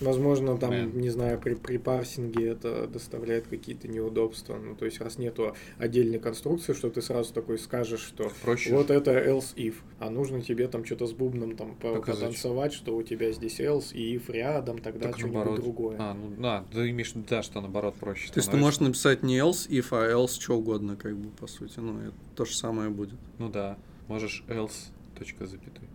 Возможно, 0.00 0.56
там, 0.56 0.70
Man. 0.70 0.96
не 0.96 1.10
знаю, 1.10 1.40
при, 1.40 1.54
при 1.54 1.76
парсинге 1.78 2.46
это 2.50 2.86
доставляет 2.86 3.48
какие-то 3.48 3.88
неудобства. 3.88 4.56
Ну, 4.56 4.76
то 4.76 4.84
есть, 4.84 5.00
раз 5.00 5.18
нету 5.18 5.56
отдельной 5.78 6.20
конструкции, 6.20 6.72
что 6.74 6.88
ты 6.88 7.02
сразу 7.02 7.34
такой 7.34 7.58
скажешь, 7.58 7.98
что 8.02 8.30
Проще. 8.44 8.72
вот 8.72 8.92
это 8.92 9.10
else 9.10 9.56
if, 9.56 9.74
а 9.98 10.08
нужно 10.10 10.40
тебе 10.40 10.68
там 10.68 10.84
что-то 10.84 11.08
с 11.08 11.12
бубном 11.12 11.56
там 11.56 11.74
по- 11.74 11.94
Так 11.94 12.06
зачем? 12.06 12.14
потанцевать, 12.20 12.72
что 12.72 12.96
у 12.96 13.02
тебя 13.02 13.32
здесь 13.32 13.58
else 13.58 13.92
и 13.92 14.14
if 14.16 14.30
рядом, 14.30 14.78
тогда 14.78 15.08
Так 15.08 15.16
что-нибудь 15.18 15.34
наоборот. 15.34 15.60
другое. 15.60 15.96
А, 15.98 16.14
ну 16.14 16.30
да, 16.40 16.64
ты 16.72 16.90
имеешь 16.90 17.10
в 17.10 17.16
виду, 17.16 17.26
да, 17.28 17.42
что 17.42 17.60
наоборот 17.60 17.96
проще. 17.96 18.30
То 18.32 18.38
есть 18.38 18.52
ты 18.52 18.56
можешь 18.56 18.78
написать 18.78 19.24
не 19.24 19.38
else, 19.38 19.68
if, 19.68 19.86
а 19.90 20.08
else 20.12 20.38
что 20.40 20.56
угодно, 20.56 20.94
как 20.94 21.16
бы, 21.16 21.30
по 21.30 21.48
сути. 21.48 21.80
Ну, 21.80 21.98
это 22.00 22.14
то 22.36 22.44
же 22.44 22.54
самое 22.54 22.90
будет. 22.90 23.18
Ну 23.38 23.48
да, 23.48 23.76
можешь 24.06 24.44
else, 24.46 24.92
точка 25.18 25.46
запятой. 25.46 25.87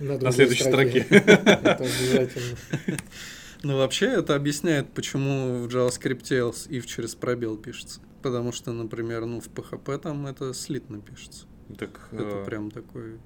На, 0.00 0.18
На 0.18 0.32
следующей 0.32 0.64
строке. 0.64 1.06
Это 1.10 1.74
обязательно. 1.74 2.56
Ну, 3.62 3.76
вообще, 3.76 4.06
это 4.06 4.34
объясняет, 4.34 4.92
почему 4.92 5.62
в 5.62 5.68
JavaScript 5.68 6.22
else 6.22 6.68
if 6.68 6.84
через 6.86 7.14
пробел 7.14 7.56
пишется. 7.56 8.00
Потому 8.20 8.50
что, 8.50 8.72
например, 8.72 9.24
ну, 9.24 9.40
в 9.40 9.48
PHP 9.48 9.98
там 9.98 10.26
это 10.26 10.52
слитно 10.54 11.00
пишется. 11.00 11.46
Так, 11.78 12.08
Это 12.10 12.22
э, 12.22 12.44
прям 12.44 12.70
такой... 12.70 13.18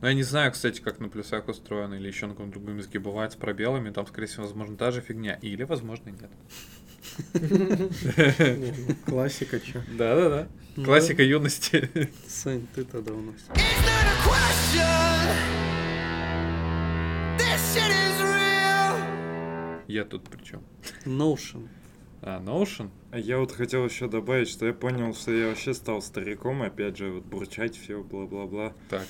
Ну, 0.00 0.08
я 0.08 0.14
не 0.14 0.22
знаю, 0.22 0.52
кстати, 0.52 0.80
как 0.80 0.98
на 1.00 1.08
плюсах 1.08 1.48
устроено 1.48 1.94
или 1.94 2.06
еще 2.06 2.26
на 2.26 2.32
каком-то 2.32 2.58
другом 2.58 2.78
языке 2.78 2.98
бывает 2.98 3.32
с 3.32 3.36
пробелами. 3.36 3.90
Там, 3.90 4.06
скорее 4.06 4.26
всего, 4.26 4.44
возможно, 4.44 4.76
та 4.76 4.90
же 4.90 5.00
фигня. 5.00 5.38
Или, 5.42 5.62
возможно, 5.64 6.10
нет. 6.10 6.30
Классика, 9.06 9.60
чё. 9.60 9.82
Да-да-да. 9.96 10.48
Ну 10.76 10.84
Классика 10.84 11.22
юности. 11.22 11.88
Сань, 12.26 12.66
ты 12.74 12.84
тогда 12.84 13.12
у 13.12 13.20
нас. 13.20 13.36
Я 19.88 20.04
тут 20.04 20.28
при 20.28 20.42
чем? 20.42 20.62
Notion. 21.04 21.68
А, 22.22 22.40
Notion? 22.40 22.88
А 23.10 23.18
Я 23.18 23.38
вот 23.38 23.52
хотел 23.52 23.84
еще 23.84 24.08
добавить, 24.08 24.48
что 24.48 24.66
я 24.66 24.72
понял, 24.72 25.12
что 25.14 25.32
я 25.32 25.48
вообще 25.48 25.74
стал 25.74 26.00
стариком, 26.00 26.62
опять 26.62 26.96
же, 26.96 27.10
вот 27.10 27.24
бурчать 27.24 27.76
все, 27.76 28.02
бла-бла-бла. 28.02 28.72
Так. 28.88 29.06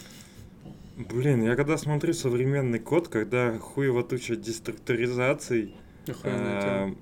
Блин, 0.96 1.42
я 1.44 1.54
когда 1.56 1.76
смотрю 1.78 2.14
современный 2.14 2.78
код, 2.78 3.08
когда 3.08 3.56
хуево 3.58 4.02
туча 4.02 4.34
деструктуризаций, 4.34 5.76
эм, 6.24 6.98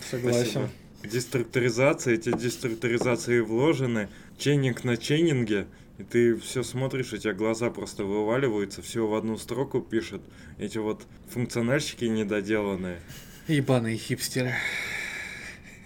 Согласен. 0.00 0.42
Спасибо. 0.42 0.70
Деструктуризация, 1.04 2.14
эти 2.14 2.36
деструктуризации 2.36 3.40
вложены, 3.40 4.08
чейнинг 4.36 4.84
на 4.84 4.96
чейнинге, 4.96 5.66
и 5.98 6.02
ты 6.02 6.36
все 6.36 6.62
смотришь, 6.62 7.12
у 7.12 7.16
тебя 7.16 7.32
глаза 7.34 7.70
просто 7.70 8.04
вываливаются, 8.04 8.82
все 8.82 9.06
в 9.06 9.14
одну 9.14 9.36
строку 9.36 9.80
пишет. 9.80 10.22
Эти 10.58 10.78
вот 10.78 11.02
функциональщики 11.30 12.04
недоделанные. 12.04 13.00
Ебаные 13.46 13.96
хипстеры. 13.96 14.54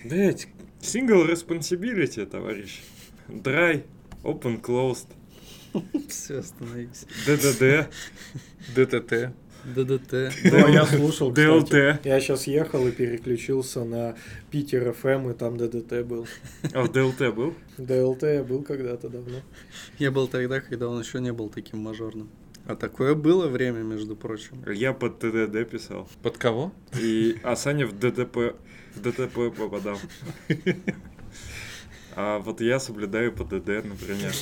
Блять, 0.04 0.48
single 0.80 1.30
responsibility, 1.30 2.24
товарищ. 2.26 2.80
Dry, 3.28 3.84
open 4.24 4.60
closed, 4.60 5.08
Все, 6.08 6.38
остановись. 6.38 7.06
DDD, 7.26 7.86
ДТТ. 8.74 9.34
ДДТ. 9.64 10.32
Ну, 10.44 10.66
а 10.66 10.70
я 10.70 10.86
слушал, 10.86 11.30
кстати. 11.32 11.48
DLT. 11.48 12.00
Я 12.04 12.20
сейчас 12.20 12.46
ехал 12.46 12.86
и 12.86 12.90
переключился 12.90 13.84
на 13.84 14.16
Питер 14.50 14.92
ФМ, 14.92 15.30
и 15.30 15.34
там 15.34 15.56
ДДТ 15.56 16.04
был. 16.04 16.26
А, 16.72 16.84
DLT 16.84 17.32
был? 17.32 17.54
ДЛТ 17.78 18.22
я 18.24 18.44
был 18.44 18.62
когда-то 18.62 19.08
давно. 19.08 19.38
Я 19.98 20.10
был 20.10 20.28
тогда, 20.28 20.60
когда 20.60 20.88
он 20.88 21.00
еще 21.00 21.20
не 21.20 21.32
был 21.32 21.48
таким 21.48 21.80
мажорным. 21.80 22.28
А 22.66 22.76
такое 22.76 23.14
было 23.14 23.48
время, 23.48 23.80
между 23.80 24.14
прочим. 24.14 24.62
Я 24.70 24.92
под 24.92 25.18
ТДД 25.18 25.68
писал. 25.68 26.08
Под 26.22 26.38
кого? 26.38 26.72
И, 26.98 27.36
а 27.42 27.56
Саня 27.56 27.86
в 27.86 27.98
ДТП, 27.98 28.54
в 28.94 29.00
ДТП 29.00 29.54
попадал. 29.56 29.98
А 32.14 32.40
вот 32.40 32.60
я 32.60 32.78
соблюдаю 32.78 33.32
ПДД, 33.32 33.82
например. 33.84 34.34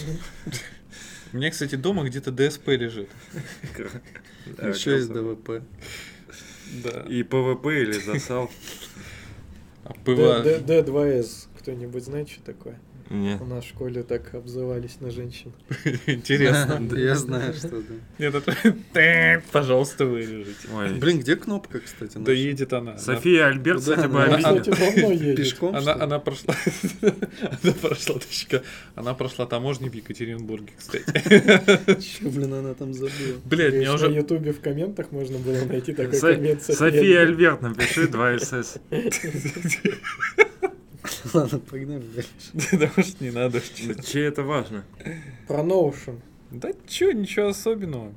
У 1.33 1.37
меня, 1.37 1.51
кстати, 1.51 1.75
дома 1.77 2.05
где-то 2.05 2.31
ДСП 2.33 2.69
лежит. 2.69 3.09
Еще 4.47 4.97
есть. 4.97 5.13
ДВП. 5.13 5.63
Да. 6.85 7.05
И 7.09 7.23
ПВП 7.23 7.83
или 7.83 7.93
засал. 7.93 8.51
А 9.85 9.93
Д- 9.93 9.99
ПВА... 10.05 10.41
Д- 10.43 10.59
Д2С. 10.83 11.49
Кто-нибудь 11.59 12.05
знает, 12.05 12.29
что 12.29 12.43
такое? 12.43 12.79
Нет. 13.11 13.41
У 13.41 13.45
нас 13.45 13.65
в 13.65 13.69
школе 13.69 14.05
так 14.05 14.35
обзывались 14.35 15.01
на 15.01 15.11
женщин. 15.11 15.53
Интересно. 16.07 16.81
Я 16.97 17.17
знаю, 17.17 17.53
что 17.55 17.69
да. 17.69 17.95
Нет, 18.19 18.35
это... 18.37 19.43
Пожалуйста, 19.53 20.07
вырежите. 20.07 20.69
Блин, 20.99 21.19
где 21.19 21.35
кнопка, 21.35 21.81
кстати? 21.81 22.19
Да 22.19 22.31
едет 22.31 22.73
она. 22.73 22.99
София 22.99 23.47
Альберт, 23.49 23.81
кстати, 23.81 24.07
бы 24.07 24.23
обидела. 24.23 24.61
Пешком, 25.35 25.75
Она, 25.75 26.21
прошла, 26.21 26.55
она 27.41 27.73
прошла, 27.73 28.15
точка, 28.15 28.63
она 28.95 29.15
прошла 29.15 29.47
таможню 29.47 29.91
в 29.91 29.95
Екатеринбурге, 29.95 30.73
кстати. 30.79 31.05
Чё, 32.01 32.31
блин, 32.31 32.55
она 32.55 32.75
там 32.75 32.95
забыла? 32.95 33.41
Блядь, 33.45 33.75
Видишь, 33.75 33.89
мне 33.89 33.89
На 33.89 33.95
уже... 33.95 34.11
ютубе 34.13 34.53
в 34.53 34.61
комментах 34.61 35.11
можно 35.11 35.39
было 35.39 35.65
найти 35.65 35.95
такой 35.95 36.21
коммент. 36.21 36.63
София 36.63 37.23
Альберт, 37.23 37.63
напиши 37.63 38.07
2 38.07 38.39
СС. 38.39 38.79
Ладно, 41.35 41.59
погнали 41.59 42.05
дальше. 42.15 42.31
Да 42.79 42.91
может 42.97 43.21
не 43.21 43.31
надо. 43.31 43.61
Чей 44.05 44.25
это 44.29 44.43
важно? 44.43 44.85
Про 45.47 45.61
Notion. 45.61 46.21
Да 46.51 46.71
чё, 46.89 47.13
ничего 47.13 47.49
особенного. 47.49 48.13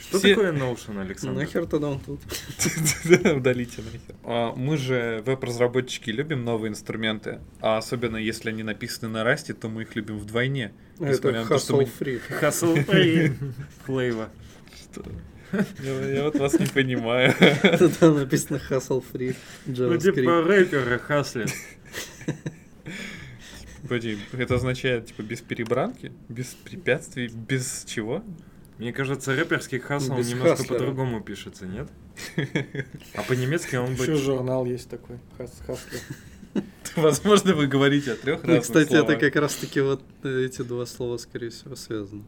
Что 0.00 0.18
Все- 0.18 0.34
такое 0.34 0.52
Notion, 0.52 1.00
Александр? 1.00 1.40
Нахер 1.40 1.66
тогда 1.66 1.88
он 1.88 2.00
тут? 2.00 2.20
Удалите 3.36 3.82
нахер. 3.82 4.16
А, 4.24 4.54
Мы 4.54 4.76
же, 4.76 5.22
веб-разработчики, 5.26 6.10
любим 6.10 6.44
новые 6.44 6.70
инструменты, 6.70 7.40
а 7.60 7.78
особенно 7.78 8.16
если 8.16 8.50
они 8.50 8.62
написаны 8.62 9.10
на 9.10 9.24
расте, 9.24 9.54
то 9.54 9.68
мы 9.68 9.82
их 9.82 9.96
любим 9.96 10.18
вдвойне. 10.18 10.72
Это 10.96 11.10
Несмотря 11.10 11.42
на 11.42 11.48
то, 11.48 11.58
что 11.58 11.80
hustle 11.80 11.90
free. 11.98 12.20
Hustle 12.40 12.86
free 12.86 13.36
flavor. 13.86 14.28
Что? 14.92 15.04
Я, 15.82 16.24
вот 16.24 16.36
вас 16.36 16.58
не 16.58 16.66
понимаю. 16.66 17.32
Тогда 17.62 18.12
написано 18.12 18.60
hustle 18.70 19.04
free 19.12 19.34
Ну, 19.66 19.96
типа 19.96 20.42
рэперы 20.42 20.98
хаслят. 20.98 21.50
Погоди, 23.82 24.18
это 24.32 24.54
означает, 24.54 25.06
типа, 25.06 25.22
без 25.22 25.40
перебранки, 25.42 26.12
без 26.28 26.48
препятствий, 26.54 27.28
без 27.28 27.84
чего? 27.86 28.24
Мне 28.78 28.92
кажется, 28.92 29.34
рэперский 29.36 29.78
хасл 29.78 30.16
Без 30.16 30.30
немножко 30.30 30.56
хаслера. 30.56 30.78
по-другому 30.78 31.20
пишется, 31.20 31.66
нет? 31.66 31.88
А 33.14 33.22
по-немецки 33.22 33.76
он 33.76 33.92
Еще 33.92 34.12
бы... 34.12 34.16
журнал 34.16 34.64
есть 34.64 34.88
такой. 34.88 35.18
Хас- 35.38 35.60
Хаслер. 35.66 36.00
Возможно, 36.96 37.54
вы 37.54 37.66
говорите 37.66 38.12
о 38.12 38.16
трех 38.16 38.42
Ну, 38.42 38.48
разных 38.48 38.62
кстати, 38.62 38.88
словах. 38.88 39.10
это 39.10 39.20
как 39.20 39.36
раз 39.42 39.54
таки 39.54 39.80
вот 39.80 40.02
эти 40.24 40.62
два 40.62 40.86
слова, 40.86 41.18
скорее 41.18 41.50
всего, 41.50 41.76
связаны. 41.76 42.24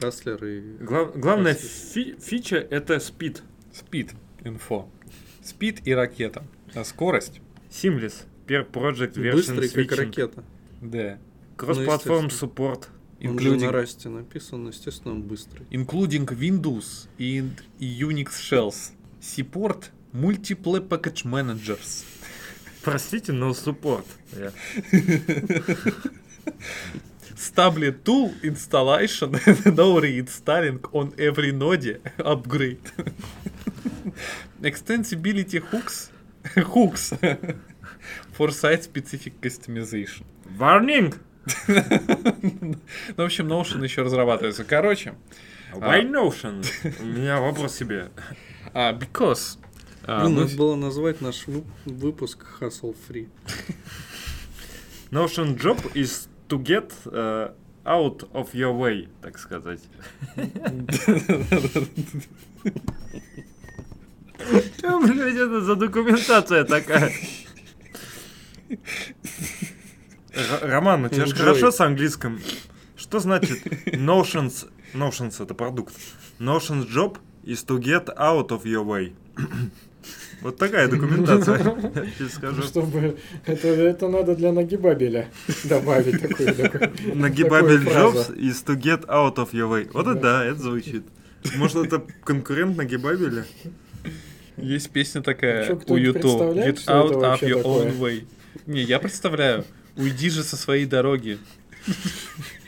Хаслер 0.00 0.42
и... 0.44 0.60
Глав- 0.78 1.16
Главная 1.18 1.54
фи- 1.54 2.16
фича— 2.20 2.56
это 2.70 2.98
спид. 3.00 3.42
Спид, 3.74 4.12
инфо. 4.44 4.88
Спид 5.42 5.86
и 5.86 5.92
ракета. 5.92 6.44
А 6.74 6.84
скорость? 6.84 7.40
Seamless. 7.70 8.24
Per 8.48 8.64
Project 8.64 9.14
Version 9.16 9.32
Быстрый, 9.32 9.68
как 9.68 9.76
Switching. 9.92 9.96
ракета. 10.06 10.44
Да. 10.80 11.18
Кросс-платформ 11.56 12.24
Ну, 12.24 12.28
support. 12.30 12.86
Он 13.20 13.38
же 13.38 13.50
на 13.50 13.54
Including, 13.56 13.70
расте 13.70 14.08
написан, 14.08 14.68
естественно, 14.68 15.14
он 15.14 15.22
быстрый. 15.22 15.66
including 15.70 16.26
Windows 16.26 17.08
and 17.18 17.50
Unix 17.80 18.30
shells. 18.40 18.92
Support 19.20 19.90
multiple 20.14 20.80
package 20.88 21.24
managers. 21.24 22.04
Простите, 22.82 23.32
но 23.32 23.50
support. 23.50 24.04
Я- 24.32 24.52
Stable 27.36 27.92
tool 28.04 28.32
installation, 28.42 29.30
no 29.76 30.00
reinstalling 30.00 30.80
on 30.92 31.12
every 31.18 31.52
node, 31.52 32.00
upgrade. 32.18 32.80
Extensibility 34.62 35.60
hooks, 35.60 36.10
hooks 36.56 37.12
for 38.38 38.50
site-specific 38.50 39.40
customization. 39.42 40.24
Warning! 40.58 41.14
Ну, 41.66 42.74
в 43.16 43.20
общем, 43.22 43.48
Notion 43.48 43.82
еще 43.82 44.02
разрабатывается. 44.02 44.64
Короче, 44.64 45.14
Why 45.72 46.02
Notion? 46.08 46.64
У 47.00 47.04
меня 47.04 47.40
вопрос 47.40 47.74
себе. 47.74 48.10
а, 48.74 48.92
because... 48.92 49.58
а, 50.04 50.20
Блин, 50.24 50.34
мы 50.34 50.40
надо 50.42 50.56
было 50.56 50.76
назвать 50.76 51.20
наш 51.20 51.46
вып- 51.48 51.64
выпуск 51.86 52.44
Hustle 52.60 52.94
Free. 53.08 53.28
Notion 55.10 55.56
job 55.58 55.78
is 55.94 56.28
to 56.48 56.58
get 56.62 56.92
uh, 57.06 57.50
out 57.86 58.28
of 58.34 58.52
your 58.54 58.72
way, 58.76 59.08
так 59.22 59.38
сказать. 59.38 59.80
Что, 64.76 65.00
блядь, 65.00 65.34
это 65.34 65.60
за 65.62 65.74
документация 65.76 66.64
такая? 66.64 67.12
Роман, 70.62 71.04
у 71.04 71.08
тебя 71.08 71.26
же 71.26 71.34
хорошо 71.34 71.70
с 71.70 71.80
английским. 71.80 72.40
Что 72.96 73.20
значит 73.20 73.64
Notions? 73.86 74.68
Notions 74.94 75.42
это 75.42 75.54
продукт. 75.54 75.94
Notions 76.38 76.88
job 76.88 77.18
is 77.44 77.64
to 77.66 77.78
get 77.78 78.08
out 78.16 78.48
of 78.48 78.64
your 78.64 78.84
way. 78.84 79.12
Вот 80.40 80.56
такая 80.56 80.86
документация, 80.86 81.58
я 81.58 82.06
тебе 82.16 82.28
скажу. 82.28 82.62
Чтобы 82.62 83.18
это, 83.44 83.68
это 83.68 84.08
надо 84.08 84.36
для 84.36 84.52
нагибабеля 84.52 85.28
добавить 85.64 86.22
такую. 86.22 86.54
Нагибабель 87.14 87.80
фразу. 87.80 88.32
is 88.34 88.64
to 88.64 88.76
get 88.80 89.04
out 89.08 89.34
of 89.34 89.50
your 89.52 89.68
way. 89.68 89.90
Вот 89.92 90.06
это 90.06 90.20
да, 90.20 90.44
это 90.44 90.60
звучит. 90.60 91.02
Может, 91.56 91.86
это 91.86 92.02
конкурент 92.24 92.76
Нагибабеля? 92.76 93.44
Есть 94.56 94.90
песня 94.90 95.22
такая 95.22 95.66
Чё, 95.66 95.80
у 95.88 95.96
YouTube. 95.96 96.54
Get 96.54 96.86
out 96.86 97.12
of 97.12 97.40
your 97.42 97.62
own 97.64 97.98
way. 97.98 98.24
Не, 98.66 98.82
я 98.82 98.98
представляю. 98.98 99.64
Уйди 99.96 100.30
же 100.30 100.42
со 100.42 100.56
своей 100.56 100.86
дороги. 100.86 101.38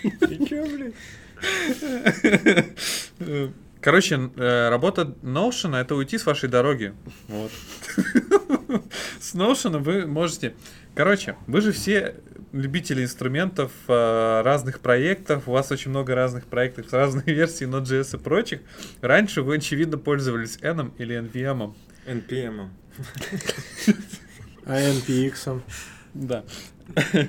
И 0.01 0.47
чё, 0.47 0.67
блин? 0.67 0.95
Короче, 3.81 4.31
э, 4.37 4.69
работа 4.69 5.15
Notion 5.23 5.75
это 5.75 5.95
уйти 5.95 6.19
с 6.19 6.27
вашей 6.27 6.49
дороги. 6.49 6.93
Вот. 7.29 7.51
С 9.21 9.35
Notion 9.35 9.79
вы 9.79 10.07
можете. 10.07 10.55
Короче, 10.95 11.37
вы 11.47 11.63
же 11.63 11.73
все 11.73 12.17
любители 12.53 13.03
инструментов, 13.03 13.73
э, 13.89 14.43
разных 14.45 14.81
проектов, 14.81 15.49
у 15.49 15.53
вас 15.53 15.71
очень 15.71 15.91
много 15.91 16.15
разных 16.15 16.47
проектов 16.47 16.89
с 16.91 16.93
разных 16.93 17.27
версий 17.27 17.65
Node.js 17.65 18.19
и 18.19 18.23
прочих. 18.23 18.61
Раньше 19.01 19.43
вы, 19.43 19.57
очевидно, 19.57 19.99
пользовались 19.99 20.59
N 20.61 20.93
или 20.99 21.19
NVM. 21.19 21.75
NPM. 22.07 22.69
А 24.67 24.81
NPX? 24.81 25.61
Да. 26.15 26.45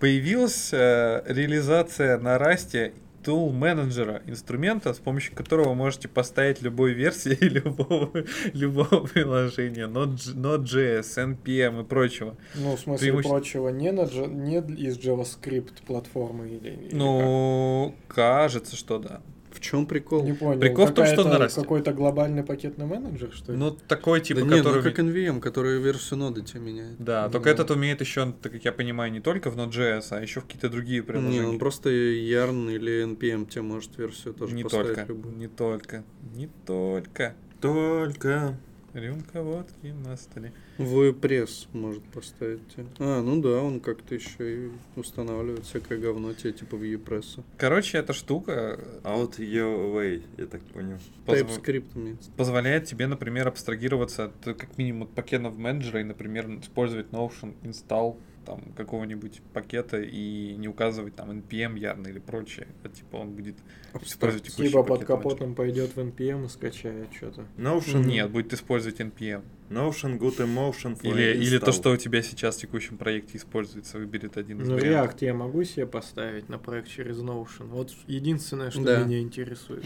Появилась 0.00 0.70
э, 0.72 1.22
реализация 1.26 2.18
на 2.18 2.38
расте 2.38 2.92
tool 3.24 3.52
менеджера 3.52 4.20
инструмента, 4.26 4.92
с 4.92 4.98
помощью 4.98 5.34
которого 5.36 5.68
вы 5.70 5.74
можете 5.76 6.08
поставить 6.08 6.60
любой 6.60 6.92
версии 6.92 7.36
любого, 7.40 8.10
любого 8.52 9.06
приложения, 9.06 9.86
Node- 9.86 10.34
Node.js, 10.34 11.36
NPM 11.44 11.82
и 11.82 11.84
прочего. 11.84 12.36
Ну, 12.56 12.74
в 12.76 12.80
смысле 12.80 13.12
Преимуще- 13.12 13.28
прочего, 13.28 13.68
не, 13.68 13.92
на, 13.92 14.06
не 14.26 14.56
из 14.58 14.98
JavaScript 14.98 15.84
платформы 15.86 16.48
или... 16.48 16.70
или 16.70 16.94
Ну, 16.94 17.94
кажется, 18.08 18.74
что 18.74 18.98
да. 18.98 19.20
В 19.62 19.64
чем 19.64 19.86
прикол? 19.86 20.24
Не 20.24 20.32
понял. 20.32 20.58
Прикол 20.60 20.86
в 20.86 20.92
том, 20.92 21.06
что 21.06 21.16
какая-то- 21.16 21.28
на 21.32 21.38
расте. 21.38 21.60
Какой-то 21.60 21.92
глобальный 21.92 22.42
пакетный 22.42 22.84
менеджер, 22.84 23.30
что 23.32 23.52
ли? 23.52 23.58
Ну, 23.58 23.70
такой 23.70 24.20
типа, 24.20 24.40
да 24.40 24.46
не, 24.46 24.56
который... 24.58 24.76
ну 24.78 24.82
как 24.82 24.98
NVM, 24.98 25.40
который 25.40 25.80
версию 25.80 26.18
ноды 26.18 26.42
тебе 26.42 26.60
меняет. 26.60 26.96
Да, 26.98 27.26
Ну 27.26 27.32
только 27.32 27.44
да. 27.44 27.50
этот 27.52 27.70
умеет 27.70 28.00
еще, 28.00 28.32
так 28.42 28.50
как 28.52 28.64
я 28.64 28.72
понимаю, 28.72 29.12
не 29.12 29.20
только 29.20 29.50
в 29.50 29.56
Node.js, 29.56 30.06
а 30.10 30.20
еще 30.20 30.40
в 30.40 30.46
какие-то 30.46 30.68
другие 30.68 31.00
Не, 31.00 31.06
приложения. 31.06 31.46
он 31.46 31.58
просто 31.60 31.90
Yarn 31.90 32.74
или 32.74 33.04
NPM 33.04 33.46
тебе 33.48 33.62
может 33.62 33.96
версию 33.98 34.34
тоже 34.34 34.52
не 34.56 34.64
поставить 34.64 34.96
только, 34.96 35.04
любую. 35.06 35.36
не 35.36 35.46
только, 35.46 36.04
не 36.34 36.48
только. 36.66 37.34
Только 37.60 38.58
Рюмка 38.94 39.42
водки 39.42 39.86
на 39.86 40.16
столе. 40.16 40.52
В 40.76 41.12
пресс 41.14 41.66
может 41.72 42.02
поставить. 42.04 42.60
А, 42.98 43.22
ну 43.22 43.40
да, 43.40 43.62
он 43.62 43.80
как-то 43.80 44.14
еще 44.14 44.66
и 44.66 44.70
устанавливает 44.96 45.64
всякое 45.64 45.98
говно 45.98 46.34
тебе, 46.34 46.52
типа 46.52 46.76
в 46.76 46.82
ePress. 46.82 47.42
Короче, 47.56 47.98
эта 47.98 48.12
штука 48.12 48.78
out 49.02 49.38
your 49.38 49.94
way, 49.94 50.22
я 50.36 50.46
так 50.46 50.60
понял. 50.64 50.98
позв- 51.26 51.46
TypeScript 51.46 51.96
имеется. 51.96 52.30
позволяет 52.36 52.84
тебе, 52.84 53.06
например, 53.06 53.48
абстрагироваться 53.48 54.24
от 54.26 54.46
э, 54.46 54.54
как 54.54 54.76
минимум 54.76 55.04
от 55.04 55.10
пакетов 55.14 55.56
менеджера 55.56 56.00
и, 56.00 56.04
например, 56.04 56.46
использовать 56.60 57.06
Notion 57.10 57.54
install 57.62 58.18
там 58.44 58.60
какого-нибудь 58.76 59.40
пакета 59.52 60.00
и 60.02 60.54
не 60.56 60.68
указывать 60.68 61.14
там 61.14 61.30
npm 61.30 61.78
ярно 61.78 62.08
или 62.08 62.18
прочее. 62.18 62.66
А, 62.84 62.88
типа 62.88 63.16
он 63.16 63.30
будет 63.30 63.56
использовать 64.02 64.44
текущий 64.46 64.68
Типа 64.68 64.82
под 64.82 65.00
пакет 65.00 65.06
капотом 65.06 65.54
пойдет 65.54 65.96
в 65.96 65.98
NPM 65.98 66.46
и 66.46 66.48
скачает 66.48 67.08
что-то. 67.14 67.46
Notion. 67.56 68.04
Нет, 68.04 68.30
будет 68.30 68.52
использовать 68.52 69.00
npm. 69.00 69.42
Notion 69.70 70.18
good 70.18 70.36
emotion 70.36 70.98
Или, 71.02 71.34
или 71.42 71.58
то, 71.58 71.72
что 71.72 71.92
у 71.92 71.96
тебя 71.96 72.20
сейчас 72.22 72.56
в 72.56 72.60
текущем 72.60 72.98
проекте 72.98 73.38
используется, 73.38 73.96
выберет 73.96 74.36
один 74.36 74.60
из 74.60 74.68
Ну. 74.68 74.76
React 74.76 75.16
я 75.20 75.32
могу 75.32 75.64
себе 75.64 75.86
поставить 75.86 76.50
на 76.50 76.58
проект 76.58 76.88
через 76.88 77.16
Notion. 77.18 77.68
Вот 77.68 77.90
единственное, 78.06 78.70
что 78.70 78.82
Да. 78.82 79.02
меня 79.02 79.20
интересует. 79.20 79.84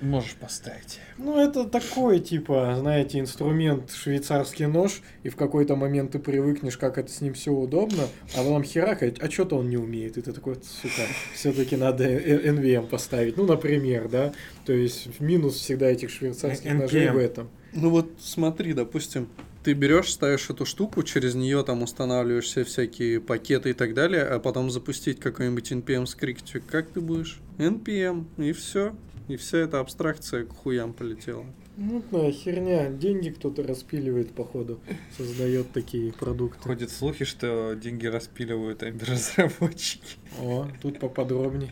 Можешь 0.00 0.34
поставить. 0.34 0.98
Ну, 1.16 1.38
это 1.40 1.64
такой, 1.64 2.18
типа, 2.18 2.74
знаете, 2.78 3.20
инструмент 3.20 3.92
швейцарский 3.92 4.66
нож, 4.66 5.00
и 5.22 5.28
в 5.28 5.36
какой-то 5.36 5.76
момент 5.76 6.12
ты 6.12 6.18
привыкнешь, 6.18 6.76
как 6.76 6.98
это 6.98 7.12
с 7.12 7.20
ним 7.20 7.34
все 7.34 7.52
удобно, 7.52 8.08
а 8.34 8.38
потом 8.38 8.64
херакать, 8.64 9.20
а 9.20 9.30
что-то 9.30 9.56
он 9.56 9.70
не 9.70 9.76
умеет. 9.76 10.18
И 10.18 10.22
ты 10.22 10.32
такой, 10.32 10.56
сука, 10.56 11.02
все-таки 11.34 11.76
надо 11.76 12.04
NVM 12.04 12.88
поставить. 12.88 13.36
Ну, 13.40 13.46
например, 13.46 14.08
да. 14.08 14.34
То 14.66 14.74
есть 14.74 15.08
в 15.18 15.22
минус 15.22 15.54
всегда 15.54 15.90
этих 15.90 16.10
швейцарских 16.10 16.70
NPM. 16.70 16.82
ножей 16.82 17.10
в 17.10 17.16
этом. 17.16 17.48
Ну 17.72 17.88
вот 17.88 18.10
смотри, 18.20 18.74
допустим, 18.74 19.28
ты 19.64 19.72
берешь, 19.72 20.12
ставишь 20.12 20.50
эту 20.50 20.66
штуку, 20.66 21.02
через 21.02 21.34
нее 21.34 21.62
там 21.64 21.82
устанавливаешь 21.82 22.44
все 22.44 22.64
всякие 22.64 23.20
пакеты 23.20 23.70
и 23.70 23.72
так 23.72 23.94
далее, 23.94 24.24
а 24.24 24.38
потом 24.40 24.70
запустить 24.70 25.20
какой-нибудь 25.20 25.72
npm 25.72 26.04
скриптик, 26.04 26.64
как 26.66 26.90
ты 26.90 27.00
будешь? 27.00 27.40
npm, 27.58 28.26
и 28.36 28.52
все. 28.52 28.94
И 29.28 29.36
вся 29.36 29.58
эта 29.58 29.80
абстракция 29.80 30.44
к 30.44 30.50
хуям 30.52 30.92
полетела. 30.92 31.46
Мутная 31.76 32.30
херня. 32.32 32.90
Деньги 32.90 33.30
кто-то 33.30 33.62
распиливает, 33.62 34.32
походу. 34.32 34.80
Создает 35.16 35.72
такие 35.72 36.12
продукты. 36.12 36.60
Ходят 36.62 36.90
слухи, 36.90 37.24
что 37.24 37.74
деньги 37.74 38.06
распиливают 38.06 38.82
разработчики. 38.82 40.18
О, 40.42 40.68
тут 40.82 40.98
поподробнее. 40.98 41.70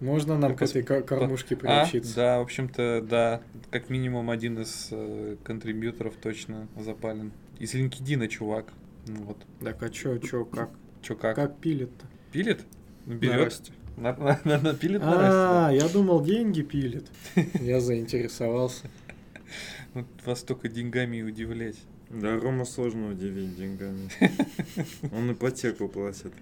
Можно 0.00 0.38
нам 0.38 0.56
к 0.56 0.62
этой 0.62 0.82
ко- 0.82 1.02
кормушке 1.02 1.54
А, 1.54 1.58
приобщиться? 1.58 2.16
да, 2.16 2.38
в 2.38 2.42
общем-то, 2.42 3.04
да. 3.08 3.42
Как 3.70 3.90
минимум 3.90 4.30
один 4.30 4.58
из 4.58 4.88
э, 4.90 5.36
контрибьюторов 5.44 6.14
точно 6.16 6.66
запален. 6.78 7.32
Из 7.58 7.74
LinkedIn, 7.74 8.26
чувак. 8.28 8.66
Ну 9.06 9.22
вот. 9.24 9.36
Так 9.62 9.82
а 9.82 9.90
чё, 9.90 10.18
чё, 10.18 10.44
как? 10.46 10.70
Чё, 11.02 11.16
как? 11.16 11.36
Как 11.36 11.58
пилит-то? 11.58 12.06
Пилит? 12.32 12.60
Ну, 13.06 13.14
Берет? 13.16 13.44
расте. 13.44 13.72
На- 13.96 14.16
на- 14.16 14.40
на- 14.44 14.58
на 14.60 15.66
А, 15.66 15.70
я 15.72 15.86
думал, 15.88 16.24
деньги 16.24 16.62
пилит. 16.62 17.06
Я 17.60 17.80
заинтересовался. 17.80 18.86
Вот 19.92 20.06
вас 20.24 20.42
только 20.42 20.68
деньгами 20.68 21.18
и 21.18 21.22
удивлять. 21.22 21.76
Да, 22.08 22.36
Рома 22.38 22.64
сложно 22.64 23.10
удивить 23.10 23.56
деньгами. 23.56 24.08
Он 25.14 25.32
ипотеку 25.32 25.88
платит. 25.88 26.32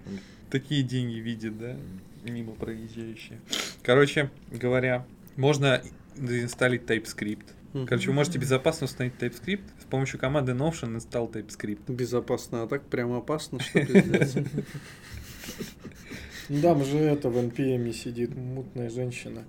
Такие 0.49 0.81
деньги 0.83 1.15
видит, 1.15 1.59
да? 1.59 1.75
Мимо 2.23 2.53
проезжающие. 2.53 3.39
Короче 3.83 4.29
говоря, 4.51 5.05
можно 5.35 5.81
заинсталлить 6.15 6.83
TypeScript. 6.83 7.45
Короче, 7.87 8.07
вы 8.07 8.13
можете 8.13 8.39
безопасно 8.39 8.85
установить 8.85 9.15
TypeScript 9.19 9.63
с 9.79 9.85
помощью 9.85 10.19
команды 10.19 10.53
Notion 10.53 10.97
install 10.97 11.31
TypeScript. 11.31 11.91
Безопасно, 11.91 12.63
а 12.63 12.67
так 12.67 12.83
прям 12.85 13.13
опасно, 13.13 13.59
что 13.59 13.85
пиздец. 13.85 14.35
Ну 16.49 16.61
Там 16.63 16.83
же 16.83 16.97
это 16.97 17.29
в 17.29 17.37
NPM 17.37 17.93
сидит 17.93 18.35
мутная 18.35 18.89
женщина. 18.89 19.43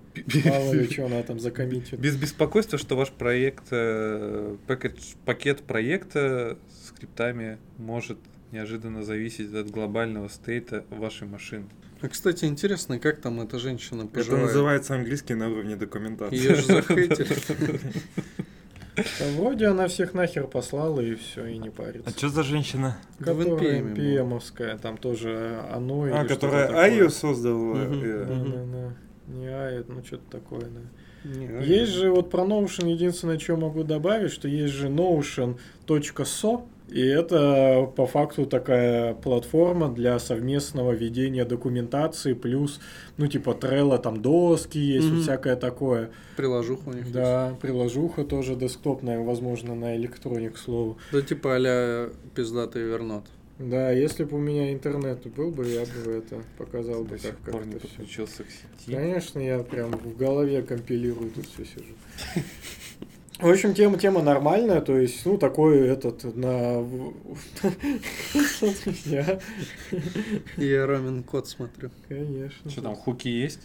Мало 0.44 0.72
ли, 0.72 0.88
что 0.90 1.06
она 1.06 1.22
там 1.22 1.40
закоммитит. 1.40 1.98
Без 1.98 2.16
беспокойства, 2.16 2.78
что 2.78 2.94
ваш 2.94 3.10
проект, 3.10 3.68
э, 3.70 4.56
пакет, 4.66 4.98
пакет 5.24 5.62
проекта 5.62 6.58
с 6.68 6.88
скриптами 6.88 7.58
может 7.78 8.18
неожиданно 8.52 9.02
зависеть 9.02 9.54
от 9.54 9.70
глобального 9.70 10.28
стейта 10.28 10.84
вашей 10.90 11.26
машины. 11.26 11.64
А, 12.02 12.08
кстати, 12.08 12.44
интересно, 12.46 12.98
как 12.98 13.20
там 13.20 13.40
эта 13.40 13.58
женщина 13.58 14.02
Это 14.02 14.10
поживает? 14.10 14.46
называется 14.46 14.94
английский 14.94 15.34
на 15.34 15.50
уровне 15.50 15.76
документации. 15.76 16.36
Ее 16.36 16.54
же 16.54 16.62
захейтили. 16.62 17.36
Да 18.96 19.02
вроде 19.36 19.66
она 19.66 19.86
всех 19.88 20.14
нахер 20.14 20.46
послала 20.46 21.00
и 21.00 21.14
все, 21.14 21.46
и 21.46 21.58
не 21.58 21.68
А 21.68 21.72
парится. 21.72 22.10
что 22.10 22.28
за 22.28 22.42
женщина? 22.42 22.96
Которая. 23.18 23.82
NPM-овская, 23.82 24.78
там 24.78 24.96
тоже 24.98 25.60
оно 25.72 26.04
А, 26.12 26.24
которая. 26.24 26.74
Айю 26.78 27.10
создала. 27.10 27.76
Мгм. 27.76 28.00
э, 28.04 28.24
Да, 28.26 28.34
да, 28.34 28.64
да. 28.72 28.94
Не 29.34 29.46
ает, 29.46 29.88
ну 29.88 30.02
что-то 30.04 30.24
такое, 30.30 30.62
да. 30.62 30.80
Есть 31.62 31.92
же 31.92 32.10
вот 32.10 32.30
про 32.30 32.44
Notion 32.44 32.90
единственное, 32.90 33.38
что 33.38 33.56
могу 33.56 33.84
добавить, 33.84 34.32
что 34.32 34.48
есть 34.48 34.72
же 34.74 34.88
Notion.so, 34.88 36.66
и 36.92 37.00
это 37.06 37.90
по 37.96 38.06
факту 38.06 38.46
такая 38.46 39.14
платформа 39.14 39.88
для 39.88 40.18
совместного 40.18 40.92
ведения 40.92 41.44
документации, 41.44 42.34
плюс, 42.34 42.80
ну, 43.16 43.26
типа 43.26 43.50
Trello, 43.60 43.98
там 43.98 44.20
доски 44.22 44.78
есть, 44.78 45.08
Мгм. 45.08 45.22
всякое 45.22 45.56
такое. 45.56 46.10
Приложуха 46.36 46.88
у 46.88 46.92
них 46.92 47.02
есть. 47.02 47.12
Да, 47.12 47.56
приложуха 47.60 48.24
тоже 48.24 48.54
десктопная, 48.56 49.20
возможно, 49.20 49.74
на 49.74 49.96
электроник, 49.96 50.54
к 50.54 50.58
слову. 50.58 50.98
Да 51.12 51.22
типа 51.22 51.54
а-ля 51.56 52.08
пиздатый 52.34 52.82
вернот. 52.82 53.24
Да, 53.58 53.90
если 53.92 54.24
бы 54.24 54.38
у 54.38 54.40
меня 54.40 54.72
интернет 54.72 55.26
был 55.36 55.50
бы, 55.50 55.66
я 55.68 55.82
бы 55.82 56.12
это 56.12 56.42
показал 56.56 57.04
бы, 57.04 57.18
как, 57.18 57.36
как 57.44 57.54
это 57.66 57.86
сети. 57.86 58.26
Конечно, 58.86 59.38
я 59.38 59.58
прям 59.58 59.90
в 59.90 60.16
голове 60.16 60.62
компилирую 60.62 61.30
тут 61.30 61.44
все 61.46 61.66
сижу. 61.66 61.94
В 63.40 63.48
общем, 63.48 63.74
тема, 63.74 63.98
тема 63.98 64.22
нормальная, 64.22 64.80
то 64.80 64.98
есть, 64.98 65.24
ну, 65.24 65.38
такой 65.38 65.88
этот 65.88 66.24
на... 66.36 66.86
Я, 69.06 69.40
Я 70.56 70.86
Ромин 70.86 71.22
код 71.22 71.48
смотрю. 71.48 71.90
конечно. 72.08 72.70
Что 72.70 72.82
там, 72.82 72.94
хуки 72.94 73.28
есть? 73.28 73.60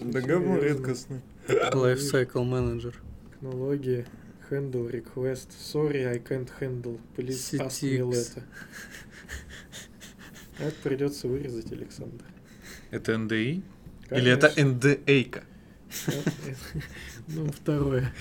Да 0.00 0.20
говно 0.20 0.58
редкостный. 0.58 1.20
Lifecycle 1.46 2.44
менеджер. 2.44 2.94
Технологии. 3.34 4.06
Handle 4.50 4.90
request. 4.90 5.48
Sorry, 5.60 6.06
I 6.06 6.18
can't 6.18 6.48
handle. 6.58 6.98
Please 7.14 7.54
ask 7.60 7.82
me 7.82 7.98
CTX. 7.98 8.08
later. 8.08 8.42
Это 10.58 10.74
придется 10.82 11.28
вырезать, 11.28 11.70
Александр. 11.70 12.24
Это 12.90 13.12
NDI? 13.12 13.62
Или 14.10 14.30
это 14.30 14.48
Конечно. 16.06 16.82
Ну, 17.28 17.46
второе. 17.52 18.12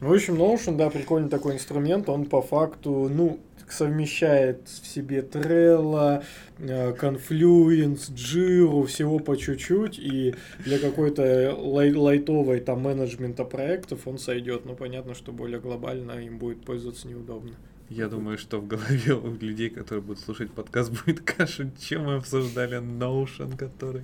В 0.00 0.12
общем, 0.12 0.34
Notion, 0.34 0.76
да, 0.76 0.88
прикольный 0.88 1.28
такой 1.28 1.54
инструмент. 1.54 2.08
Он 2.08 2.26
по 2.26 2.42
факту, 2.42 3.10
ну, 3.12 3.40
совмещает 3.68 4.68
в 4.68 4.86
себе 4.86 5.20
Trello, 5.20 6.22
э, 6.58 6.94
Confluence, 6.94 8.12
Jira, 8.12 8.86
всего 8.86 9.18
по 9.18 9.36
чуть-чуть. 9.36 9.98
И 9.98 10.34
для 10.64 10.78
какой-то 10.78 11.56
лай- 11.58 11.92
лайтовой 11.94 12.60
там 12.60 12.82
менеджмента 12.82 13.44
проектов 13.44 14.06
он 14.06 14.18
сойдет. 14.18 14.64
Но 14.64 14.74
понятно, 14.74 15.14
что 15.14 15.32
более 15.32 15.58
глобально 15.58 16.12
им 16.12 16.38
будет 16.38 16.64
пользоваться 16.64 17.08
неудобно. 17.08 17.52
Я 17.88 18.08
думаю, 18.08 18.38
что 18.38 18.58
в 18.58 18.66
голове 18.66 19.14
у 19.14 19.34
людей, 19.40 19.70
которые 19.70 20.02
будут 20.02 20.22
слушать 20.22 20.52
подкаст, 20.52 20.92
будет 21.04 21.20
каша, 21.22 21.70
чем 21.80 22.04
мы 22.04 22.14
обсуждали 22.16 22.78
Notion, 22.78 23.56
который... 23.56 24.02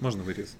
Можно 0.00 0.24
вырезать. 0.24 0.56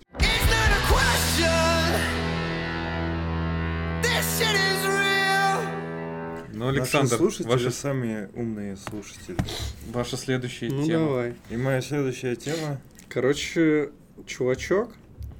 Ну, 6.52 6.66
Наши 6.66 6.78
Александр, 6.80 7.16
слушатели 7.16 7.46
ваша, 7.46 7.70
самые 7.70 8.30
умные 8.34 8.76
слушатели. 8.76 9.36
ваша 9.92 10.16
следующая 10.16 10.70
Ну 10.70 10.84
тема. 10.86 11.06
давай. 11.06 11.34
И 11.50 11.56
моя 11.56 11.80
следующая 11.80 12.34
тема. 12.36 12.80
Короче, 13.08 13.90
чувачок 14.26 14.92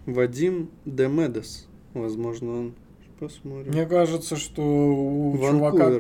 Вадим 0.07 0.71
Демедес. 0.85 1.67
Возможно, 1.93 2.51
он... 2.53 2.75
Посмотрим. 3.19 3.73
Мне 3.73 3.87
кажется, 3.87 4.37
что 4.37 4.63
у 4.63 5.31
Ванкувер. 5.37 5.51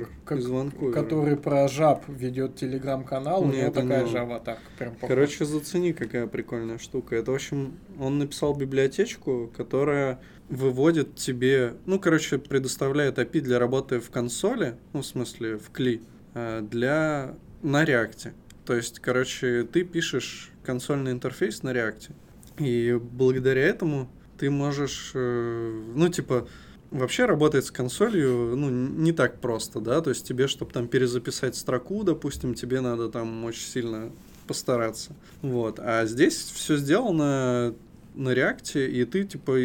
чувака, 0.00 0.06
как- 0.24 0.38
из 0.38 0.46
Ванкувера. 0.48 0.92
который 0.92 1.36
про 1.36 1.68
жаб 1.68 2.04
ведет 2.08 2.56
телеграм-канал, 2.56 3.42
у 3.44 3.46
Не, 3.52 3.62
него 3.62 3.70
такая 3.70 4.04
не 4.04 4.10
же 4.10 4.18
аватарка. 4.18 4.62
Прям 4.78 4.94
похожа. 4.94 5.14
Короче, 5.14 5.44
зацени, 5.44 5.92
какая 5.92 6.26
прикольная 6.26 6.78
штука. 6.78 7.16
Это, 7.16 7.30
в 7.30 7.34
общем, 7.34 7.74
он 8.00 8.18
написал 8.18 8.54
библиотечку, 8.54 9.50
которая 9.56 10.20
выводит 10.48 11.14
тебе, 11.14 11.74
ну, 11.86 11.98
короче, 12.00 12.38
предоставляет 12.38 13.18
API 13.18 13.40
для 13.40 13.58
работы 13.58 14.00
в 14.00 14.10
консоли, 14.10 14.74
ну, 14.92 15.02
в 15.02 15.06
смысле, 15.06 15.56
в 15.58 15.70
кли, 15.70 16.02
э, 16.34 16.60
для 16.68 17.34
на 17.62 17.84
реакте. 17.84 18.34
То 18.66 18.74
есть, 18.74 18.98
короче, 18.98 19.62
ты 19.64 19.84
пишешь 19.84 20.50
консольный 20.64 21.12
интерфейс 21.12 21.62
на 21.62 21.72
реакте, 21.72 22.10
и 22.58 22.98
благодаря 23.00 23.62
этому 23.62 24.08
ты 24.38 24.50
можешь, 24.50 25.12
э, 25.14 25.82
ну, 25.94 26.08
типа, 26.08 26.48
вообще 26.94 27.26
работает 27.26 27.64
с 27.64 27.70
консолью, 27.70 28.56
ну, 28.56 28.70
не 28.70 29.12
так 29.12 29.40
просто, 29.40 29.80
да, 29.80 30.00
то 30.00 30.10
есть 30.10 30.26
тебе, 30.26 30.46
чтобы 30.46 30.72
там 30.72 30.88
перезаписать 30.88 31.56
строку, 31.56 32.04
допустим, 32.04 32.54
тебе 32.54 32.80
надо 32.80 33.08
там 33.08 33.44
очень 33.44 33.66
сильно 33.66 34.12
постараться, 34.46 35.14
вот, 35.42 35.78
а 35.80 36.06
здесь 36.06 36.36
все 36.36 36.76
сделано 36.76 37.74
на 38.14 38.30
реакте, 38.30 38.88
и 38.90 39.04
ты, 39.04 39.24
типа, 39.24 39.58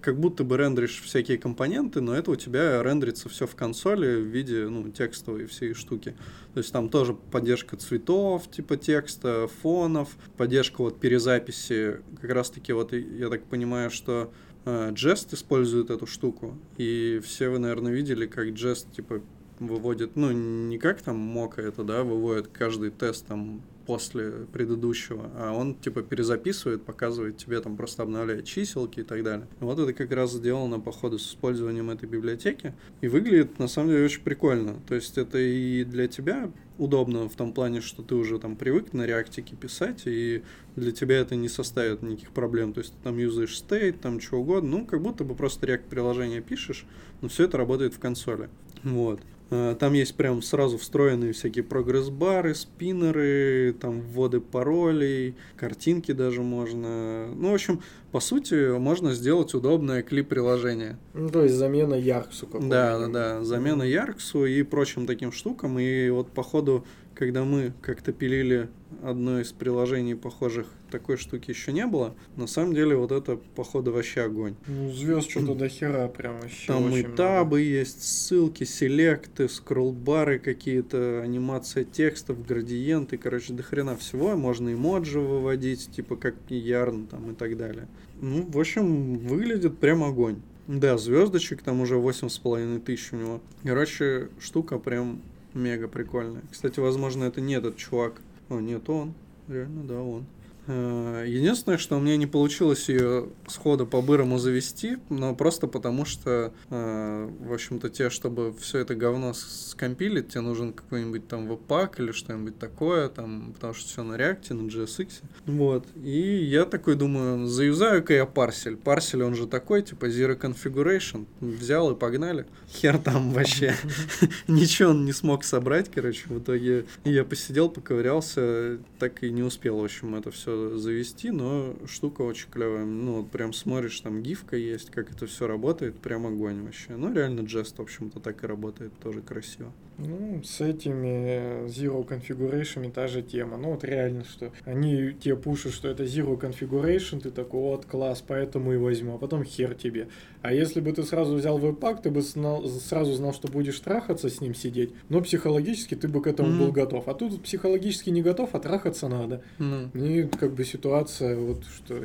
как 0.00 0.18
будто 0.18 0.44
бы 0.44 0.56
рендеришь 0.56 1.02
всякие 1.04 1.38
компоненты, 1.38 2.00
но 2.00 2.14
это 2.14 2.30
у 2.30 2.36
тебя 2.36 2.82
рендерится 2.82 3.28
все 3.28 3.46
в 3.46 3.54
консоли 3.54 4.16
в 4.16 4.26
виде, 4.26 4.66
ну, 4.68 4.88
текстовой 4.90 5.46
всей 5.46 5.74
штуки. 5.74 6.14
То 6.54 6.58
есть 6.58 6.72
там 6.72 6.88
тоже 6.88 7.14
поддержка 7.14 7.76
цветов, 7.76 8.50
типа 8.50 8.76
текста, 8.76 9.48
фонов, 9.62 10.08
поддержка 10.36 10.82
вот 10.82 10.98
перезаписи. 11.00 12.00
Как 12.20 12.30
раз 12.30 12.50
таки 12.50 12.72
вот 12.72 12.92
я 12.92 13.28
так 13.28 13.44
понимаю, 13.44 13.90
что 13.90 14.32
Jest 14.66 15.32
использует 15.32 15.90
эту 15.90 16.06
штуку. 16.06 16.56
И 16.76 17.20
все 17.24 17.48
вы, 17.48 17.58
наверное, 17.58 17.92
видели, 17.92 18.26
как 18.26 18.46
Jest, 18.48 18.92
типа, 18.94 19.22
выводит, 19.58 20.16
ну, 20.16 20.32
не 20.32 20.78
как 20.78 21.02
там 21.02 21.16
Мока 21.16 21.62
это, 21.62 21.84
да, 21.84 22.02
выводит 22.02 22.48
каждый 22.48 22.90
тест 22.90 23.26
там 23.26 23.62
после 23.90 24.46
предыдущего, 24.52 25.32
а 25.34 25.52
он 25.52 25.74
типа 25.74 26.02
перезаписывает, 26.02 26.84
показывает 26.84 27.38
тебе 27.38 27.60
там 27.60 27.76
просто 27.76 28.04
обновляет 28.04 28.44
чиселки 28.44 29.00
и 29.00 29.02
так 29.02 29.24
далее. 29.24 29.48
Вот 29.58 29.80
это 29.80 29.92
как 29.92 30.12
раз 30.12 30.30
сделано 30.30 30.78
по 30.78 30.92
ходу 30.92 31.18
с 31.18 31.26
использованием 31.26 31.90
этой 31.90 32.08
библиотеки 32.08 32.72
и 33.00 33.08
выглядит 33.08 33.58
на 33.58 33.66
самом 33.66 33.88
деле 33.88 34.04
очень 34.04 34.22
прикольно. 34.22 34.76
То 34.86 34.94
есть 34.94 35.18
это 35.18 35.38
и 35.38 35.82
для 35.82 36.06
тебя 36.06 36.52
удобно 36.78 37.28
в 37.28 37.34
том 37.34 37.52
плане, 37.52 37.80
что 37.80 38.04
ты 38.04 38.14
уже 38.14 38.38
там 38.38 38.54
привык 38.54 38.92
на 38.92 39.06
реактике 39.06 39.56
писать, 39.56 40.02
и 40.04 40.44
для 40.76 40.92
тебя 40.92 41.16
это 41.16 41.34
не 41.34 41.48
составит 41.48 42.00
никаких 42.00 42.30
проблем. 42.30 42.72
То 42.72 42.82
есть 42.82 42.92
ты 42.92 43.02
там 43.02 43.18
юзаешь 43.18 43.58
стейт, 43.58 44.00
там 44.00 44.20
что 44.20 44.36
угодно, 44.36 44.78
ну, 44.78 44.86
как 44.86 45.02
будто 45.02 45.24
бы 45.24 45.34
просто 45.34 45.66
реакт 45.66 45.86
приложение 45.86 46.42
пишешь, 46.42 46.86
но 47.22 47.28
все 47.28 47.46
это 47.46 47.58
работает 47.58 47.92
в 47.92 47.98
консоли. 47.98 48.50
Вот. 48.84 49.20
А, 49.50 49.74
Там 49.74 49.92
есть 49.94 50.14
прям 50.14 50.42
сразу 50.42 50.78
встроенные 50.78 51.32
всякие 51.32 51.64
прогресс-бары, 51.64 52.54
спиннеры, 52.54 53.74
там 53.80 54.00
вводы 54.00 54.40
паролей, 54.40 55.34
картинки 55.56 56.12
даже 56.12 56.42
можно. 56.42 57.26
Ну, 57.34 57.50
в 57.50 57.54
общем, 57.54 57.82
по 58.12 58.20
сути, 58.20 58.76
можно 58.78 59.12
сделать 59.12 59.54
удобное 59.54 60.02
клип-приложение. 60.02 60.98
Ну, 61.14 61.28
то 61.28 61.42
есть 61.42 61.54
замена 61.54 61.94
Ярксу 61.94 62.46
какого-нибудь. 62.46 62.70
Да, 62.70 62.98
да, 62.98 63.08
да. 63.08 63.44
Замена 63.44 63.82
Ярксу 63.82 64.46
и 64.46 64.62
прочим 64.62 65.06
таким 65.06 65.32
штукам. 65.32 65.78
И 65.78 66.08
вот 66.10 66.30
по 66.30 66.42
ходу, 66.42 66.84
когда 67.20 67.44
мы 67.44 67.74
как-то 67.82 68.14
пилили 68.14 68.70
одно 69.02 69.40
из 69.40 69.52
приложений 69.52 70.14
похожих, 70.14 70.66
такой 70.90 71.18
штуки 71.18 71.50
еще 71.50 71.70
не 71.70 71.86
было. 71.86 72.14
На 72.36 72.46
самом 72.46 72.74
деле 72.74 72.96
вот 72.96 73.12
это, 73.12 73.36
походу, 73.36 73.92
вообще 73.92 74.22
огонь. 74.22 74.54
Ну, 74.66 74.90
звезд 74.90 75.28
что-то 75.28 75.54
до 75.54 75.68
хера 75.68 76.08
прям 76.08 76.40
вообще 76.40 76.66
Там 76.66 76.84
и 76.84 76.86
очень 76.86 77.08
много. 77.08 77.16
табы 77.16 77.60
есть, 77.60 78.02
ссылки, 78.02 78.64
селекты, 78.64 79.50
скроллбары 79.50 80.38
какие-то, 80.38 81.20
анимация 81.20 81.84
текстов, 81.84 82.44
градиенты, 82.46 83.18
короче, 83.18 83.52
до 83.52 83.62
хрена 83.62 83.98
всего. 83.98 84.34
Можно 84.34 84.72
эмоджи 84.72 85.20
выводить, 85.20 85.90
типа 85.92 86.16
как 86.16 86.36
Ярн 86.48 87.06
там 87.06 87.32
и 87.32 87.34
так 87.34 87.58
далее. 87.58 87.86
Ну, 88.22 88.46
в 88.50 88.58
общем, 88.58 89.18
выглядит 89.18 89.76
прям 89.76 90.02
огонь. 90.02 90.40
Да, 90.66 90.96
звездочек 90.96 91.60
там 91.60 91.82
уже 91.82 91.96
восемь 91.96 92.30
с 92.30 92.38
половиной 92.38 92.80
тысяч 92.80 93.12
у 93.12 93.16
него. 93.16 93.42
Короче, 93.62 94.28
штука 94.40 94.78
прям 94.78 95.20
мега 95.54 95.88
прикольная. 95.88 96.42
Кстати, 96.50 96.80
возможно, 96.80 97.24
это 97.24 97.40
не 97.40 97.54
этот 97.54 97.76
чувак. 97.76 98.20
О, 98.48 98.60
нет, 98.60 98.88
он. 98.88 99.14
Реально, 99.48 99.84
да, 99.84 100.00
он. 100.00 100.26
Э, 100.70 101.24
Единственное, 101.26 101.78
что 101.78 101.96
у 101.96 102.00
меня 102.00 102.16
не 102.16 102.26
получилось 102.26 102.88
ее 102.88 103.28
сходу 103.48 103.86
по-бырому 103.86 104.38
завести, 104.38 104.98
но 105.08 105.34
просто 105.34 105.66
потому 105.66 106.04
что, 106.04 106.52
э, 106.70 107.30
в 107.40 107.52
общем-то, 107.52 107.88
те, 107.88 108.10
чтобы 108.10 108.54
все 108.58 108.78
это 108.78 108.94
говно 108.94 109.32
скомпилить, 109.34 110.28
тебе 110.28 110.42
нужен 110.42 110.72
какой-нибудь 110.72 111.28
там 111.28 111.48
веб-пак 111.48 111.98
или 112.00 112.12
что-нибудь 112.12 112.58
такое, 112.58 113.08
там, 113.08 113.52
потому 113.54 113.74
что 113.74 113.88
все 113.88 114.02
на 114.02 114.16
реакте, 114.16 114.54
на 114.54 114.68
JSX. 114.68 115.22
Вот. 115.46 115.86
И 116.02 116.44
я 116.44 116.64
такой 116.64 116.94
думаю, 116.94 117.46
заюзаю-ка 117.46 118.14
я 118.14 118.26
парсель. 118.26 118.76
Парсель, 118.76 119.22
он 119.22 119.34
же 119.34 119.46
такой, 119.46 119.82
типа 119.82 120.06
Zero 120.06 120.38
Configuration. 120.38 121.26
Взял 121.40 121.90
и 121.90 121.96
погнали. 121.96 122.46
Хер 122.68 122.98
там 122.98 123.32
вообще. 123.32 123.74
Ничего 124.48 124.90
он 124.90 125.04
не 125.04 125.12
смог 125.12 125.44
собрать, 125.44 125.90
короче. 125.92 126.24
В 126.26 126.38
итоге 126.38 126.86
я 127.04 127.24
посидел, 127.24 127.68
поковырялся, 127.68 128.78
так 128.98 129.22
и 129.22 129.30
не 129.30 129.42
успел, 129.42 129.78
в 129.78 129.84
общем, 129.84 130.14
это 130.14 130.30
все 130.30 130.59
завести, 130.76 131.30
но 131.30 131.74
штука 131.86 132.22
очень 132.22 132.48
клевая. 132.50 132.84
Ну, 132.84 133.18
вот 133.22 133.30
прям 133.30 133.52
смотришь, 133.52 134.00
там 134.00 134.22
гифка 134.22 134.56
есть, 134.56 134.90
как 134.90 135.10
это 135.10 135.26
все 135.26 135.46
работает, 135.46 135.98
прям 135.98 136.26
огонь 136.26 136.62
вообще. 136.62 136.96
Ну, 136.96 137.12
реально 137.12 137.40
Jest, 137.40 137.76
в 137.76 137.80
общем-то, 137.82 138.20
так 138.20 138.44
и 138.44 138.46
работает, 138.46 138.92
тоже 139.02 139.22
красиво. 139.22 139.72
Ну, 139.98 140.40
с 140.42 140.62
этими 140.62 141.66
Zero 141.66 142.06
Configuration 142.08 142.90
та 142.90 143.06
же 143.06 143.20
тема. 143.22 143.58
Ну, 143.58 143.72
вот 143.72 143.84
реально, 143.84 144.24
что 144.24 144.50
они 144.64 145.12
тебе 145.12 145.36
пушат, 145.36 145.72
что 145.74 145.88
это 145.88 146.04
Zero 146.04 146.40
Configuration, 146.40 147.20
ты 147.20 147.30
такой, 147.30 147.60
вот, 147.60 147.84
класс, 147.84 148.24
поэтому 148.26 148.72
и 148.72 148.76
возьму, 148.78 149.14
а 149.16 149.18
потом 149.18 149.44
хер 149.44 149.74
тебе. 149.74 150.08
А 150.42 150.54
если 150.54 150.80
бы 150.80 150.90
ты 150.92 151.02
сразу 151.02 151.34
взял 151.36 151.58
веб-пак, 151.58 152.00
ты 152.00 152.10
бы 152.10 152.22
знал- 152.22 152.66
сразу 152.66 153.12
знал, 153.12 153.34
что 153.34 153.48
будешь 153.48 153.78
трахаться 153.80 154.30
с 154.30 154.40
ним 154.40 154.54
сидеть, 154.54 154.94
но 155.10 155.20
психологически 155.20 155.94
ты 155.96 156.08
бы 156.08 156.22
к 156.22 156.26
этому 156.28 156.48
Мгм. 156.48 156.58
был 156.58 156.72
готов. 156.72 157.06
А 157.08 157.12
тут 157.14 157.42
психологически 157.42 158.08
не 158.08 158.22
готов, 158.22 158.54
а 158.54 158.58
трахаться 158.58 159.08
надо. 159.08 159.42
Ну, 159.58 159.90
И 159.94 160.22
как 160.40 160.54
бы 160.54 160.64
ситуация, 160.64 161.36
вот 161.36 161.64
что 161.76 162.02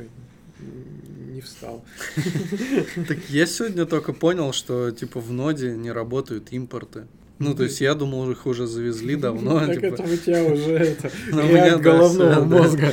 не 1.32 1.40
встал. 1.40 1.84
Так 3.08 3.18
я 3.30 3.46
сегодня 3.46 3.86
только 3.86 4.12
понял, 4.12 4.52
что 4.52 4.90
типа 4.90 5.20
в 5.20 5.32
ноде 5.32 5.72
не 5.76 5.90
работают 5.90 6.52
импорты. 6.52 7.06
Ну, 7.38 7.54
то 7.54 7.64
есть 7.64 7.82
я 7.82 7.94
думал, 7.94 8.30
их 8.30 8.46
уже 8.46 8.66
завезли 8.66 9.16
давно. 9.16 9.60
Так 9.66 9.74
типа. 9.74 9.86
это 9.86 10.02
у 10.04 10.16
тебя 10.16 10.44
уже 10.44 10.72
это 10.72 11.10
Ну, 11.32 11.42
у 11.42 11.48
меня, 11.48 11.76
головного 11.76 12.34
да. 12.34 12.44
мозга. 12.44 12.92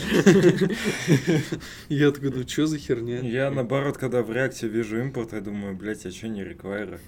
Я 1.89 2.11
такой, 2.11 2.31
ну 2.31 2.47
что 2.47 2.67
за 2.67 2.77
херня? 2.77 3.19
Я 3.19 3.51
наоборот, 3.51 3.97
когда 3.97 4.21
в 4.21 4.31
реакте 4.31 4.67
вижу 4.67 4.99
импорт, 4.99 5.33
я 5.33 5.41
думаю, 5.41 5.75
блять, 5.75 6.05
а 6.05 6.11
что 6.11 6.27
не 6.27 6.43
реквайры? 6.43 6.99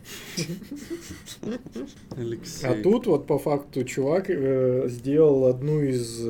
Алексей. 2.17 2.67
А 2.67 2.81
тут 2.81 3.07
вот 3.07 3.27
по 3.27 3.38
факту 3.38 3.83
чувак 3.83 4.29
э, 4.29 4.88
сделал 4.88 5.45
одну 5.45 5.81
из 5.81 6.21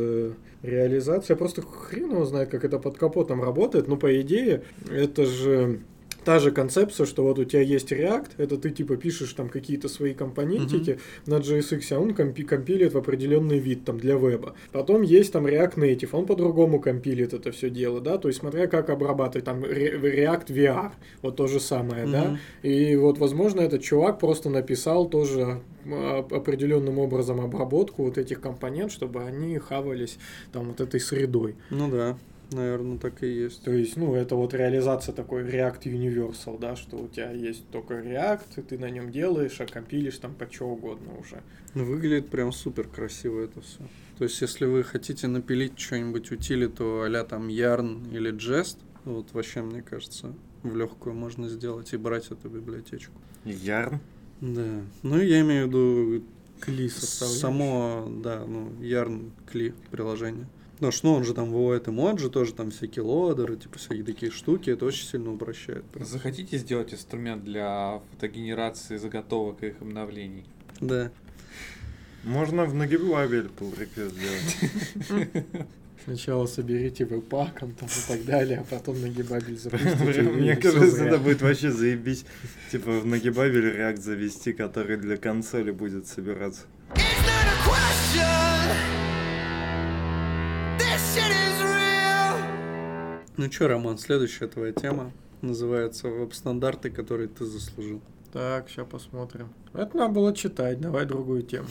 э, 0.66 0.70
реализаций. 0.70 1.34
Я 1.34 1.38
просто 1.38 1.62
хрен 1.62 2.12
его 2.12 2.26
знает, 2.26 2.50
как 2.50 2.64
это 2.64 2.80
под 2.80 2.98
капотом 2.98 3.42
работает. 3.42 3.88
Но 3.88 3.98
по 3.98 4.22
идее 4.22 4.64
это 4.90 5.26
же 5.26 5.82
та 6.26 6.40
же 6.40 6.52
концепция, 6.52 7.06
что 7.06 7.24
вот 7.24 7.40
у 7.40 7.46
тебя 7.46 7.62
есть 7.62 7.92
React, 7.92 8.32
это 8.38 8.58
ты 8.58 8.72
типа 8.72 8.98
пишешь 8.98 9.32
там 9.34 9.48
какие-то 9.50 9.88
свои 9.88 10.14
компонентики 10.14 11.00
на 11.28 11.36
JSX, 11.36 11.94
а 11.94 12.00
он 12.00 12.14
компи- 12.14 12.44
компилит 12.44 12.94
в 12.94 12.98
определенный 12.98 13.60
вид 13.60 13.86
там 13.86 13.98
для 14.00 14.16
веба. 14.16 14.56
Потом 14.72 15.04
есть 15.04 15.32
там 15.32 15.46
React 15.46 15.76
Native, 15.76 16.10
он 16.12 16.26
по-другому 16.26 16.80
компилит 16.80 17.34
это 17.34 17.52
все 17.52 17.70
дело, 17.70 18.02
да, 18.02 18.18
то 18.18 18.28
есть 18.28 18.40
смотря 18.40 18.68
как 18.68 18.90
обрабатывать 18.90 19.46
там 19.46 19.64
Re- 19.64 20.02
React 20.02 20.48
VR, 20.48 20.92
вот 21.22 21.36
то 21.36 21.48
же 21.48 21.60
самое, 21.60 22.06
да, 22.08 22.24
Мгм. 22.26 22.40
и 22.64 22.96
вот 22.96 23.18
возможно 23.20 23.62
этот 23.62 23.82
чувак 23.84 24.20
просто 24.20 24.50
написал 24.50 25.08
тоже 25.08 25.62
а, 25.88 26.26
определенным 26.32 26.98
образом 26.98 27.40
обработку 27.40 28.04
вот 28.04 28.18
этих 28.18 28.42
компонент, 28.42 28.92
чтобы 28.92 29.22
они 29.24 29.60
хавались 29.60 30.18
там 30.52 30.70
вот 30.70 30.82
этой 30.82 31.00
средой. 31.00 31.54
Ну 31.70 31.90
да, 31.92 32.18
наверное, 32.52 32.98
так 32.98 33.24
и 33.24 33.28
есть. 33.28 33.64
То 33.64 33.72
есть, 33.72 33.98
ну, 33.98 34.16
это 34.16 34.36
вот 34.36 34.54
реализация 34.54 35.14
такой 35.14 35.44
React 35.44 35.84
Universal, 35.84 36.60
да, 36.60 36.76
что 36.76 36.98
у 36.98 37.08
тебя 37.08 37.32
есть 37.32 37.68
только 37.70 37.96
React, 37.96 38.48
и 38.58 38.62
ты 38.62 38.78
на 38.78 38.90
нем 38.90 39.12
делаешь, 39.12 39.60
а 39.60 39.66
компилишь 39.66 40.18
там 40.18 40.34
под 40.34 40.54
что 40.54 40.68
угодно 40.68 41.18
уже. 41.20 41.42
Ну, 41.74 41.86
Выглядит 41.86 42.30
прям 42.30 42.52
супер 42.52 42.88
красиво 42.88 43.42
это 43.42 43.62
все. 43.62 43.80
То 44.18 44.24
есть, 44.24 44.42
если 44.42 44.66
вы 44.66 44.84
хотите 44.84 45.28
напилить 45.28 45.78
что-нибудь 45.78 46.32
утилиту 46.32 47.02
а 47.04 47.24
там 47.24 47.48
Yarn 47.48 48.14
или 48.16 48.34
Jest, 48.34 48.78
вот 49.06 49.34
вообще, 49.34 49.62
мне 49.62 49.82
кажется, 49.82 50.34
в 50.64 50.76
легкую 50.76 51.16
можно 51.16 51.48
сделать 51.48 51.94
и 51.94 51.98
брать 51.98 52.32
эту 52.32 52.50
библиотечку. 52.50 53.14
Ярн. 53.44 54.00
Да. 54.42 54.82
Ну, 55.04 55.22
я 55.22 55.42
имею 55.42 55.66
в 55.66 55.68
виду 55.70 56.24
Кли 56.60 56.90
составляешь. 56.90 57.40
само, 57.40 58.12
да, 58.24 58.46
ну, 58.46 58.70
Yarn 58.82 59.32
Кли 59.52 59.74
приложение. 59.92 60.48
Потому 60.76 60.92
что, 60.92 61.08
ну, 61.08 61.14
он 61.14 61.24
же 61.24 61.34
там 61.34 61.52
выводит 61.52 61.88
эмоджи, 61.88 62.30
тоже 62.30 62.54
там 62.54 62.70
всякие 62.70 63.04
лодеры, 63.04 63.56
типа 63.56 63.80
всякие 63.80 64.04
такие 64.04 64.32
штуки, 64.32 64.70
это 64.70 64.86
очень 64.86 65.06
сильно 65.08 65.32
упрощает. 65.32 65.86
прям. 65.86 66.06
Захотите 66.06 66.58
сделать 66.58 66.94
инструмент 66.94 67.46
для 67.46 68.02
фотогенерации 68.12 68.98
заготовок 68.98 69.64
и 69.64 69.68
их 69.68 69.82
обновлений? 69.82 70.44
Да. 70.82 71.12
Можно 72.24 72.66
в 72.66 72.76
Nagibabel 72.76 73.50
pull 73.58 73.74
request 73.78 74.16
сделать. 74.16 75.46
Сначала 76.04 76.46
соберите 76.46 77.06
веб-паком 77.06 77.74
там 77.74 77.88
и 77.88 78.08
так 78.08 78.26
далее, 78.26 78.60
а 78.60 78.64
потом 78.64 79.02
на 79.02 79.08
гибабель 79.08 79.58
запустите. 79.58 80.22
Мне 80.22 80.56
кажется, 80.56 81.06
это 81.06 81.18
будет 81.18 81.42
вообще 81.42 81.72
заебись. 81.72 82.26
Типа 82.72 82.92
в 83.00 83.06
Nagibabel 83.06 83.76
React 83.76 83.98
завести, 83.98 84.54
который 84.54 84.98
для 84.98 85.18
консоли 85.18 85.72
будет 85.72 86.06
собираться. 86.06 86.64
It's 86.94 87.02
not 87.26 87.48
a 87.48 87.58
question. 87.66 89.05
Ну 93.38 93.52
что, 93.52 93.68
Роман, 93.68 93.98
следующая 93.98 94.48
твоя 94.48 94.72
тема 94.72 95.12
называется 95.42 96.08
веб-стандарты, 96.08 96.90
которые 96.90 97.28
ты 97.28 97.46
заслужил. 97.46 98.02
Так, 98.32 98.70
сейчас 98.70 98.86
посмотрим. 98.88 99.50
Это 99.74 99.96
надо 99.96 100.14
было 100.14 100.36
читать, 100.36 100.82
давай 100.82 101.06
другую 101.06 101.42
тему. 101.44 101.68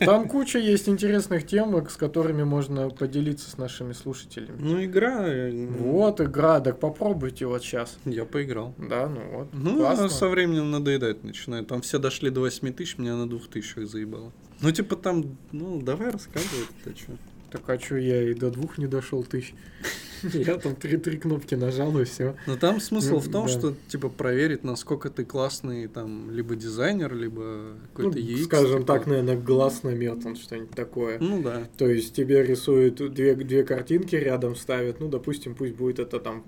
Там 0.00 0.28
куча 0.28 0.58
есть 0.58 0.88
интересных 0.88 1.46
тем, 1.46 1.76
с 1.88 1.96
которыми 1.96 2.42
можно 2.42 2.88
поделиться 2.90 3.48
с 3.50 3.56
нашими 3.58 3.92
слушателями. 3.92 4.56
Ну, 4.58 4.84
игра... 4.84 5.28
э, 5.28 5.66
Вот 5.78 6.20
игра, 6.20 6.60
так 6.60 6.80
попробуйте 6.80 7.46
вот 7.46 7.62
сейчас. 7.62 7.98
Я 8.04 8.24
поиграл. 8.24 8.74
Да, 8.78 9.08
ну 9.08 9.20
вот. 9.32 9.48
Ну, 9.52 9.78
классно. 9.78 10.04
она 10.04 10.08
со 10.08 10.28
временем 10.28 10.70
надоедать 10.72 11.22
начинает. 11.22 11.68
Там 11.68 11.82
все 11.82 11.98
дошли 11.98 12.30
до 12.30 12.40
8 12.40 12.72
тысяч, 12.72 12.98
меня 12.98 13.14
на 13.14 13.28
2 13.28 13.38
тысячах 13.52 13.86
заебало. 13.86 14.32
Ну, 14.60 14.70
типа 14.72 14.96
там, 14.96 15.36
ну, 15.52 15.80
давай 15.82 16.10
рассказывай, 16.10 16.66
ты 16.84 16.96
что. 16.96 17.12
Так 17.52 17.68
а 17.68 17.76
чё, 17.78 17.96
я 17.98 18.30
и 18.30 18.34
до 18.34 18.50
двух 18.50 18.78
не 18.78 18.86
дошел 18.86 19.22
тысяч. 19.22 19.54
Я 20.32 20.56
там 20.56 20.76
три-три 20.76 21.18
кнопки 21.18 21.56
нажал 21.56 21.98
и 21.98 22.04
все. 22.04 22.36
Но 22.46 22.56
там 22.56 22.80
смысл 22.80 23.14
Ну, 23.14 23.18
в 23.18 23.28
том, 23.28 23.46
да. 23.46 23.52
что, 23.52 23.74
типа, 23.88 24.08
проверить, 24.08 24.62
насколько 24.62 25.10
ты 25.10 25.24
классный, 25.24 25.88
там, 25.88 26.30
либо 26.30 26.54
дизайнер, 26.54 27.12
либо 27.12 27.72
какой-то 27.92 28.18
Ну, 28.18 28.24
UX. 28.24 28.44
скажем 28.44 28.80
типа. 28.82 28.92
так, 28.92 29.06
наверное, 29.08 29.36
глаз 29.36 29.82
наметан, 29.82 30.36
что-нибудь 30.36 30.70
такое. 30.76 31.18
Ну, 31.18 31.42
да. 31.42 31.66
То 31.76 31.88
есть 31.88 32.14
тебе 32.14 32.44
рисуют 32.44 33.12
две, 33.12 33.34
две 33.34 33.64
картинки 33.64 34.14
рядом 34.14 34.54
ставят, 34.54 35.00
ну, 35.00 35.08
допустим, 35.08 35.56
пусть 35.56 35.74
будет 35.74 35.98
это 35.98 36.20
там 36.20 36.44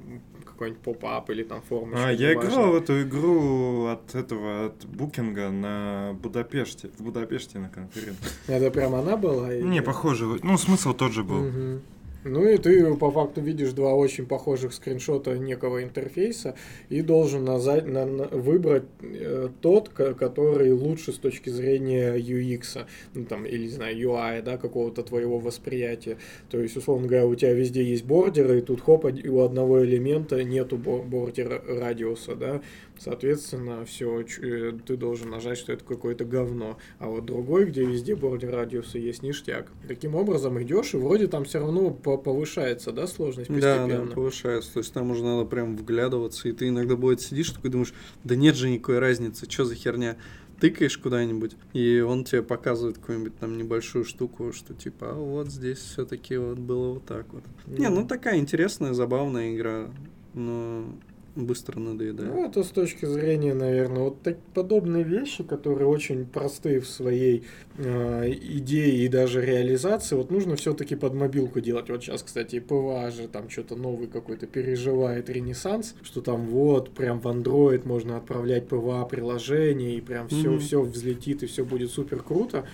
какой-нибудь 0.55 0.83
поп-ап 0.83 1.31
или 1.31 1.43
там 1.43 1.61
формочка. 1.63 2.09
А, 2.09 2.11
я 2.13 2.31
неважно. 2.33 2.49
играл 2.51 2.73
в 2.73 2.75
эту 2.77 3.03
игру 3.03 3.87
от 3.87 4.15
этого, 4.15 4.67
от 4.67 4.87
Букинга 4.87 5.51
на 5.51 6.17
Будапеште. 6.23 6.89
В 6.99 7.03
Будапеште 7.03 7.59
на 7.59 7.69
конференции. 7.69 8.25
Это 8.47 8.71
прям 8.71 8.95
она 8.95 9.17
была? 9.17 9.53
или- 9.53 9.63
Не, 9.63 9.83
похоже. 9.83 10.39
Ну, 10.43 10.57
смысл 10.59 10.95
тот 10.95 11.13
же 11.13 11.23
был. 11.25 11.43
Мгм. 11.45 11.83
Ну 12.25 12.49
и 12.49 12.57
ты 12.57 12.95
по 12.95 13.11
факту 13.11 13.43
видишь 13.43 13.72
два 13.72 13.95
очень 13.95 14.25
похожих 14.25 14.72
скриншота 14.72 15.37
некого 15.37 15.83
интерфейса 15.83 16.55
и 16.89 17.03
должен 17.03 17.45
назад, 17.45 17.87
на- 17.87 18.07
на- 18.07 18.29
выбрать 18.29 18.85
э, 19.03 19.51
тот, 19.61 19.91
ко- 19.91 20.14
который 20.14 20.72
лучше 20.72 21.12
с 21.12 21.18
точки 21.18 21.51
зрения 21.51 22.14
UX, 22.16 22.87
ну 23.14 23.27
там, 23.27 23.45
или, 23.45 23.64
не 23.64 23.68
знаю, 23.68 23.95
UI, 23.99 24.43
да, 24.43 24.57
какого-то 24.57 25.03
твоего 25.03 25.39
восприятия. 25.39 26.16
То 26.51 26.61
есть, 26.61 26.77
условно 26.79 27.07
говоря, 27.09 27.27
у 27.27 27.35
тебя 27.35 27.53
везде 27.53 27.85
есть 27.85 28.05
бордеры, 28.05 28.59
и 28.59 28.62
тут 28.62 28.81
хоп, 28.81 29.05
у 29.05 29.41
одного 29.41 29.85
элемента 29.85 30.43
нету 30.45 30.79
бо- 30.79 31.03
бордера 31.03 31.62
радиуса, 31.68 32.35
да, 32.37 32.62
соответственно, 32.99 33.84
все, 33.84 34.22
ты 34.86 34.97
должен 34.97 35.30
нажать, 35.30 35.59
что 35.59 35.72
это 35.72 35.84
какое-то 35.84 36.24
говно. 36.24 36.78
А 36.99 37.09
вот 37.09 37.24
другой, 37.24 37.66
где 37.66 37.84
везде 37.84 38.14
бордер 38.16 38.51
радиуса 38.53 38.99
есть 38.99 39.22
ништяк. 39.22 39.70
Таким 39.88 40.14
образом 40.14 40.61
идешь, 40.62 40.95
и 40.95 40.97
вроде 40.97 41.26
там 41.26 41.45
все 41.45 41.59
равно 41.61 41.90
по- 41.90 42.16
повышается, 42.18 42.92
да, 42.92 43.07
сложность 43.07 43.49
Да, 43.51 43.55
постепенно. 43.78 44.07
да, 44.07 44.14
повышается. 44.14 44.72
То 44.74 44.78
есть 44.80 44.92
там 44.92 45.11
уже 45.11 45.22
надо 45.24 45.45
прям 45.45 45.76
вглядываться, 45.76 46.49
и 46.49 46.53
ты 46.53 46.68
иногда 46.68 46.97
будет 46.97 47.20
сидишь 47.20 47.51
такой 47.51 47.70
думаешь, 47.70 47.95
да 48.24 48.36
нет 48.36 48.57
же 48.57 48.70
никакой 48.70 48.99
разницы, 48.99 49.51
что 49.51 49.64
за 49.64 49.74
херня. 49.74 50.16
Тыкаешь 50.61 50.97
куда-нибудь, 50.97 51.57
и 51.72 51.99
он 52.01 52.22
тебе 52.24 52.40
показывает 52.42 52.97
какую-нибудь 52.99 53.36
там 53.38 53.59
небольшую 53.59 54.05
штуку, 54.05 54.53
что 54.53 54.72
типа, 54.72 55.11
а 55.11 55.14
вот 55.14 55.49
здесь 55.51 55.78
все-таки 55.78 56.36
вот 56.36 56.59
было 56.59 56.95
вот 56.95 57.05
так 57.05 57.26
вот. 57.32 57.42
Не, 57.66 57.88
ну 57.90 58.07
такая 58.07 58.38
интересная, 58.38 58.92
забавная 58.95 59.55
игра, 59.57 59.90
но 60.32 60.84
быстро 61.37 61.80
надоедает. 61.80 62.32
Ну, 62.32 62.45
это 62.49 62.62
с 62.62 62.68
точки 62.68 63.07
зрения, 63.07 63.55
наверное, 63.55 64.05
вот 64.05 64.22
так, 64.22 64.39
подобные 64.55 65.03
вещи, 65.05 65.43
которые 65.43 65.89
очень 65.89 66.26
простые 66.26 66.80
в 66.80 66.87
своей 66.89 67.45
э, 67.76 68.30
идее 68.32 69.05
и 69.05 69.09
даже 69.09 69.45
реализации, 69.45 70.14
вот 70.16 70.30
нужно 70.30 70.57
все-таки 70.57 70.95
под 70.95 71.14
мобилку 71.14 71.61
делать. 71.61 71.89
Вот 71.91 72.03
сейчас, 72.05 72.22
кстати, 72.22 72.61
PWA 72.61 73.11
же 73.11 73.26
там 73.28 73.51
что-то 73.51 73.74
новый 73.76 74.07
какой-то 74.07 74.47
переживает 74.47 75.28
ренессанс, 75.28 75.95
что 76.03 76.20
там 76.20 76.47
вот 76.47 76.91
прям 76.91 77.20
в 77.20 77.26
Android 77.26 77.87
можно 77.87 78.16
отправлять 78.16 78.68
PWA 78.68 79.05
приложение 79.05 79.97
и 79.97 80.01
прям 80.01 80.28
все, 80.28 80.51
Мгм. 80.51 80.61
все 80.61 80.82
взлетит 80.82 81.43
и 81.43 81.47
все 81.47 81.64
будет 81.64 81.91
супер 81.91 82.22
круто. 82.22 82.64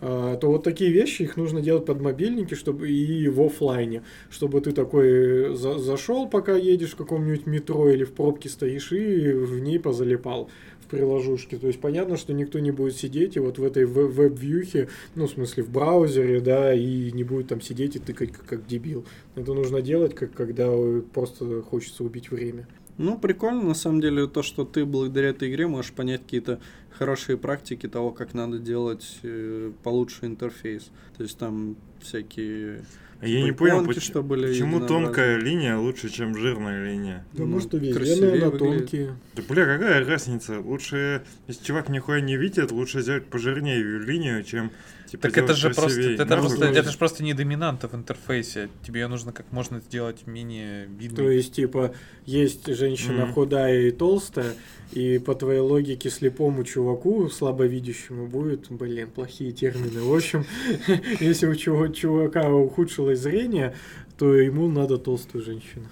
А, 0.00 0.36
то 0.36 0.48
вот 0.48 0.62
такие 0.62 0.92
вещи 0.92 1.22
их 1.22 1.36
нужно 1.36 1.60
делать 1.60 1.84
под 1.84 2.00
мобильники, 2.00 2.54
чтобы 2.54 2.88
и 2.90 3.28
в 3.28 3.40
оффлайне, 3.42 4.02
чтобы 4.30 4.60
ты 4.60 4.72
такой 4.72 5.56
за- 5.56 5.78
зашел, 5.78 6.28
пока 6.28 6.56
едешь 6.56 6.92
в 6.92 6.96
каком-нибудь 6.96 7.46
метро 7.46 7.90
или 7.90 8.04
в 8.04 8.12
пробке 8.12 8.48
стоишь 8.48 8.92
и 8.92 9.32
в 9.32 9.58
ней 9.60 9.80
позалипал 9.80 10.48
в 10.80 10.86
приложушке. 10.86 11.56
То 11.56 11.66
есть 11.66 11.80
понятно, 11.80 12.16
что 12.16 12.32
никто 12.32 12.60
не 12.60 12.70
будет 12.70 12.96
сидеть 12.96 13.36
и 13.36 13.40
вот 13.40 13.58
в 13.58 13.64
этой 13.64 13.84
веб- 13.84 14.12
веб-вьюхе, 14.12 14.88
ну 15.16 15.26
в 15.26 15.30
смысле 15.30 15.64
в 15.64 15.70
браузере, 15.70 16.40
да, 16.40 16.72
и 16.72 17.10
не 17.10 17.24
будет 17.24 17.48
там 17.48 17.60
сидеть 17.60 17.96
и 17.96 17.98
тыкать 17.98 18.30
как, 18.32 18.46
как 18.46 18.66
дебил. 18.66 19.04
Это 19.34 19.52
нужно 19.52 19.82
делать, 19.82 20.14
как 20.14 20.32
когда 20.32 20.66
э, 20.68 21.02
просто 21.12 21.60
хочется 21.62 22.04
убить 22.04 22.30
время. 22.30 22.68
Ну, 22.98 23.16
прикольно, 23.16 23.62
на 23.62 23.74
самом 23.74 24.00
деле, 24.00 24.26
то, 24.26 24.42
что 24.42 24.64
ты 24.64 24.84
благодаря 24.84 25.28
этой 25.30 25.50
игре 25.50 25.66
можешь 25.66 25.92
понять 25.92 26.22
какие-то 26.22 26.60
хорошие 26.90 27.38
практики 27.38 27.88
того, 27.88 28.10
как 28.10 28.34
надо 28.34 28.58
делать 28.58 29.18
э, 29.22 29.70
получше 29.84 30.26
интерфейс. 30.26 30.90
То 31.16 31.22
есть 31.22 31.38
там 31.38 31.76
всякие... 32.00 32.82
А 33.20 33.26
Я 33.26 33.42
не 33.42 33.50
понял, 33.52 33.84
поч- 33.84 34.00
что 34.02 34.22
были 34.22 34.46
почему 34.48 34.80
тонкая 34.86 35.38
линия 35.38 35.76
лучше, 35.76 36.08
чем 36.08 36.36
жирная 36.36 36.84
линия. 36.88 37.24
Да 37.32 37.42
Ну, 37.44 37.50
может 37.50 37.70
красивее 37.70 38.48
выглядит. 38.48 38.58
тонкие. 38.58 39.16
Да 39.34 39.42
бля, 39.48 39.64
какая 39.66 40.04
разница? 40.06 40.60
Лучше, 40.60 41.22
если 41.48 41.64
чувак 41.64 41.88
нихуя 41.88 42.20
не 42.20 42.36
видит, 42.36 42.70
лучше 42.70 43.02
сделать 43.02 43.26
пожирнее 43.26 43.80
линию, 43.82 44.44
чем 44.44 44.70
типа 45.10 45.22
Так 45.22 45.38
это 45.38 45.54
же 45.54 45.70
просто, 45.70 46.00
это, 46.00 46.24
Нахуй 46.24 46.48
просто, 46.48 46.64
это 46.66 46.90
же 46.90 46.98
просто 46.98 47.22
не 47.24 47.34
доминанта 47.34 47.88
в 47.88 47.94
интерфейсе. 47.94 48.68
Тебе 48.86 49.00
ее 49.00 49.08
нужно 49.08 49.32
как 49.32 49.50
можно 49.52 49.80
сделать 49.80 50.26
менее 50.26 50.86
видной. 50.86 51.16
То 51.24 51.30
есть, 51.30 51.54
типа, 51.54 51.94
есть 52.26 52.66
женщина 52.66 53.24
Мгм. 53.24 53.32
худая 53.34 53.88
и 53.88 53.90
толстая, 53.90 54.54
и 54.92 55.18
по 55.18 55.34
твоей 55.34 55.60
логике 55.60 56.10
слепому 56.10 56.64
чуваку, 56.64 57.28
слабовидящему, 57.28 58.26
будет, 58.26 58.70
блин, 58.70 59.10
плохие 59.10 59.52
термины. 59.52 60.00
В 60.00 60.14
общем, 60.14 60.44
если 61.20 61.46
у 61.46 61.52
чува- 61.54 61.92
чувака 61.92 62.48
ухудшилось 62.50 63.18
зрение, 63.18 63.74
то 64.16 64.34
ему 64.34 64.68
надо 64.68 64.98
толстую 64.98 65.44
женщину. 65.44 65.86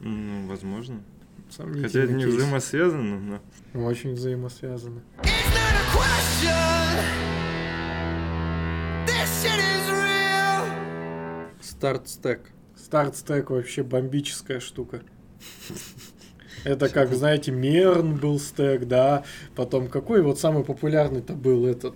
Ну, 0.00 0.46
возможно. 0.46 1.02
Хотя 1.56 2.00
это 2.00 2.12
не 2.12 2.26
взаимосвязано, 2.26 3.40
но... 3.74 3.86
Очень 3.86 4.12
взаимосвязаны. 4.14 5.00
It's 5.22 5.28
not 5.54 5.74
a 5.74 5.96
question. 5.96 7.47
This 9.08 9.42
shit 9.42 9.58
is 9.58 9.90
real. 9.90 10.68
Старт 11.62 12.08
стек. 12.08 12.40
Старт 12.76 13.16
стек 13.16 13.48
вообще 13.48 13.82
бомбическая 13.82 14.60
штука. 14.60 15.00
Это 16.64 16.90
как, 16.90 17.14
знаете, 17.14 17.50
Мерн 17.50 18.16
был 18.16 18.38
стек, 18.38 18.84
да. 18.84 19.24
Потом 19.56 19.88
какой 19.88 20.20
вот 20.20 20.38
самый 20.38 20.62
популярный-то 20.62 21.32
был 21.32 21.64
этот, 21.64 21.94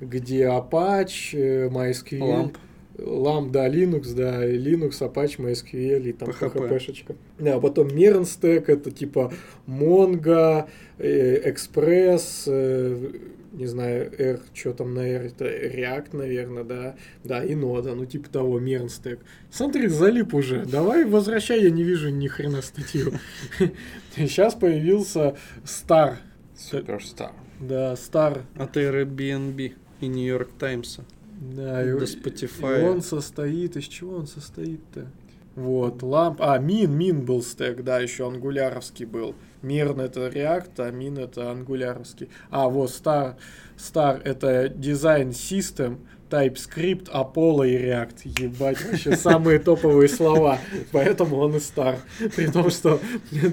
где 0.00 0.44
Apache, 0.44 1.36
э, 1.36 1.68
MySQL. 1.68 2.20
Lamp. 2.20 2.56
Lamp, 2.96 3.50
да, 3.50 3.68
Linux, 3.68 4.14
да, 4.14 4.46
и 4.46 4.56
Linux, 4.56 5.00
Apache, 5.00 5.38
MySQL 5.38 6.04
и 6.04 6.12
там 6.12 6.28
PHP. 6.28 6.68
PHP-шечка. 6.68 7.16
Да, 7.40 7.58
потом 7.58 7.88
Mern 7.88 8.24
стек, 8.24 8.68
это 8.68 8.92
типа 8.92 9.32
Mongo, 9.66 10.68
э, 10.98 11.50
Express, 11.50 12.44
э, 12.46 13.14
не 13.52 13.66
знаю, 13.66 14.10
R, 14.18 14.40
что 14.54 14.72
там 14.72 14.94
на 14.94 15.00
R, 15.00 15.26
это 15.26 15.44
React, 15.44 16.16
наверное, 16.16 16.64
да, 16.64 16.96
да, 17.24 17.44
и 17.44 17.54
нода, 17.54 17.94
ну 17.94 18.06
типа 18.06 18.30
того, 18.30 18.60
Mern 18.60 18.88
стек. 18.88 19.20
Смотри, 19.50 19.88
залип 19.88 20.34
уже, 20.34 20.64
давай 20.64 21.04
возвращай, 21.04 21.62
я 21.62 21.70
не 21.70 21.82
вижу 21.82 22.08
ни 22.10 22.28
хрена 22.28 22.62
статью. 22.62 23.12
Сейчас 24.16 24.54
появился 24.54 25.36
Star, 25.64 26.16
Суперстар. 26.56 27.32
да, 27.60 27.94
Star, 27.94 28.42
От 28.56 28.76
Airbnb 28.76 29.74
и 30.00 30.06
New 30.06 30.26
York 30.26 30.50
Times. 30.58 31.00
Да, 31.40 31.82
и, 31.82 31.92
До 31.92 32.04
и 32.04 32.06
Spotify. 32.06 32.88
он 32.88 33.02
состоит, 33.02 33.76
из 33.76 33.84
чего 33.84 34.16
он 34.16 34.26
состоит-то? 34.26 35.06
Вот, 35.54 36.02
ламп, 36.02 36.40
а, 36.40 36.56
мин, 36.58 36.96
мин 36.96 37.24
был 37.24 37.42
стек, 37.42 37.82
да, 37.82 37.98
еще 37.98 38.26
ангуляровский 38.26 39.04
был. 39.04 39.34
Мирн 39.62 40.00
это 40.00 40.26
React, 40.26 40.72
а 40.78 40.90
мин 40.90 41.18
это 41.18 41.50
ангуляровский. 41.50 42.28
А, 42.50 42.68
вот, 42.68 42.90
Star, 42.90 43.34
Star 43.76 44.20
это 44.22 44.68
дизайн 44.68 45.30
System, 45.30 45.98
TypeScript, 46.32 47.10
Apollo 47.12 47.68
и 47.68 47.76
React. 47.76 48.42
Ебать, 48.42 48.84
вообще 48.84 49.16
самые 49.16 49.58
топовые 49.58 50.08
слова. 50.08 50.58
Поэтому 50.90 51.36
он 51.36 51.56
и 51.56 51.58
Star. 51.58 51.96
При 52.34 52.46
том, 52.46 52.70
что 52.70 53.00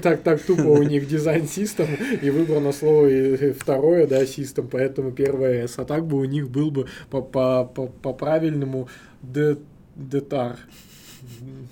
так, 0.01 0.22
так 0.24 0.41
тупо 0.41 0.68
у 0.68 0.84
них 0.84 1.07
дизайн 1.07 1.43
System 1.43 1.89
и 2.22 2.30
выбрано 2.30 2.72
слово 2.72 3.07
и 3.07 3.51
второе, 3.51 4.07
да, 4.07 4.24
System, 4.24 4.70
поэтому 4.72 5.12
первое 5.12 5.66
S. 5.66 5.78
А 5.78 5.86
так 5.86 6.05
бы 6.05 6.18
у 6.18 6.26
них 6.26 6.49
был 6.49 6.72
бы 6.72 6.88
по, 7.10 7.22
по, 7.22 7.66
по, 7.66 7.88
по 7.88 8.14
правильному 8.14 8.88
де, 9.22 9.57
детар. 9.95 10.57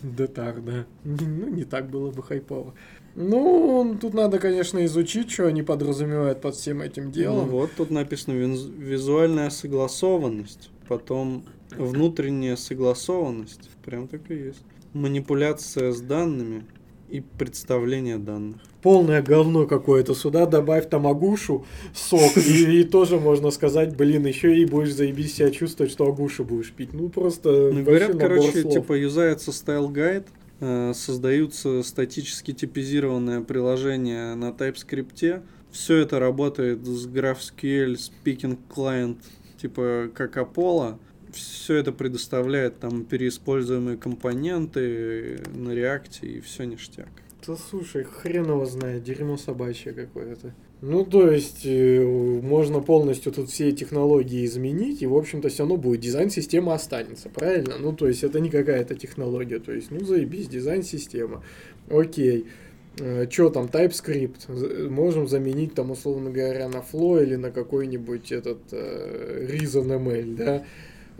Детар, 0.02 0.60
да. 0.60 0.86
Ну, 1.06 1.50
не 1.50 1.64
так 1.64 1.90
было 1.90 2.12
бы 2.12 2.22
хайпово. 2.22 2.74
Ну, 3.20 3.98
тут 4.00 4.14
надо, 4.14 4.38
конечно, 4.38 4.86
изучить, 4.86 5.32
что 5.32 5.48
они 5.48 5.64
подразумевают 5.64 6.40
под 6.40 6.56
всем 6.56 6.82
этим 6.82 7.06
Ну 7.06 7.12
делом. 7.12 7.50
вот 7.50 7.72
тут 7.76 7.90
написано 7.90 8.34
визуальная 8.36 9.50
согласованность, 9.50 10.70
потом 10.88 11.44
внутренняя 11.76 12.56
согласованность, 12.56 13.70
прям 13.84 14.08
так 14.08 14.22
и 14.30 14.36
есть. 14.36 14.62
Манипуляция 14.94 15.92
с 15.94 16.00
данными 16.00 16.66
и 17.10 17.22
представление 17.22 18.18
данных. 18.20 18.62
Полное 18.84 19.24
говно 19.24 19.66
какое-то. 19.66 20.14
Сюда 20.14 20.46
добавь 20.46 20.88
там 20.88 21.08
агушу, 21.08 21.66
сок, 21.96 22.38
и, 22.38 22.42
и 22.82 22.84
тоже 22.84 23.18
можно 23.20 23.50
сказать, 23.50 23.96
блин, 23.98 24.28
еще 24.28 24.56
и 24.56 24.66
будешь 24.66 24.94
заебись 24.94 25.36
себя 25.36 25.50
чувствовать, 25.50 25.92
что 25.92 26.06
агушу 26.08 26.46
будешь 26.46 26.72
пить. 26.72 26.94
Ну, 26.94 27.10
просто 27.10 27.72
Ну, 27.74 27.84
говорят, 27.84 28.16
короче, 28.16 28.62
слов. 28.62 28.74
типа 28.74 28.94
юзается 28.94 29.52
э, 29.52 29.54
создаются 30.60 31.84
статически 31.84 32.54
типизированное 32.54 33.42
приложение 33.42 34.36
на 34.36 34.50
TypeScript. 34.50 35.44
Все 35.72 35.98
это 35.98 36.20
работает 36.20 36.86
с 36.86 37.08
GraphQL, 37.08 37.96
Speaking 37.96 38.58
Client, 38.70 39.18
типа 39.62 40.10
как 40.14 40.38
Apollo. 40.38 40.98
Все 41.32 41.76
это 41.76 41.92
предоставляет 41.92 42.80
там 42.80 43.06
переиспользуемые 43.06 43.98
компоненты 43.98 45.44
на 45.54 45.70
React 45.70 46.26
и 46.26 46.40
все 46.40 46.64
ништяк. 46.64 47.10
Да 47.46 47.56
слушай, 47.56 48.04
хрен 48.04 48.46
его 48.46 48.66
знает, 48.66 49.04
дерьмо 49.04 49.38
собачье 49.38 49.94
какое-то. 49.94 50.54
Ну, 50.82 51.06
то 51.06 51.32
есть, 51.32 51.62
э, 51.66 52.04
можно 52.04 52.82
полностью 52.82 53.32
тут 53.32 53.50
все 53.50 53.72
технологии 53.72 54.46
изменить, 54.46 55.02
и, 55.02 55.08
в 55.08 55.16
общем-то, 55.16 55.50
все 55.50 55.64
равно 55.64 55.78
будет 55.78 56.02
дизайн-система 56.02 56.76
останется, 56.76 57.30
правильно? 57.30 57.78
Ну, 57.80 57.94
то 57.94 58.08
есть, 58.08 58.24
это 58.24 58.40
не 58.40 58.52
какая-то 58.52 58.94
технология, 58.94 59.58
то 59.58 59.72
есть, 59.72 59.90
ну, 59.90 60.06
заебись, 60.06 60.48
дизайн-система. 60.48 61.44
Окей. 61.90 62.46
Что 63.30 63.50
там, 63.50 63.66
TypeScript? 63.66 64.90
Можем 64.90 65.28
заменить 65.28 65.76
там, 65.76 65.92
условно 65.92 66.32
говоря, 66.32 66.68
на 66.68 66.78
Flow 66.78 67.22
или 67.22 67.36
на 67.36 67.52
какой-нибудь 67.52 68.32
этот 68.32 68.60
э, 68.72 69.48
ReasonML, 69.52 70.36
да? 70.36 70.64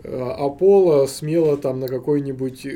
Э, 0.02 0.36
Apollo 0.40 1.06
смело 1.06 1.56
там 1.56 1.80
на 1.80 1.88
какой-нибудь 1.88 2.66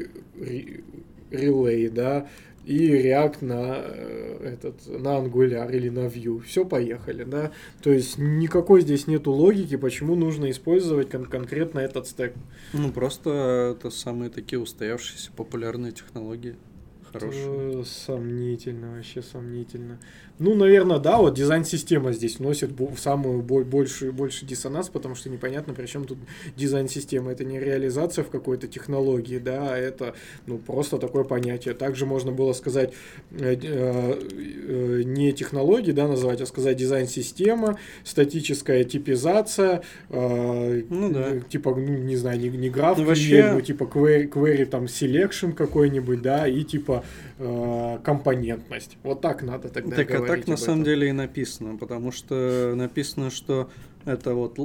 Relay, 1.31 1.91
да? 1.91 2.29
И 2.65 2.89
React 2.91 3.45
на 3.45 3.77
э, 3.85 4.55
этот 4.55 4.87
на 4.87 5.19
Angular 5.19 5.75
или 5.75 5.89
на 5.89 6.07
Vue. 6.07 6.41
Все, 6.43 6.65
поехали, 6.65 7.25
да. 7.25 7.51
То 7.83 7.91
есть 7.91 8.19
никакой 8.19 8.83
здесь 8.83 9.07
нету 9.07 9.33
логики, 9.33 9.77
почему 9.77 10.15
нужно 10.15 10.51
использовать 10.51 11.11
кон- 11.11 11.27
конкретно 11.27 11.81
этот 11.81 12.07
стек. 12.07 12.35
Ну, 12.73 12.93
просто 12.93 13.75
это 13.77 13.91
самые 13.91 14.31
такие 14.31 14.59
устоявшиеся 14.61 15.31
популярные 15.37 15.93
технологии. 15.93 16.57
Хорошие. 17.13 17.81
Э, 17.81 17.85
Сомнительно, 17.85 18.93
вообще 18.97 19.23
сомнительно. 19.23 19.99
Ну, 20.43 20.55
наверное, 20.57 20.99
да, 20.99 21.19
вот 21.19 21.35
дизайн-система 21.35 22.13
здесь 22.13 22.39
вносит 22.41 22.71
в 22.73 22.97
самую 22.99 23.43
бо- 23.43 23.63
большую, 23.63 24.13
больше 24.13 24.45
диссонанс, 24.45 24.89
потому 24.89 25.15
что 25.15 25.31
непонятно, 25.31 25.73
при 25.73 25.87
чем 25.87 26.05
тут 26.05 26.19
дизайн-система. 26.57 27.31
Это 27.31 27.45
не 27.45 27.61
реализация 27.61 28.25
в 28.25 28.29
какой-то 28.29 28.67
технологии, 28.67 29.39
да, 29.39 29.75
а 29.75 29.77
это 29.77 30.15
ну, 30.47 30.59
просто 30.59 30.99
такое 30.99 31.23
понятие. 31.23 31.75
Также 31.75 32.07
можно 32.07 32.33
было 32.33 32.53
сказать 32.55 32.93
э, 33.31 33.55
э, 33.63 34.19
э, 34.69 35.03
не 35.05 35.33
технологии, 35.33 35.93
да, 35.93 36.09
называть, 36.09 36.41
а 36.41 36.47
сказать 36.47 36.77
дизайн-система, 36.77 37.79
статическая 38.03 38.83
типизация, 38.83 39.83
э, 40.11 40.83
Ну 40.91 41.13
да. 41.13 41.35
э, 41.37 41.41
типа, 41.49 41.71
ну, 41.71 41.99
не 41.99 42.17
знаю, 42.17 42.41
не, 42.41 42.49
не 42.49 42.69
граф, 42.69 42.99
Ну, 42.99 43.05
вообще- 43.05 43.63
типа 43.65 43.85
query, 43.85 44.29
query 44.29 44.65
там 44.67 44.85
selection 44.87 45.53
какой-нибудь, 45.53 46.21
да, 46.21 46.49
и 46.49 46.65
типа 46.65 47.05
э, 47.39 47.99
компонентность. 48.05 48.97
Вот 49.03 49.21
так 49.21 49.43
надо 49.43 49.69
тогда 49.69 49.97
Так, 49.97 50.07
говорить 50.09 50.32
так 50.41 50.49
на 50.49 50.57
самом 50.57 50.85
деле 50.85 51.09
и 51.09 51.13
написано, 51.13 51.77
потому 51.77 52.13
что 52.13 52.75
написано, 52.75 53.31
что 53.31 53.71
это 54.05 54.35
вот 54.35 54.59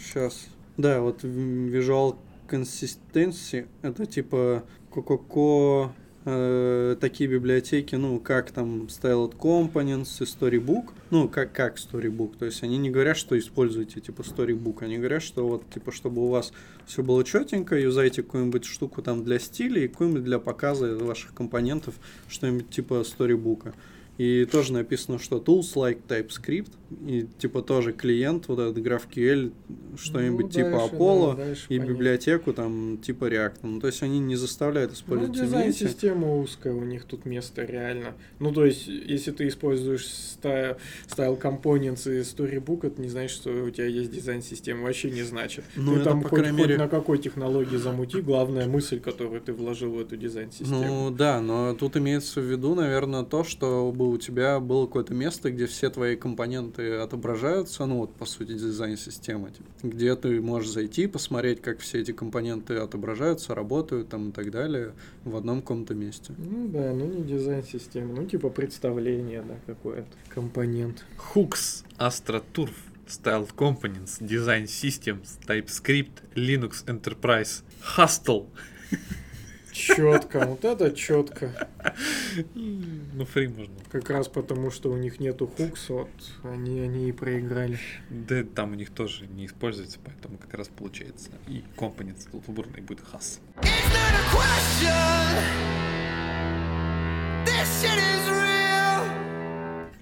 сейчас, 0.00 0.46
да, 0.76 1.00
вот 1.00 1.22
Visual 1.24 2.16
Consistency, 2.48 3.66
это 3.82 4.06
типа 4.06 4.64
Cococo, 4.90 5.90
э, 6.24 6.96
такие 7.00 7.28
библиотеки, 7.28 7.94
ну, 7.94 8.20
как 8.20 8.50
там 8.50 8.84
Styled 8.84 9.36
Components 9.36 10.22
и 10.22 10.24
Storybook, 10.24 10.90
ну, 11.10 11.28
как, 11.28 11.52
как 11.52 11.76
Storybook, 11.76 12.36
то 12.38 12.44
есть 12.44 12.62
они 12.62 12.78
не 12.78 12.90
говорят, 12.90 13.16
что 13.16 13.38
используйте, 13.38 14.00
типа, 14.00 14.22
Storybook, 14.22 14.84
они 14.84 14.98
говорят, 14.98 15.22
что 15.22 15.46
вот, 15.46 15.68
типа, 15.70 15.92
чтобы 15.92 16.22
у 16.22 16.28
вас 16.28 16.52
все 16.86 17.02
было 17.02 17.24
четенько, 17.24 17.78
юзайте 17.78 18.22
какую-нибудь 18.22 18.64
штуку 18.64 19.02
там 19.02 19.24
для 19.24 19.38
стиля 19.38 19.84
и 19.84 19.88
какую-нибудь 19.88 20.24
для 20.24 20.38
показа 20.38 20.96
ваших 20.96 21.34
компонентов, 21.34 21.94
что-нибудь 22.28 22.70
типа 22.70 23.02
Storybook. 23.02 23.74
И 24.18 24.44
тоже 24.44 24.74
написано, 24.74 25.18
что 25.18 25.38
tools 25.38 25.74
like 25.74 25.98
TypeScript, 26.06 26.70
и 27.06 27.26
типа 27.38 27.62
тоже 27.62 27.92
клиент, 27.94 28.46
вот 28.48 28.58
этот 28.58 28.76
GraphQL, 28.84 29.52
что-нибудь 29.96 30.44
Ну, 30.44 30.50
типа 30.50 30.70
дальше, 30.70 30.94
Apollo, 30.94 31.30
да, 31.36 31.44
дальше 31.46 31.64
и 31.70 31.78
понятно. 31.78 31.92
библиотеку 31.92 32.52
там 32.52 32.98
типа 32.98 33.24
React. 33.30 33.54
Ну, 33.62 33.80
то 33.80 33.86
есть 33.86 34.02
они 34.02 34.18
не 34.18 34.36
заставляют 34.36 34.90
Ну, 34.90 34.96
использовать 34.96 35.30
имейте. 35.36 35.46
дизайн-система 35.46 36.36
узкая, 36.38 36.74
у 36.74 36.84
них 36.84 37.04
тут 37.06 37.24
место 37.24 37.64
реально. 37.64 38.14
Ну, 38.38 38.52
то 38.52 38.66
есть, 38.66 38.86
если 38.86 39.30
ты 39.30 39.48
используешь 39.48 40.04
style, 40.04 40.76
style 41.08 41.40
components 41.40 42.06
и 42.14 42.20
storybook, 42.20 42.86
это 42.86 43.00
не 43.00 43.08
значит, 43.08 43.34
что 43.34 43.50
у 43.64 43.70
тебя 43.70 43.86
есть 43.86 44.12
дизайн-система. 44.12 44.82
Вообще 44.82 45.10
не 45.10 45.22
значит. 45.22 45.64
Ну, 45.74 45.94
ты 45.94 46.00
это, 46.00 46.10
там 46.10 46.20
по 46.22 46.28
хоть, 46.28 46.40
крайней 46.40 46.58
хоть 46.58 46.66
мере- 46.68 46.78
на 46.78 46.88
какой 46.88 47.16
технологии 47.18 47.76
замути, 47.78 48.20
главная 48.20 48.66
мысль, 48.66 49.00
которую 49.00 49.40
ты 49.40 49.54
вложил 49.54 49.92
в 49.92 49.98
эту 50.00 50.18
дизайн-систему. 50.18 50.84
Ну 51.08 51.10
да, 51.10 51.40
но 51.40 51.74
тут 51.74 51.96
имеется 51.96 52.42
в 52.42 52.44
виду, 52.44 52.74
наверное, 52.74 53.22
то, 53.24 53.42
чтобы 53.42 54.11
у 54.12 54.18
тебя 54.18 54.60
было 54.60 54.86
какое-то 54.86 55.14
место, 55.14 55.50
где 55.50 55.66
все 55.66 55.90
твои 55.90 56.16
компоненты 56.16 56.96
отображаются, 56.96 57.86
ну 57.86 57.98
вот 57.98 58.14
по 58.14 58.26
сути 58.26 58.52
дизайн-системы, 58.52 59.50
типа, 59.50 59.68
где 59.82 60.14
ты 60.16 60.40
можешь 60.40 60.70
зайти, 60.70 61.06
посмотреть, 61.06 61.60
как 61.60 61.80
все 61.80 62.00
эти 62.00 62.12
компоненты 62.12 62.76
отображаются, 62.76 63.54
работают 63.54 64.08
там 64.08 64.30
и 64.30 64.32
так 64.32 64.50
далее 64.50 64.92
в 65.24 65.36
одном 65.36 65.60
каком-то 65.60 65.94
месте. 65.94 66.34
Ну 66.38 66.68
да, 66.68 66.92
ну 66.92 67.06
не 67.06 67.22
дизайн-система, 67.22 68.14
ну 68.14 68.26
типа 68.26 68.50
представление, 68.50 69.42
да, 69.42 69.56
какое-то. 69.66 70.08
Компонент. 70.28 71.04
Hooks, 71.34 71.84
Astra 71.98 72.42
Turf, 72.52 72.74
Style 73.06 73.48
Components, 73.56 74.20
Design 74.20 74.64
Systems, 74.64 75.38
TypeScript, 75.46 76.22
Linux 76.34 76.84
Enterprise, 76.86 77.62
Hustle. 77.96 78.46
Четко, 79.72 80.46
вот 80.46 80.64
это 80.64 80.92
четко. 80.92 81.68
Ну, 82.54 83.24
фри 83.24 83.48
можно. 83.48 83.74
Как 83.90 84.10
раз 84.10 84.28
потому, 84.28 84.70
что 84.70 84.90
у 84.90 84.96
них 84.96 85.18
нету 85.18 85.46
хукс, 85.46 85.88
вот 85.88 86.10
они, 86.44 86.80
они 86.80 87.08
и 87.08 87.12
проиграли. 87.12 87.78
Да 88.10 88.44
там 88.44 88.72
у 88.72 88.74
них 88.74 88.90
тоже 88.90 89.26
не 89.26 89.46
используется, 89.46 89.98
поэтому 90.04 90.36
как 90.38 90.54
раз 90.54 90.68
получается. 90.68 91.30
И 91.48 91.64
тут 91.76 92.46
выбранный 92.46 92.82
будет 92.82 93.00
question. 93.00 93.40
This 97.44 97.82
shit 97.82 97.98
is 97.98 98.28
real. 98.28 98.51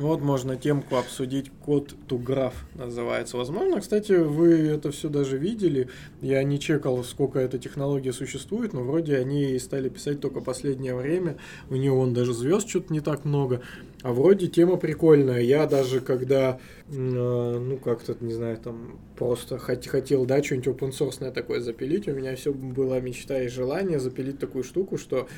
Вот 0.00 0.22
можно 0.22 0.56
темку 0.56 0.96
обсудить. 0.96 1.50
Код 1.62 1.94
Graph 2.08 2.54
называется. 2.74 3.36
Возможно, 3.36 3.82
кстати, 3.82 4.12
вы 4.12 4.68
это 4.68 4.92
все 4.92 5.10
даже 5.10 5.36
видели. 5.36 5.88
Я 6.22 6.42
не 6.42 6.58
чекал, 6.58 7.04
сколько 7.04 7.38
эта 7.38 7.58
технология 7.58 8.14
существует, 8.14 8.72
но 8.72 8.82
вроде 8.82 9.18
они 9.18 9.58
стали 9.58 9.90
писать 9.90 10.20
только 10.20 10.40
последнее 10.40 10.94
время. 10.94 11.36
У 11.68 11.76
нее 11.76 11.92
он 11.92 12.14
даже 12.14 12.32
звезд 12.32 12.66
что-то 12.66 12.94
не 12.94 13.00
так 13.00 13.26
много. 13.26 13.60
А 14.02 14.14
вроде 14.14 14.46
тема 14.46 14.78
прикольная. 14.78 15.40
Я 15.40 15.66
даже 15.66 16.00
когда, 16.00 16.58
э, 16.88 16.92
ну 16.94 17.76
как-то, 17.76 18.16
не 18.20 18.32
знаю, 18.32 18.56
там 18.56 18.98
просто 19.18 19.56
хот- 19.56 19.86
хотел, 19.86 20.24
да, 20.24 20.42
что-нибудь 20.42 20.68
open 20.68 20.92
source 20.92 21.30
такое 21.30 21.60
запилить, 21.60 22.08
у 22.08 22.12
меня 22.12 22.34
все 22.36 22.54
была 22.54 23.00
мечта 23.00 23.42
и 23.42 23.48
желание 23.48 24.00
запилить 24.00 24.38
такую 24.38 24.64
штуку, 24.64 24.96
что 24.96 25.28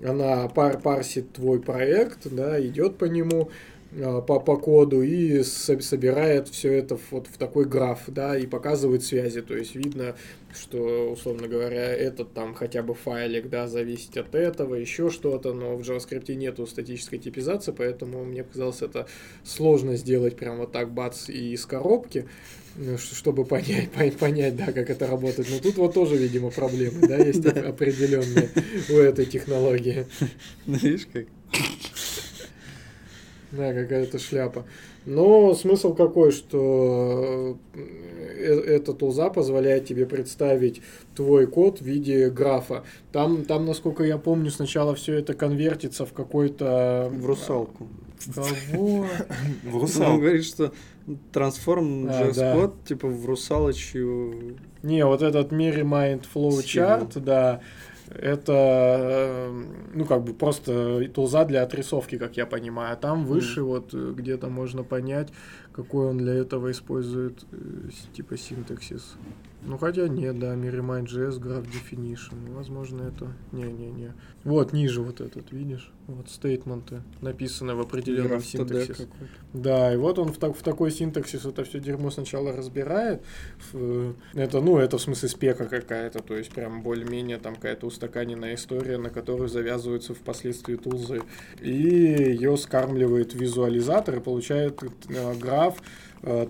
она 0.00 0.46
пар 0.46 0.78
парсит 0.80 1.32
твой 1.32 1.60
проект, 1.60 2.32
да, 2.32 2.64
идет 2.64 2.98
по 2.98 3.06
нему, 3.06 3.50
по, 4.26 4.40
по 4.40 4.56
коду 4.56 5.02
и 5.02 5.42
со- 5.42 5.80
собирает 5.80 6.48
все 6.48 6.72
это 6.72 6.98
вот 7.10 7.26
в 7.26 7.36
такой 7.36 7.66
граф, 7.66 8.00
да, 8.06 8.36
и 8.38 8.46
показывает 8.46 9.04
связи. 9.04 9.42
То 9.42 9.56
есть 9.56 9.74
видно, 9.74 10.16
что, 10.54 11.12
условно 11.12 11.46
говоря, 11.48 11.92
этот 11.94 12.32
там 12.32 12.54
хотя 12.54 12.82
бы 12.82 12.94
файлик, 12.94 13.48
да, 13.50 13.68
зависит 13.68 14.16
от 14.16 14.34
этого, 14.34 14.74
еще 14.76 15.10
что-то, 15.10 15.52
но 15.52 15.76
в 15.76 15.82
JavaScript 15.82 16.34
нету 16.34 16.66
статической 16.66 17.18
типизации, 17.18 17.74
поэтому 17.76 18.24
мне 18.24 18.44
показалось 18.44 18.82
это 18.82 19.06
сложно 19.44 19.96
сделать 19.96 20.36
прям 20.36 20.58
вот 20.58 20.72
так, 20.72 20.90
бац, 20.92 21.28
и 21.28 21.52
из 21.52 21.66
коробки, 21.66 22.26
ш- 22.76 23.14
чтобы 23.14 23.44
понять, 23.44 23.90
пон- 23.96 24.16
понять, 24.18 24.56
да, 24.56 24.72
как 24.72 24.88
это 24.88 25.06
работает. 25.06 25.48
Но 25.50 25.58
тут 25.58 25.76
вот 25.76 25.92
тоже, 25.94 26.16
видимо, 26.16 26.50
проблемы, 26.50 27.06
да, 27.06 27.16
есть 27.18 27.44
определенные 27.46 28.48
у 28.88 28.94
этой 28.94 29.26
технологии. 29.26 30.06
Видишь, 30.66 31.06
как? 31.12 31.26
Да, 33.52 33.72
какая-то 33.74 34.18
шляпа. 34.18 34.64
Но 35.04 35.54
смысл 35.54 35.94
какой, 35.94 36.32
что 36.32 37.58
э, 37.74 38.60
эта 38.66 38.94
тулза 38.94 39.28
позволяет 39.28 39.84
тебе 39.86 40.06
представить 40.06 40.80
твой 41.14 41.46
код 41.46 41.80
в 41.80 41.84
виде 41.84 42.30
графа. 42.30 42.82
Там, 43.12 43.44
там, 43.44 43.66
насколько 43.66 44.04
я 44.04 44.16
помню, 44.16 44.50
сначала 44.50 44.94
все 44.94 45.14
это 45.18 45.34
конвертится 45.34 46.06
в 46.06 46.12
какой-то... 46.12 47.10
В 47.12 47.26
русалку. 47.26 47.88
Кого? 48.34 49.06
В 49.64 49.74
Он 49.74 49.80
русал. 49.82 50.18
говорит, 50.18 50.44
что 50.44 50.72
трансформ 51.32 52.08
А, 52.08 52.22
JS 52.22 52.34
да. 52.36 52.54
код 52.54 52.74
типа 52.84 53.08
в 53.08 53.26
русалочью. 53.26 54.56
Не, 54.82 55.04
вот 55.04 55.22
этот 55.22 55.52
Miri 55.52 55.82
Mind 55.82 56.24
Flow 56.32 56.50
Chart, 56.60 57.20
да, 57.20 57.60
это, 58.14 58.52
э, 58.52 59.64
ну, 59.94 60.04
как 60.04 60.22
бы 60.24 60.34
просто 60.34 61.08
тулза 61.08 61.44
для 61.44 61.62
отрисовки, 61.62 62.18
как 62.18 62.36
я 62.36 62.46
понимаю. 62.46 62.92
А 62.92 62.96
там 62.96 63.24
выше 63.24 63.62
вот 63.62 63.94
э, 63.94 64.12
где-то 64.16 64.48
можно 64.48 64.82
понять, 64.82 65.32
какой 65.72 66.06
он 66.06 66.18
для 66.18 66.34
этого 66.34 66.70
использует, 66.70 67.44
э, 67.52 67.90
типа, 68.14 68.36
синтаксис. 68.36 69.16
Ну, 69.64 69.78
хотя 69.78 70.08
нет, 70.08 70.38
да, 70.38 70.54
MiriMind.js, 70.54 71.40
Graph 71.40 71.66
Definition. 71.66 72.52
Возможно, 72.52 73.02
это... 73.02 73.32
Не-не-не. 73.52 74.12
Вот, 74.44 74.72
ниже 74.72 75.02
вот 75.02 75.20
этот, 75.20 75.52
видишь? 75.52 75.92
Вот 76.08 76.28
стейтменты 76.28 77.02
написаны 77.20 77.76
в 77.76 77.80
определенном 77.80 78.42
синтаксисе. 78.42 79.06
Да, 79.52 79.94
и 79.94 79.96
вот 79.96 80.18
он 80.18 80.32
в, 80.32 80.38
так, 80.38 80.56
в 80.56 80.62
такой 80.62 80.90
синтаксис 80.90 81.44
это 81.44 81.62
все 81.62 81.78
дерьмо 81.78 82.10
сначала 82.10 82.52
разбирает. 82.52 83.22
Это, 84.34 84.60
ну, 84.60 84.78
это 84.78 84.98
в 84.98 85.00
смысле 85.00 85.28
спека 85.28 85.66
какая-то, 85.66 86.18
то 86.20 86.36
есть 86.36 86.50
прям 86.50 86.82
более-менее 86.82 87.38
там 87.38 87.54
какая-то 87.54 87.86
устаканенная 87.86 88.56
история, 88.56 88.98
на 88.98 89.10
которую 89.10 89.48
завязываются 89.48 90.12
впоследствии 90.12 90.74
тулзы. 90.74 91.22
И 91.60 91.72
ее 91.72 92.56
скармливает 92.56 93.34
визуализатор 93.34 94.16
и 94.16 94.20
получает 94.20 94.82
э, 95.08 95.34
граф 95.38 95.80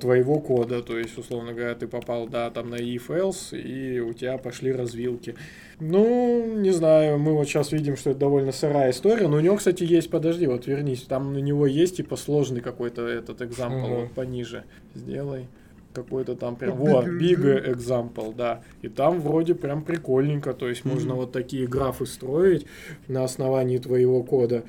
твоего 0.01 0.39
кода. 0.41 0.83
То 0.83 0.99
есть, 0.99 1.17
условно 1.17 1.53
говоря, 1.53 1.75
ты 1.75 1.87
попал, 1.87 2.29
да, 2.29 2.51
там 2.51 2.71
на 2.71 2.77
if 2.77 3.09
else, 3.09 3.59
и 3.59 4.01
у 4.01 4.13
тебя 4.13 4.39
пошли 4.39 4.73
развилки. 4.73 5.35
Ну, 5.81 6.57
не 6.59 6.71
знаю, 6.71 7.19
мы 7.19 7.33
вот 7.33 7.47
сейчас 7.47 7.73
видим, 7.73 7.97
что 7.97 8.11
это 8.11 8.21
довольно 8.21 8.53
сырая 8.53 8.91
история, 8.91 9.29
но 9.29 9.39
у 9.39 9.41
него, 9.41 9.57
кстати, 9.57 9.85
есть, 9.85 10.11
подожди, 10.11 10.47
вот 10.47 10.67
вернись, 10.67 11.03
там 11.03 11.35
у 11.35 11.39
него 11.41 11.67
есть, 11.67 11.97
типа, 11.97 12.17
сложный 12.17 12.61
какой-то 12.61 13.07
этот 13.07 13.43
экзампл, 13.43 13.87
Ага. 13.87 13.95
вот 13.95 14.13
пониже 14.13 14.65
сделай. 14.95 15.49
Какой-то 15.95 16.37
там 16.37 16.57
прям, 16.57 16.77
вот, 16.77 17.07
big 17.07 17.67
example, 17.71 18.35
да. 18.35 18.63
И 18.81 18.89
там 18.89 19.21
вроде 19.21 19.55
прям 19.55 19.83
прикольненько, 19.83 20.55
то 20.55 20.69
есть 20.69 20.87
можно 20.87 21.15
вот 21.15 21.33
такие 21.33 21.67
графы 21.67 22.07
строить 22.07 22.67
на 23.09 23.25
основании 23.25 23.77
твоего 23.77 24.23
кода. 24.23 24.65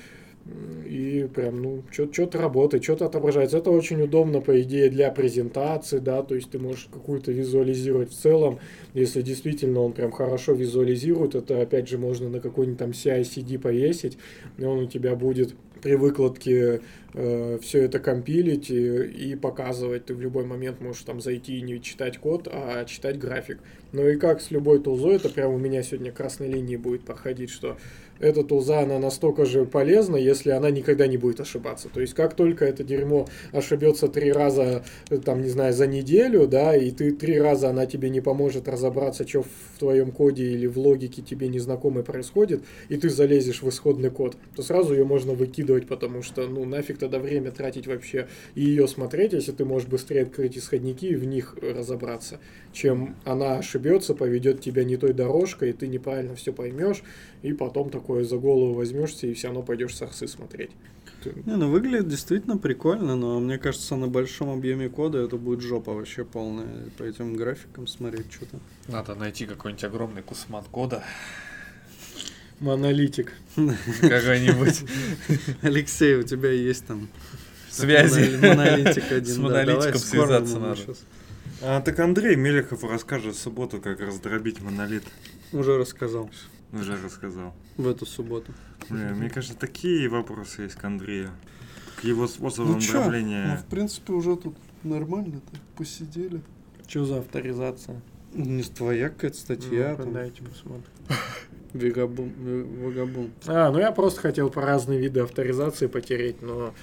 И 0.85 1.27
прям, 1.33 1.61
ну, 1.61 1.83
что-то 1.89 2.37
работает, 2.37 2.83
что-то 2.83 3.05
отображается. 3.05 3.57
Это 3.57 3.71
очень 3.71 4.01
удобно, 4.01 4.41
по 4.41 4.61
идее, 4.61 4.89
для 4.89 5.09
презентации, 5.09 5.99
да, 5.99 6.21
то 6.21 6.35
есть 6.35 6.51
ты 6.51 6.59
можешь 6.59 6.89
какую-то 6.91 7.31
визуализировать 7.31 8.11
в 8.11 8.19
целом. 8.19 8.59
Если 8.93 9.21
действительно 9.21 9.79
он 9.79 9.93
прям 9.93 10.11
хорошо 10.11 10.51
визуализирует, 10.51 11.35
это, 11.35 11.61
опять 11.61 11.87
же, 11.87 11.97
можно 11.97 12.29
на 12.29 12.41
какой-нибудь 12.41 12.79
там 12.79 12.89
CI-CD 12.91 13.57
повесить, 13.57 14.17
и 14.57 14.65
он 14.65 14.79
у 14.79 14.87
тебя 14.87 15.15
будет 15.15 15.55
при 15.81 15.95
выкладке 15.95 16.81
все 17.11 17.83
это 17.83 17.99
компилить 17.99 18.69
и, 18.69 19.03
и 19.03 19.35
показывать. 19.35 20.05
Ты 20.05 20.15
в 20.15 20.21
любой 20.21 20.45
момент 20.45 20.79
можешь 20.81 21.03
там 21.03 21.19
зайти 21.19 21.57
и 21.57 21.61
не 21.61 21.81
читать 21.81 22.17
код, 22.17 22.47
а 22.51 22.85
читать 22.85 23.19
график. 23.19 23.59
Ну 23.91 24.07
и 24.07 24.15
как 24.15 24.41
с 24.41 24.49
любой 24.49 24.81
тулзой, 24.81 25.17
это 25.17 25.29
прям 25.29 25.53
у 25.53 25.57
меня 25.57 25.83
сегодня 25.83 26.11
красной 26.11 26.47
линии 26.47 26.77
будет 26.77 27.03
проходить, 27.03 27.49
что 27.49 27.77
эта 28.23 28.43
тулза, 28.43 28.79
она 28.79 28.99
настолько 28.99 29.45
же 29.45 29.65
полезна, 29.65 30.15
если 30.15 30.51
она 30.51 30.71
никогда 30.71 31.07
не 31.07 31.17
будет 31.17 31.39
ошибаться. 31.41 31.89
То 31.89 31.99
есть, 31.99 32.13
как 32.13 32.35
только 32.35 32.65
это 32.65 32.83
дерьмо 32.83 33.27
ошибется 33.51 34.07
три 34.07 34.31
раза, 34.31 34.83
э, 35.09 35.17
там, 35.17 35.41
не 35.41 35.49
знаю, 35.49 35.73
за 35.73 35.87
неделю, 35.87 36.47
да, 36.47 36.75
и 36.75 36.91
ты 36.91 37.11
три 37.11 37.39
раза 37.39 37.69
она 37.69 37.85
тебе 37.85 38.09
не 38.09 38.21
поможет 38.21 38.67
разобраться, 38.67 39.27
что 39.27 39.43
в 39.43 39.79
твоем 39.79 40.11
коде 40.11 40.45
или 40.45 40.67
в 40.67 40.77
логике 40.77 41.21
тебе 41.21 41.49
незнакомое 41.49 42.03
происходит, 42.03 42.63
и 42.89 42.95
ты 42.97 43.09
залезешь 43.09 43.61
в 43.61 43.69
исходный 43.69 44.09
код, 44.09 44.37
то 44.55 44.63
сразу 44.63 44.93
ее 44.93 45.03
можно 45.03 45.33
выкидывать, 45.33 45.87
потому 45.87 46.21
что, 46.21 46.47
ну, 46.47 46.65
нафиг 46.65 46.97
тогда 46.97 47.19
время 47.19 47.51
тратить 47.51 47.87
вообще 47.87 48.27
и 48.55 48.63
ее 48.63 48.87
смотреть, 48.87 49.33
если 49.33 49.51
ты 49.51 49.65
можешь 49.65 49.87
быстрее 49.87 50.23
открыть 50.23 50.57
исходники 50.57 51.07
и 51.07 51.15
в 51.15 51.25
них 51.25 51.57
разобраться, 51.61 52.39
чем 52.71 53.15
она 53.25 53.57
ошибется, 53.57 54.15
поведет 54.15 54.61
тебя 54.61 54.83
не 54.83 54.95
той 54.95 55.13
дорожкой, 55.13 55.71
и 55.71 55.73
ты 55.73 55.87
неправильно 55.87 56.35
все 56.35 56.53
поймешь, 56.53 57.03
и 57.41 57.51
потом 57.53 57.89
такое 58.13 58.23
за 58.25 58.37
голову 58.37 58.73
возьмешься 58.73 59.27
и 59.27 59.33
все 59.33 59.47
равно 59.47 59.63
пойдешь 59.63 59.95
сорсы 59.95 60.27
смотреть. 60.27 60.69
Не, 61.45 61.55
ну 61.55 61.69
выглядит 61.69 62.09
действительно 62.09 62.57
прикольно, 62.57 63.15
но 63.15 63.39
мне 63.39 63.57
кажется, 63.57 63.95
на 63.95 64.07
большом 64.07 64.49
объеме 64.49 64.89
кода 64.89 65.19
это 65.19 65.37
будет 65.37 65.61
жопа 65.61 65.93
вообще 65.93 66.25
полная. 66.25 66.89
По 66.97 67.03
этим 67.03 67.35
графикам 67.35 67.87
смотреть 67.87 68.31
что-то. 68.31 68.59
Надо 68.87 69.15
найти 69.15 69.45
какой-нибудь 69.45 69.83
огромный 69.85 70.21
кусман 70.21 70.63
кода. 70.69 71.03
Монолитик. 72.59 73.31
Какой-нибудь. 73.55 74.83
Алексей, 75.61 76.15
у 76.15 76.23
тебя 76.23 76.51
есть 76.51 76.85
там 76.85 77.07
Связи. 77.71 78.35
моно- 78.35 78.55
монолитик 78.55 79.11
один. 79.11 79.33
С 79.33 79.37
монолитиком 79.37 79.99
связаться 79.99 80.59
надо. 80.59 80.81
А, 81.61 81.81
так 81.81 81.97
Андрей 81.99 82.35
Мелехов 82.35 82.83
расскажет 82.83 83.35
в 83.35 83.39
субботу, 83.39 83.79
как 83.79 84.01
раздробить 84.01 84.61
монолит. 84.61 85.03
Уже 85.53 85.77
рассказал 85.77 86.29
Уже 86.73 86.97
рассказал. 87.03 87.53
в 87.77 87.87
эту 87.87 88.05
субботу. 88.05 88.51
Бля, 88.89 89.09
мне 89.13 89.29
кажется, 89.29 89.55
такие 89.57 90.09
вопросы 90.09 90.63
есть 90.63 90.75
к 90.75 90.83
Андрею. 90.83 91.29
К 92.01 92.03
его 92.03 92.27
способам 92.27 92.73
Ну 92.73 92.79
чё? 92.81 92.93
дробления. 93.01 93.57
в 93.57 93.65
принципе, 93.69 94.13
уже 94.13 94.35
тут 94.35 94.55
нормально 94.83 95.39
так 95.51 95.61
посидели. 95.77 96.41
Что 96.87 97.05
за 97.05 97.19
авторизация? 97.19 98.01
Не 98.33 98.63
твоя 98.63 99.09
какая-то 99.09 99.37
статья, 99.37 99.95
там, 99.95 100.11
дайте 100.13 100.41
посмотрим. 100.43 100.83
Вегабум, 101.73 102.33
э, 102.39 102.65
Вагабум. 102.83 103.31
А, 103.45 103.71
ну 103.71 103.79
я 103.79 103.91
просто 103.91 104.21
хотел 104.21 104.49
по 104.49 104.61
разные 104.61 104.99
виды 104.99 105.21
авторизации 105.21 105.87
потереть, 105.87 106.41
но 106.41 106.73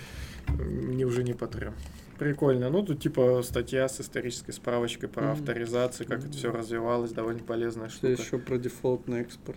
мне 0.49 1.05
уже 1.05 1.23
не 1.25 1.33
потрем. 1.35 1.75
Прикольно. 2.21 2.69
Ну, 2.69 2.83
тут 2.83 3.01
типа 3.01 3.41
статья 3.43 3.89
с 3.89 3.99
исторической 3.99 4.53
справочкой 4.53 5.09
про 5.09 5.23
Мгм. 5.23 5.33
авторизацию, 5.33 6.07
как 6.07 6.19
это 6.19 6.33
все 6.33 6.53
развивалось, 6.53 7.13
довольно 7.13 7.41
полезная 7.43 7.89
Что 7.89 8.09
штука. 8.15 8.23
еще 8.23 8.39
про 8.39 8.59
дефолтный 8.59 9.23
экспорт? 9.23 9.57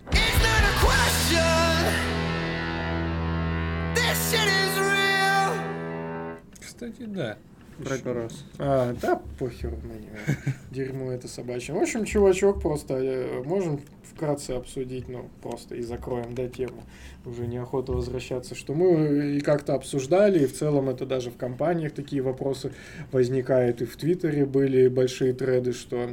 Кстати, 6.60 7.04
да. 7.06 7.38
Раз. 7.78 8.44
А, 8.58 8.94
да, 9.00 9.20
похеру 9.38 9.76
на 9.82 9.92
него. 9.92 10.16
Дерьмо 10.70 11.12
это 11.12 11.28
собачье. 11.28 11.74
В 11.74 11.78
общем, 11.78 12.04
чувачок, 12.04 12.62
просто 12.62 12.94
э, 12.94 13.42
можем 13.42 13.80
вкратце 14.14 14.52
обсудить, 14.52 15.08
ну, 15.08 15.28
просто 15.42 15.74
и 15.74 15.82
закроем, 15.82 16.34
да, 16.34 16.48
тему. 16.48 16.84
Уже 17.24 17.46
неохота 17.46 17.92
возвращаться, 17.92 18.54
что 18.54 18.74
мы 18.74 19.36
и 19.36 19.40
как-то 19.40 19.74
обсуждали, 19.74 20.44
и 20.44 20.46
в 20.46 20.54
целом 20.54 20.88
это 20.88 21.04
даже 21.06 21.30
в 21.30 21.36
компаниях 21.36 21.92
такие 21.92 22.22
вопросы 22.22 22.72
возникают, 23.10 23.82
и 23.82 23.86
в 23.86 23.96
Твиттере 23.96 24.46
были 24.46 24.88
большие 24.88 25.32
треды, 25.32 25.72
что 25.72 26.10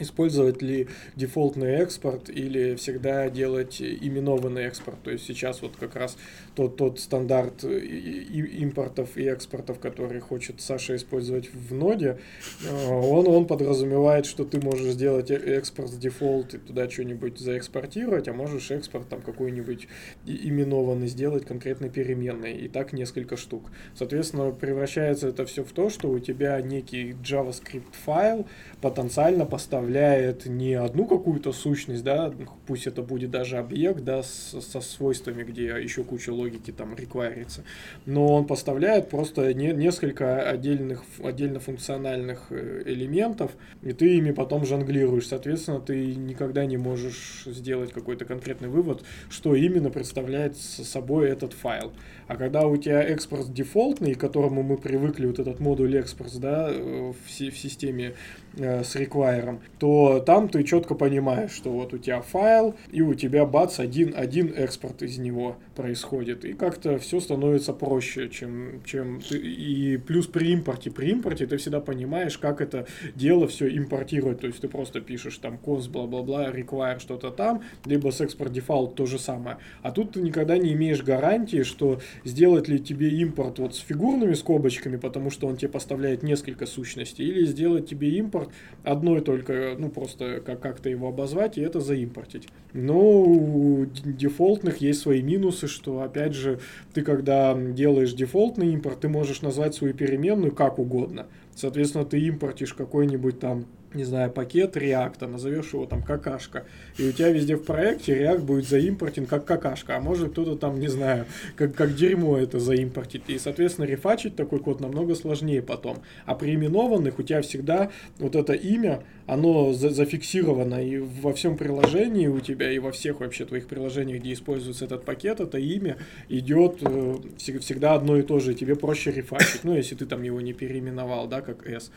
использовать 0.00 0.62
ли 0.62 0.88
дефолтный 1.16 1.74
экспорт 1.76 2.28
или 2.30 2.74
всегда 2.76 3.28
делать 3.30 3.80
именованный 3.80 4.64
экспорт. 4.64 4.98
То 5.02 5.10
есть 5.10 5.26
сейчас 5.26 5.62
вот 5.62 5.76
как 5.76 5.96
раз 5.96 6.16
тот, 6.54 6.76
тот 6.76 7.00
стандарт 7.00 7.64
импортов 7.64 9.16
и 9.16 9.24
экспортов, 9.24 9.78
который 9.78 10.20
хочет 10.20 10.60
Саша 10.60 10.96
использовать 10.96 11.52
в 11.52 11.74
ноде, 11.74 12.18
э, 12.64 12.88
он, 12.88 13.28
он 13.28 13.46
подразумевает, 13.46 14.26
что 14.26 14.44
ты 14.44 14.60
можешь 14.60 14.92
сделать 14.92 15.30
э- 15.30 15.36
экспорт 15.36 15.90
с 15.90 15.96
дефолт 15.96 16.54
и 16.54 16.58
туда 16.58 16.88
что-нибудь 16.88 17.38
заэкспортировать, 17.38 18.28
а 18.28 18.32
можешь 18.32 18.70
экспорт 18.70 19.08
там 19.08 19.20
какой-нибудь 19.22 19.88
именованный 20.26 21.08
сделать 21.08 21.44
конкретной 21.44 21.90
переменной. 21.90 22.52
И 22.54 22.68
так 22.68 22.92
несколько 22.92 23.36
штук. 23.36 23.70
Соответственно, 23.94 24.50
превращается 24.50 25.28
это 25.28 25.46
все 25.46 25.64
в 25.64 25.72
то, 25.72 25.90
что 25.90 26.10
у 26.10 26.18
тебя 26.18 26.60
некий 26.60 27.12
JavaScript 27.12 27.94
файл 28.04 28.46
потенциально 28.80 29.46
поставляет 29.88 30.44
не 30.46 30.74
одну 30.74 31.06
какую-то 31.06 31.52
сущность, 31.52 32.04
да, 32.04 32.30
пусть 32.66 32.86
это 32.86 33.00
будет 33.02 33.30
даже 33.30 33.56
объект, 33.56 34.04
да, 34.04 34.22
с- 34.22 34.60
со 34.60 34.80
свойствами, 34.82 35.42
где 35.44 35.64
еще 35.82 36.04
куча 36.04 36.30
логики 36.30 36.70
там 36.72 36.94
реквайрится, 36.94 37.62
но 38.04 38.34
он 38.34 38.46
поставляет 38.46 39.08
просто 39.08 39.54
не- 39.54 39.72
несколько 39.72 40.42
отдельных, 40.42 41.04
отдельно 41.24 41.58
функциональных 41.58 42.48
э, 42.50 42.82
элементов, 42.84 43.52
и 43.82 43.92
ты 43.92 44.18
ими 44.18 44.32
потом 44.32 44.66
жонглируешь. 44.66 45.26
Соответственно, 45.26 45.80
ты 45.80 46.14
никогда 46.14 46.66
не 46.66 46.76
можешь 46.76 47.44
сделать 47.46 47.92
какой-то 47.92 48.26
конкретный 48.26 48.68
вывод, 48.68 49.02
что 49.30 49.54
именно 49.54 49.88
представляет 49.90 50.56
собой 50.56 51.30
этот 51.30 51.54
файл. 51.54 51.92
А 52.28 52.36
когда 52.36 52.66
у 52.66 52.76
тебя 52.76 53.02
экспорт 53.02 53.52
дефолтный, 53.52 54.14
к 54.14 54.20
которому 54.20 54.62
мы 54.62 54.76
привыкли, 54.76 55.26
вот 55.26 55.38
этот 55.38 55.60
модуль 55.60 55.96
экспорт, 55.96 56.38
да, 56.38 56.68
э, 56.70 57.12
в, 57.12 57.26
в 57.26 57.58
системе 57.58 58.14
э, 58.58 58.84
с 58.84 58.94
require, 58.96 59.58
то 59.78 60.20
там 60.20 60.50
ты 60.50 60.62
четко 60.62 60.94
понимаешь, 60.94 61.52
что 61.52 61.70
вот 61.70 61.94
у 61.94 61.98
тебя 61.98 62.20
файл, 62.20 62.74
и 62.92 63.00
у 63.00 63.14
тебя 63.14 63.46
бац, 63.46 63.80
один, 63.80 64.12
один 64.14 64.52
экспорт 64.54 65.02
из 65.02 65.16
него 65.16 65.56
происходит. 65.74 66.44
И 66.44 66.52
как-то 66.52 66.98
все 66.98 67.18
становится 67.20 67.72
проще, 67.72 68.28
чем, 68.28 68.82
чем 68.84 69.22
ты, 69.22 69.38
и 69.38 69.96
плюс 69.96 70.26
при 70.26 70.52
импорте. 70.52 70.90
При 70.90 71.10
импорте 71.10 71.46
ты 71.46 71.56
всегда 71.56 71.80
понимаешь, 71.80 72.36
как 72.36 72.60
это 72.60 72.86
дело 73.14 73.48
все 73.48 73.74
импортировать. 73.74 74.40
То 74.40 74.48
есть 74.48 74.60
ты 74.60 74.68
просто 74.68 75.00
пишешь 75.00 75.38
там 75.38 75.58
const, 75.64 75.88
бла-бла-бла, 75.88 76.50
require 76.50 76.98
что-то 76.98 77.30
там, 77.30 77.62
либо 77.86 78.10
с 78.10 78.20
экспорт 78.20 78.52
дефолт 78.52 78.96
то 78.96 79.06
же 79.06 79.18
самое. 79.18 79.56
А 79.80 79.92
тут 79.92 80.12
ты 80.12 80.20
никогда 80.20 80.58
не 80.58 80.74
имеешь 80.74 81.02
гарантии, 81.02 81.62
что 81.62 82.00
сделать 82.24 82.68
ли 82.68 82.78
тебе 82.78 83.08
импорт 83.10 83.58
вот 83.58 83.74
с 83.74 83.78
фигурными 83.78 84.34
скобочками, 84.34 84.96
потому 84.96 85.30
что 85.30 85.46
он 85.46 85.56
тебе 85.56 85.68
поставляет 85.68 86.22
несколько 86.22 86.66
сущностей, 86.66 87.26
или 87.26 87.44
сделать 87.44 87.88
тебе 87.88 88.10
импорт 88.18 88.50
одной 88.84 89.20
только, 89.20 89.76
ну 89.78 89.88
просто 89.90 90.40
как- 90.44 90.60
как-то 90.60 90.88
его 90.88 91.08
обозвать 91.08 91.58
и 91.58 91.60
это 91.60 91.80
заимпортить. 91.80 92.48
Но 92.72 93.22
у 93.22 93.86
д- 93.86 94.12
дефолтных 94.12 94.78
есть 94.78 95.00
свои 95.00 95.22
минусы, 95.22 95.66
что 95.68 96.02
опять 96.02 96.34
же 96.34 96.60
ты 96.94 97.02
когда 97.02 97.54
делаешь 97.54 98.12
дефолтный 98.12 98.72
импорт, 98.72 99.00
ты 99.00 99.08
можешь 99.08 99.42
назвать 99.42 99.74
свою 99.74 99.94
переменную 99.94 100.52
как 100.52 100.78
угодно. 100.78 101.26
Соответственно, 101.54 102.04
ты 102.04 102.20
импортишь 102.20 102.74
какой-нибудь 102.74 103.40
там, 103.40 103.66
не 103.94 104.04
знаю, 104.04 104.30
пакет 104.30 104.76
реакта, 104.76 105.26
назовешь 105.26 105.72
его 105.72 105.86
там 105.86 106.02
какашка, 106.02 106.64
и 106.98 107.08
у 107.08 107.12
тебя 107.12 107.30
везде 107.30 107.56
в 107.56 107.64
проекте 107.64 108.14
реакт 108.14 108.42
будет 108.42 108.68
заимпортен 108.68 109.26
как 109.26 109.44
какашка, 109.44 109.96
а 109.96 110.00
может 110.00 110.32
кто-то 110.32 110.56
там, 110.56 110.78
не 110.78 110.88
знаю, 110.88 111.26
как, 111.56 111.74
как 111.74 111.94
дерьмо 111.94 112.38
это 112.38 112.58
заимпортить. 112.58 113.22
И, 113.28 113.38
соответственно, 113.38 113.86
рефачить 113.86 114.36
такой 114.36 114.60
код 114.60 114.80
намного 114.80 115.14
сложнее 115.14 115.62
потом. 115.62 115.98
А 116.26 116.34
при 116.34 116.54
именованных 116.54 117.18
у 117.18 117.22
тебя 117.22 117.42
всегда 117.42 117.90
вот 118.18 118.36
это 118.36 118.52
имя, 118.52 119.02
оно 119.26 119.72
за- 119.72 119.90
зафиксировано 119.90 120.84
и 120.84 120.98
во 120.98 121.32
всем 121.32 121.56
приложении 121.56 122.26
у 122.26 122.40
тебя, 122.40 122.70
и 122.70 122.78
во 122.78 122.92
всех 122.92 123.20
вообще 123.20 123.44
твоих 123.44 123.66
приложениях, 123.66 124.20
где 124.20 124.32
используется 124.32 124.84
этот 124.84 125.04
пакет, 125.04 125.40
это 125.40 125.58
имя 125.58 125.96
идет 126.28 126.78
э, 126.82 127.16
всег- 127.38 127.60
всегда 127.60 127.94
одно 127.94 128.16
и 128.16 128.22
то 128.22 128.38
же, 128.38 128.54
тебе 128.54 128.76
проще 128.76 129.10
рефачить, 129.10 129.64
ну, 129.64 129.74
если 129.74 129.94
ты 129.94 130.06
там 130.06 130.22
его 130.22 130.40
не 130.40 130.52
переименовал, 130.52 131.26
да, 131.26 131.40
как 131.40 131.66
S. 131.66 131.90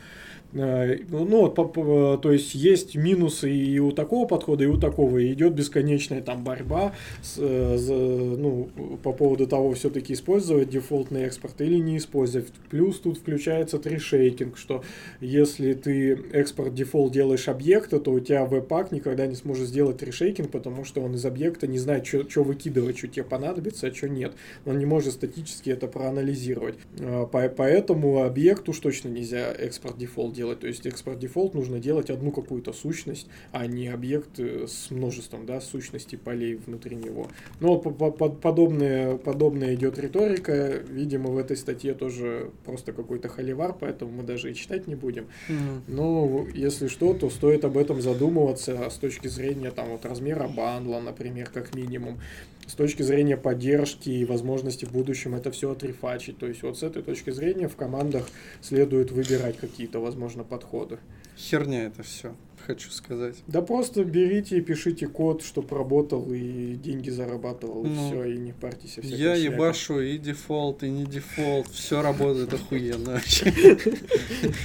Э, 0.54 0.98
Ну, 1.08 1.50
по- 1.50 2.18
то 2.20 2.30
есть 2.32 2.54
есть 2.54 2.94
минусы 2.94 3.50
и 3.50 3.78
у 3.78 3.90
такого 3.92 4.26
подхода, 4.26 4.64
и 4.64 4.66
у 4.66 4.76
такого. 4.78 5.18
И 5.18 5.32
идет 5.32 5.54
бесконечная 5.54 6.20
там 6.20 6.44
борьба 6.44 6.92
с, 7.22 7.36
э, 7.38 7.76
за- 7.78 7.94
ну, 7.94 8.68
по 9.02 9.12
поводу 9.12 9.46
того, 9.46 9.72
все-таки 9.72 10.12
использовать 10.12 10.68
дефолтный 10.68 11.22
экспорт 11.22 11.60
или 11.62 11.76
не 11.78 11.96
использовать. 11.96 12.48
Плюс 12.70 12.98
тут 13.00 13.18
включается 13.18 13.78
трешейкинг, 13.78 14.58
что 14.58 14.82
если 15.20 15.72
ты 15.72 16.18
export 16.32 16.74
default 16.74 17.12
делаешь 17.12 17.48
объекта, 17.48 17.98
то 17.98 18.12
у 18.12 18.20
тебя 18.20 18.44
webpack 18.44 18.92
никогда 18.92 19.26
не 19.26 19.34
сможет 19.36 19.68
сделать 19.68 19.98
tree 19.98 20.15
shaking, 20.15 20.50
потому 20.50 20.84
что 20.84 21.00
он 21.00 21.14
из 21.14 21.24
объекта 21.24 21.66
не 21.66 21.78
знает, 21.78 22.06
что 22.06 22.42
выкидывать, 22.42 22.98
что 22.98 23.08
тебе 23.08 23.24
понадобится, 23.24 23.86
а 23.86 23.94
что 23.94 24.08
нет. 24.08 24.32
Он 24.66 24.78
не 24.78 24.84
может 24.86 25.14
статически 25.14 25.70
это 25.70 25.86
проанализировать. 25.86 26.74
По- 27.30 27.48
Поэтому 27.48 28.22
объекту 28.22 28.72
уж 28.72 28.78
точно 28.80 29.08
нельзя 29.08 29.50
export 29.52 29.96
default 29.96 30.34
делать. 30.34 30.41
То 30.60 30.66
есть 30.66 30.86
export 30.86 31.18
default 31.18 31.54
нужно 31.54 31.78
делать 31.80 32.10
одну 32.10 32.30
какую-то 32.30 32.72
сущность, 32.72 33.26
а 33.52 33.66
не 33.66 33.88
объект 33.88 34.38
э, 34.38 34.66
с 34.66 34.90
множеством 34.90 35.46
да, 35.46 35.60
сущностей 35.60 36.18
полей 36.18 36.54
внутри 36.54 36.96
него. 36.96 37.28
Ну, 37.60 37.68
вот 37.68 37.82
по- 37.82 37.90
по- 37.90 38.10
по- 38.10 38.28
подобная, 38.28 39.16
подобная 39.16 39.74
идет 39.74 39.98
риторика. 39.98 40.82
Видимо, 40.88 41.30
в 41.30 41.38
этой 41.38 41.56
статье 41.56 41.94
тоже 41.94 42.50
просто 42.64 42.92
какой-то 42.92 43.28
холивар, 43.28 43.74
поэтому 43.78 44.12
мы 44.12 44.22
даже 44.22 44.50
и 44.50 44.54
читать 44.54 44.86
не 44.86 44.94
будем. 44.94 45.26
Мгм. 45.48 45.82
Ну, 45.88 46.46
если 46.54 46.88
что, 46.88 47.14
то 47.14 47.30
стоит 47.30 47.64
об 47.64 47.76
этом 47.76 48.00
задумываться 48.00 48.90
с 48.90 48.94
точки 48.96 49.28
зрения 49.28 49.70
там 49.70 49.90
вот 49.90 50.04
размера 50.04 50.48
бандла, 50.48 51.00
например, 51.00 51.50
как 51.52 51.74
минимум, 51.74 52.20
с 52.66 52.74
точки 52.74 53.02
зрения 53.02 53.36
поддержки 53.36 54.08
и 54.08 54.24
возможности 54.24 54.84
в 54.84 54.92
будущем 54.92 55.34
это 55.34 55.50
все 55.50 55.70
отрефачить. 55.72 56.38
То 56.38 56.46
есть 56.46 56.62
вот 56.62 56.78
с 56.78 56.82
этой 56.82 57.02
точки 57.02 57.30
зрения 57.30 57.68
в 57.68 57.76
командах 57.76 58.28
следует 58.60 59.10
выбирать 59.10 59.58
какие-то, 59.58 59.98
возможно, 60.00 60.44
подходы. 60.44 60.98
Херня 61.36 61.84
это 61.86 62.02
все, 62.02 62.34
хочу 62.66 62.90
сказать. 62.90 63.36
Да 63.46 63.62
просто 63.62 64.04
берите 64.04 64.58
и 64.58 64.60
пишите 64.60 65.06
код, 65.08 65.42
чтобы 65.42 65.76
работал 65.76 66.30
и 66.32 66.74
деньги 66.74 67.10
зарабатывал, 67.10 67.84
и 67.84 67.88
Ну, 67.88 68.08
все, 68.08 68.24
и 68.24 68.36
не 68.36 68.52
парьтесь. 68.52 68.90
всякой 68.92 69.10
Я 69.10 69.34
шляпе. 69.36 69.54
ебашу 69.54 70.00
и 70.00 70.18
дефолт, 70.18 70.82
и 70.82 70.90
не 70.90 71.04
дефолт, 71.06 71.68
все 71.68 72.00
работает 72.02 72.52
охуенно 72.52 73.12
вообще. 73.12 73.52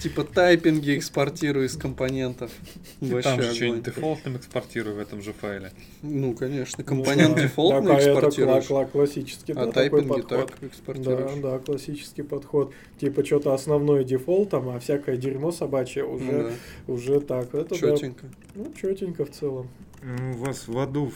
Типа 0.00 0.22
тайпинги 0.22 0.96
экспортирую 0.96 1.66
из 1.66 1.76
компонентов. 1.76 2.52
Вообще 3.00 3.22
Там 3.28 3.42
же 3.42 3.52
что-нибудь 3.54 3.82
дефолтным 3.82 4.36
экспортирую 4.36 4.94
в 4.96 4.98
этом 5.00 5.22
же 5.22 5.32
файле. 5.32 5.72
Ну, 6.02 6.34
конечно, 6.34 6.84
компонент 6.84 7.34
Да. 7.34 7.42
дефолтный 7.42 7.92
Так, 7.96 8.00
это 8.02 8.10
экспортируешь. 8.12 8.64
кла- 8.66 8.84
кла- 8.84 8.90
классический, 8.90 9.52
да, 9.54 9.62
А 9.62 9.66
такой 9.66 9.90
тайпинги 9.90 10.08
подход. 10.22 10.28
так 10.28 10.58
Да, 10.60 10.66
экспортируешь. 10.68 11.40
да, 11.42 11.58
классический 11.58 12.22
подход. 12.22 12.72
Типа 13.00 13.24
что-то 13.24 13.54
основное 13.54 14.04
дефолтом, 14.04 14.68
а 14.68 14.78
всякое 14.78 15.16
дерьмо 15.16 15.50
собачье 15.50 16.04
Ну 16.04 16.12
уже, 16.14 16.52
уже 16.86 17.20
так. 17.20 17.52
Это 17.54 17.70
да, 17.70 17.76
Четенько. 17.96 18.26
ну, 18.54 18.72
четенько 18.80 19.24
в 19.24 19.30
целом. 19.32 19.68
Ну, 20.00 20.34
У 20.34 20.36
вас 20.44 20.68
в 20.68 20.78
аду 20.78 21.12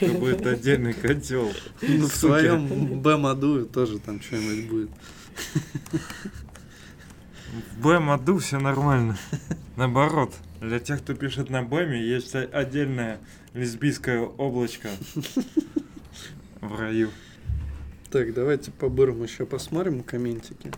какой-то 0.00 0.50
отдельный 0.52 0.94
котел. 0.94 1.50
Ну, 1.82 2.06
в 2.06 2.16
своем 2.16 3.02
бэм-аду 3.02 3.66
тоже 3.66 3.98
там 3.98 4.18
что-нибудь 4.22 4.70
будет. 4.70 4.90
В 7.52 7.82
БЭМ 7.82 8.10
аду 8.10 8.38
все 8.38 8.58
нормально. 8.58 9.16
Наоборот, 9.76 10.34
для 10.60 10.78
тех, 10.78 11.02
кто 11.02 11.14
пишет 11.14 11.50
на 11.50 11.62
БЭМе, 11.62 12.02
есть 12.02 12.34
отдельное 12.34 13.18
лесбийское 13.54 14.20
облачко 14.20 14.90
в 16.60 16.78
раю. 16.78 17.10
Так, 18.10 18.34
давайте 18.34 18.70
по 18.70 18.88
бырам 18.88 19.22
еще 19.22 19.46
посмотрим 19.46 20.02
комментики. 20.02 20.72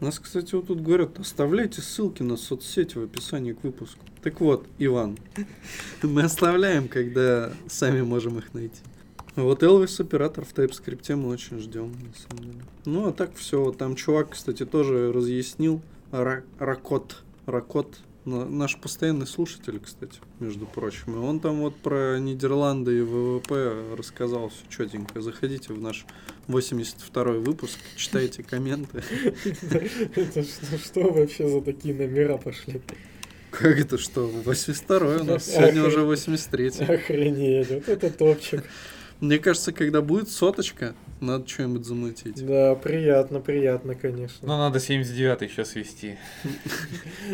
У 0.00 0.06
нас, 0.06 0.18
кстати, 0.18 0.54
вот 0.54 0.68
тут 0.68 0.80
говорят, 0.80 1.18
оставляйте 1.18 1.82
ссылки 1.82 2.22
на 2.22 2.36
соцсети 2.36 2.96
в 2.96 3.04
описании 3.04 3.52
к 3.52 3.62
выпуску. 3.62 4.04
Так 4.22 4.40
вот, 4.40 4.66
Иван, 4.78 5.18
мы 6.02 6.22
оставляем, 6.22 6.88
когда 6.88 7.52
сами 7.68 8.00
можем 8.00 8.38
их 8.38 8.54
найти. 8.54 8.80
Вот 9.36 9.62
Elvis 9.62 10.00
оператор 10.00 10.44
в 10.44 10.52
TypeScript 10.52 11.14
мы 11.16 11.28
очень 11.28 11.58
ждем, 11.60 11.92
на 11.92 12.14
самом 12.36 12.52
деле. 12.52 12.64
Ну, 12.84 13.08
а 13.08 13.12
так 13.12 13.34
все. 13.36 13.70
Там 13.72 13.94
чувак, 13.96 14.30
кстати, 14.30 14.66
тоже 14.66 15.12
разъяснил. 15.12 15.80
Ра- 16.10 16.42
Ракот. 16.58 17.22
Ракот. 17.46 17.98
на- 18.24 18.44
Наш 18.44 18.76
постоянный 18.78 19.26
слушатель, 19.26 19.78
кстати, 19.80 20.18
между 20.40 20.66
прочим. 20.66 21.14
И 21.14 21.18
он 21.18 21.40
там 21.40 21.60
вот 21.60 21.76
про 21.76 22.18
Нидерланды 22.18 22.98
и 22.98 23.00
ВВП 23.02 23.94
рассказал 23.96 24.50
все 24.50 24.64
четенько. 24.68 25.20
Заходите 25.22 25.72
в 25.72 25.80
наш 25.80 26.04
82 26.48 27.24
выпуск, 27.38 27.78
читайте 27.96 28.42
комменты. 28.42 29.02
Это 30.16 30.42
что, 30.42 30.78
что 30.78 31.10
вообще 31.12 31.48
за 31.48 31.60
такие 31.62 31.94
номера 31.94 32.36
пошли? 32.36 32.82
Как 33.50 33.78
это 33.80 33.96
что? 33.96 34.26
82 34.26 35.16
у 35.16 35.24
нас. 35.24 35.46
Сегодня 35.46 35.82
уже 35.84 36.02
83 36.02 36.66
Охренеть, 36.88 37.70
вот 37.70 37.88
это 37.88 38.10
топчик. 38.10 38.64
Мне 39.20 39.38
кажется, 39.38 39.72
когда 39.72 40.00
будет 40.00 40.30
соточка, 40.30 40.94
Надо 41.20 41.46
что-нибудь 41.46 41.84
замутить. 41.84 42.44
Да, 42.46 42.74
приятно, 42.74 43.40
приятно, 43.40 43.94
конечно. 43.94 44.38
Ну, 44.48 44.56
надо 44.56 44.80
79 44.80 45.42
еще 45.42 45.64
свести. 45.66 46.16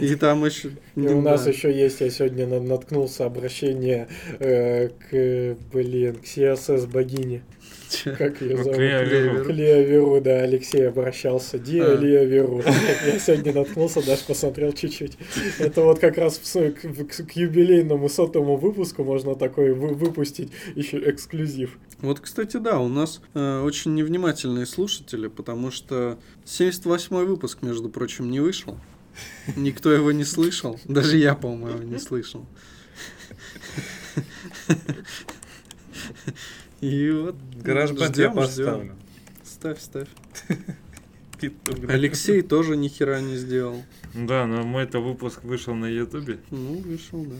И 0.01 0.15
там 0.17 0.45
еще... 0.45 0.71
И 0.97 1.01
у 1.01 1.21
нас 1.21 1.47
еще 1.47 1.73
есть, 1.73 2.01
я 2.01 2.11
сегодня 2.11 2.47
на- 2.49 2.61
наткнулся 2.61 3.27
обращение 3.27 4.09
э, 4.41 4.89
к, 4.89 5.57
блин, 5.73 6.17
к 6.17 6.25
CSS 6.25 6.87
богине. 6.89 7.43
Как 8.19 8.41
ее 8.43 8.57
Ну, 8.57 8.65
зовут? 8.65 8.77
Клео 8.77 9.03
Веру. 9.05 9.45
К 9.45 9.49
Лео 9.51 9.81
Веру, 9.83 10.21
да, 10.21 10.41
Алексей 10.41 10.89
обращался. 10.89 11.57
Диа 11.57 11.93
А. 11.93 11.95
Лео 11.97 12.25
Веру. 12.25 12.63
Я 13.07 13.19
сегодня 13.21 13.53
наткнулся, 13.55 14.05
даже 14.05 14.23
посмотрел 14.27 14.73
чуть-чуть. 14.73 15.17
Это 15.61 15.83
вот 15.83 16.01
как 16.01 16.19
раз 16.19 16.39
к, 16.39 17.37
юбилейному 17.37 18.09
сотому 18.09 18.57
выпуску 18.57 19.05
можно 19.05 19.37
такой 19.37 19.73
вы- 19.73 19.95
выпустить 19.95 20.51
еще 20.75 20.99
эксклюзив. 21.09 21.79
Вот, 22.01 22.21
кстати, 22.21 22.59
да, 22.59 22.79
у 22.79 22.89
нас 22.89 23.21
э, 23.35 23.61
очень 23.61 23.95
невнимательные 23.95 24.67
слушатели, 24.67 25.29
потому 25.29 25.71
что 25.71 26.19
78-й 26.45 27.25
выпуск, 27.25 27.63
между 27.63 27.89
прочим, 27.89 28.31
не 28.31 28.41
вышел. 28.41 28.79
Никто 29.57 29.91
его 29.91 30.13
не 30.13 30.25
слышал. 30.25 30.79
Даже 30.85 31.17
я, 31.17 31.35
по-моему, 31.35 31.83
не 31.83 31.99
слышал. 31.99 32.47
И 36.81 37.11
вот 37.11 37.37
Гараж 37.63 37.91
ждем, 37.91 38.07
ждем. 38.07 38.35
поставлю. 38.35 38.97
Ставь, 39.43 39.81
ставь. 39.81 40.09
Питер. 41.41 41.91
Алексей 41.91 42.43
тоже 42.43 42.77
ни 42.77 42.89
хера 42.89 43.21
не 43.21 43.37
сделал. 43.37 43.83
Да, 44.15 44.47
но 44.47 44.63
мой-то 44.63 45.01
выпуск 45.01 45.45
вышел 45.45 45.75
на 45.75 45.87
Ютубе. 45.87 46.39
Ну, 46.51 46.77
вышел, 46.79 47.25
да. 47.25 47.37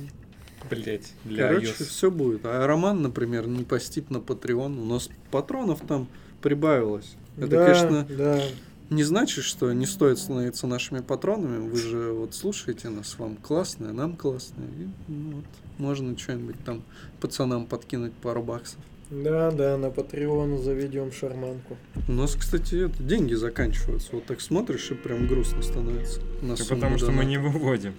Блять, 0.71 1.13
для 1.25 1.49
Короче, 1.49 1.69
iOS. 1.69 1.85
все 1.85 2.11
будет. 2.11 2.41
А 2.45 2.67
Роман, 2.67 3.03
например, 3.03 3.47
не 3.47 3.65
постит 3.65 4.11
на 4.11 4.19
Patreon. 4.19 4.81
У 4.81 4.85
нас 4.85 5.09
патронов 5.31 5.81
там 5.87 6.09
прибавилось. 6.43 7.17
Это, 7.37 7.49
да, 7.49 7.67
конечно, 7.67 8.07
да. 8.09 8.43
не 8.91 9.03
значит, 9.03 9.45
что 9.45 9.73
не 9.73 9.87
стоит 9.87 10.19
становиться 10.19 10.67
нашими 10.67 11.01
патронами. 11.01 11.69
Вы 11.69 11.77
же 11.77 12.13
вот 12.13 12.35
слушаете 12.35 12.89
нас, 12.89 13.19
вам 13.19 13.37
классно, 13.37 13.93
нам 13.93 14.17
классно. 14.17 14.63
И, 14.63 14.89
ну, 15.09 15.37
вот, 15.37 15.45
можно 15.79 16.17
что-нибудь 16.19 16.57
там 16.65 16.83
пацанам 17.21 17.67
подкинуть 17.67 18.13
пару 18.15 18.43
баксов. 18.43 18.79
Да, 19.11 19.53
да, 19.53 19.77
на 19.77 19.87
Patreon 19.87 20.61
заведем 20.63 21.13
шарманку. 21.13 21.77
У 22.09 22.13
нас, 22.13 22.35
кстати, 22.35 22.87
это, 22.87 23.03
деньги 23.03 23.35
заканчиваются. 23.35 24.09
Вот 24.13 24.25
так 24.25 24.41
смотришь 24.41 24.91
и 24.91 24.95
прям 24.95 25.29
грустно 25.29 25.63
становится. 25.63 26.21
На 26.43 26.57
Да 26.57 26.65
потому 26.69 26.99
что 26.99 27.13
мы 27.13 27.25
не 27.25 27.39
выводим 27.39 27.95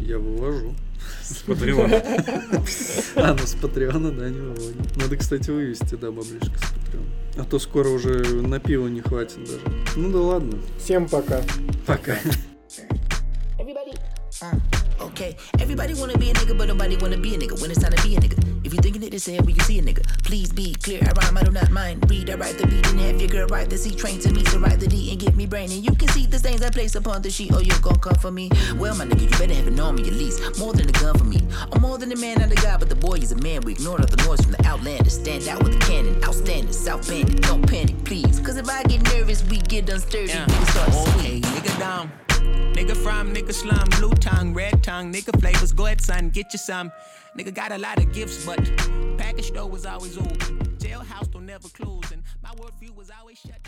Я 0.00 0.18
вывожу. 0.18 0.74
с 1.22 1.42
Патреона. 1.42 2.02
А, 3.16 3.34
ну 3.34 3.46
с 3.46 3.54
Патреона, 3.54 4.10
да, 4.10 4.28
не 4.28 4.40
выводим. 4.40 4.86
Надо, 4.96 5.16
кстати, 5.16 5.50
вывести, 5.50 5.94
да, 5.94 6.10
баблишко 6.10 6.58
с 6.58 6.72
Патреона. 6.72 7.06
А 7.38 7.44
то 7.44 7.58
скоро 7.58 7.88
уже 7.88 8.24
на 8.42 8.58
пиво 8.60 8.86
не 8.88 9.00
хватит 9.00 9.40
даже. 9.40 9.60
Ну 9.96 10.10
да 10.10 10.20
ладно. 10.20 10.58
Всем 10.78 11.08
пока. 11.08 11.42
Пока. 11.86 12.18
Everybody. 13.58 13.96
Okay. 15.06 15.36
Everybody 15.60 15.94
wanna 15.94 16.18
be 16.18 16.30
a 16.30 16.34
nigga, 16.34 16.56
but 16.58 16.68
nobody 16.68 16.96
wanna 16.96 17.16
be 17.16 17.34
a 17.34 17.38
nigga 17.38 17.60
when 17.60 17.70
it's 17.70 17.80
time 17.80 17.92
to 17.92 18.02
be 18.02 18.16
a 18.16 18.20
nigga. 18.20 18.66
If 18.66 18.74
you 18.74 18.80
thinking 18.80 19.04
it 19.04 19.14
is 19.14 19.24
here, 19.24 19.40
we 19.42 19.52
can 19.52 19.64
see 19.64 19.78
a 19.78 19.82
nigga. 19.82 20.02
Please 20.24 20.52
be 20.52 20.74
clear. 20.74 21.00
I 21.00 21.12
rhyme, 21.22 21.38
I 21.38 21.42
do 21.44 21.52
not 21.52 21.70
mind. 21.70 22.10
Read, 22.10 22.28
I 22.30 22.34
write 22.34 22.58
the 22.58 22.66
beat 22.66 22.84
and 22.88 22.98
have 22.98 23.20
your 23.20 23.30
girl 23.30 23.46
write 23.46 23.70
the 23.70 23.78
C 23.78 23.94
train 23.94 24.18
to 24.20 24.32
me. 24.32 24.44
So 24.46 24.58
write 24.58 24.80
the 24.80 24.88
D 24.88 25.12
and 25.12 25.20
get 25.20 25.36
me 25.36 25.46
brain. 25.46 25.70
And 25.70 25.84
you 25.84 25.94
can 25.94 26.08
see 26.08 26.26
the 26.26 26.38
stains 26.38 26.62
I 26.62 26.70
place 26.70 26.96
upon 26.96 27.22
the 27.22 27.30
sheet. 27.30 27.52
Oh, 27.54 27.60
you're 27.60 27.78
gonna 27.78 27.98
come 27.98 28.16
for 28.16 28.32
me? 28.32 28.50
Well, 28.76 28.96
my 28.96 29.04
nigga, 29.04 29.22
you 29.22 29.38
better 29.38 29.54
have 29.54 29.68
an 29.68 29.78
army 29.78 30.02
at 30.08 30.14
least. 30.14 30.58
More 30.58 30.72
than 30.72 30.88
a 30.88 30.92
gun 30.92 31.16
for 31.16 31.24
me. 31.24 31.40
I'm 31.72 31.80
more 31.80 31.96
than 31.96 32.10
a 32.10 32.16
man, 32.16 32.38
not 32.40 32.50
a 32.50 32.56
guy, 32.56 32.76
but 32.76 32.88
the 32.88 32.96
boy 32.96 33.18
is 33.18 33.30
a 33.30 33.36
man. 33.36 33.60
We 33.60 33.72
ignore 33.72 34.00
all 34.00 34.06
the 34.06 34.22
noise 34.26 34.40
from 34.40 34.52
the 34.52 34.66
outlanders. 34.66 35.14
Stand 35.14 35.46
out 35.46 35.62
with 35.62 35.76
a 35.76 35.78
cannon. 35.78 36.22
Outstanding. 36.24 36.72
South 36.72 37.08
bandit. 37.08 37.42
Don't 37.42 37.64
panic, 37.68 38.04
please. 38.04 38.40
Cause 38.40 38.56
if 38.56 38.68
I 38.68 38.82
get 38.82 39.02
nervous, 39.14 39.44
we 39.44 39.58
get 39.58 39.86
unsturdy. 39.86 40.28
Yeah. 40.28 40.46
Niggas 40.46 40.70
start 40.70 40.92
to 40.92 41.20
Okay, 41.20 41.40
nigga 41.40 41.78
down. 41.78 42.25
Nigga 42.72 42.96
from, 42.96 43.34
nigga 43.34 43.54
slum, 43.54 43.88
blue 43.98 44.12
tongue, 44.14 44.52
red 44.52 44.82
tongue, 44.82 45.12
nigga 45.12 45.38
flavors. 45.40 45.72
Go 45.72 45.86
ahead, 45.86 46.00
son, 46.00 46.30
get 46.30 46.52
you 46.52 46.58
some. 46.58 46.92
Nigga 47.36 47.54
got 47.54 47.72
a 47.72 47.78
lot 47.78 47.98
of 47.98 48.12
gifts, 48.12 48.44
but 48.44 48.58
package 49.16 49.46
store 49.48 49.68
was 49.68 49.86
always 49.86 50.18
open. 50.18 50.58
Jailhouse 50.78 51.30
don't 51.30 51.46
never 51.46 51.68
close, 51.68 52.10
and 52.12 52.22
my 52.42 52.50
worldview 52.50 52.94
was 52.94 53.10
always 53.10 53.38
shut. 53.38 53.60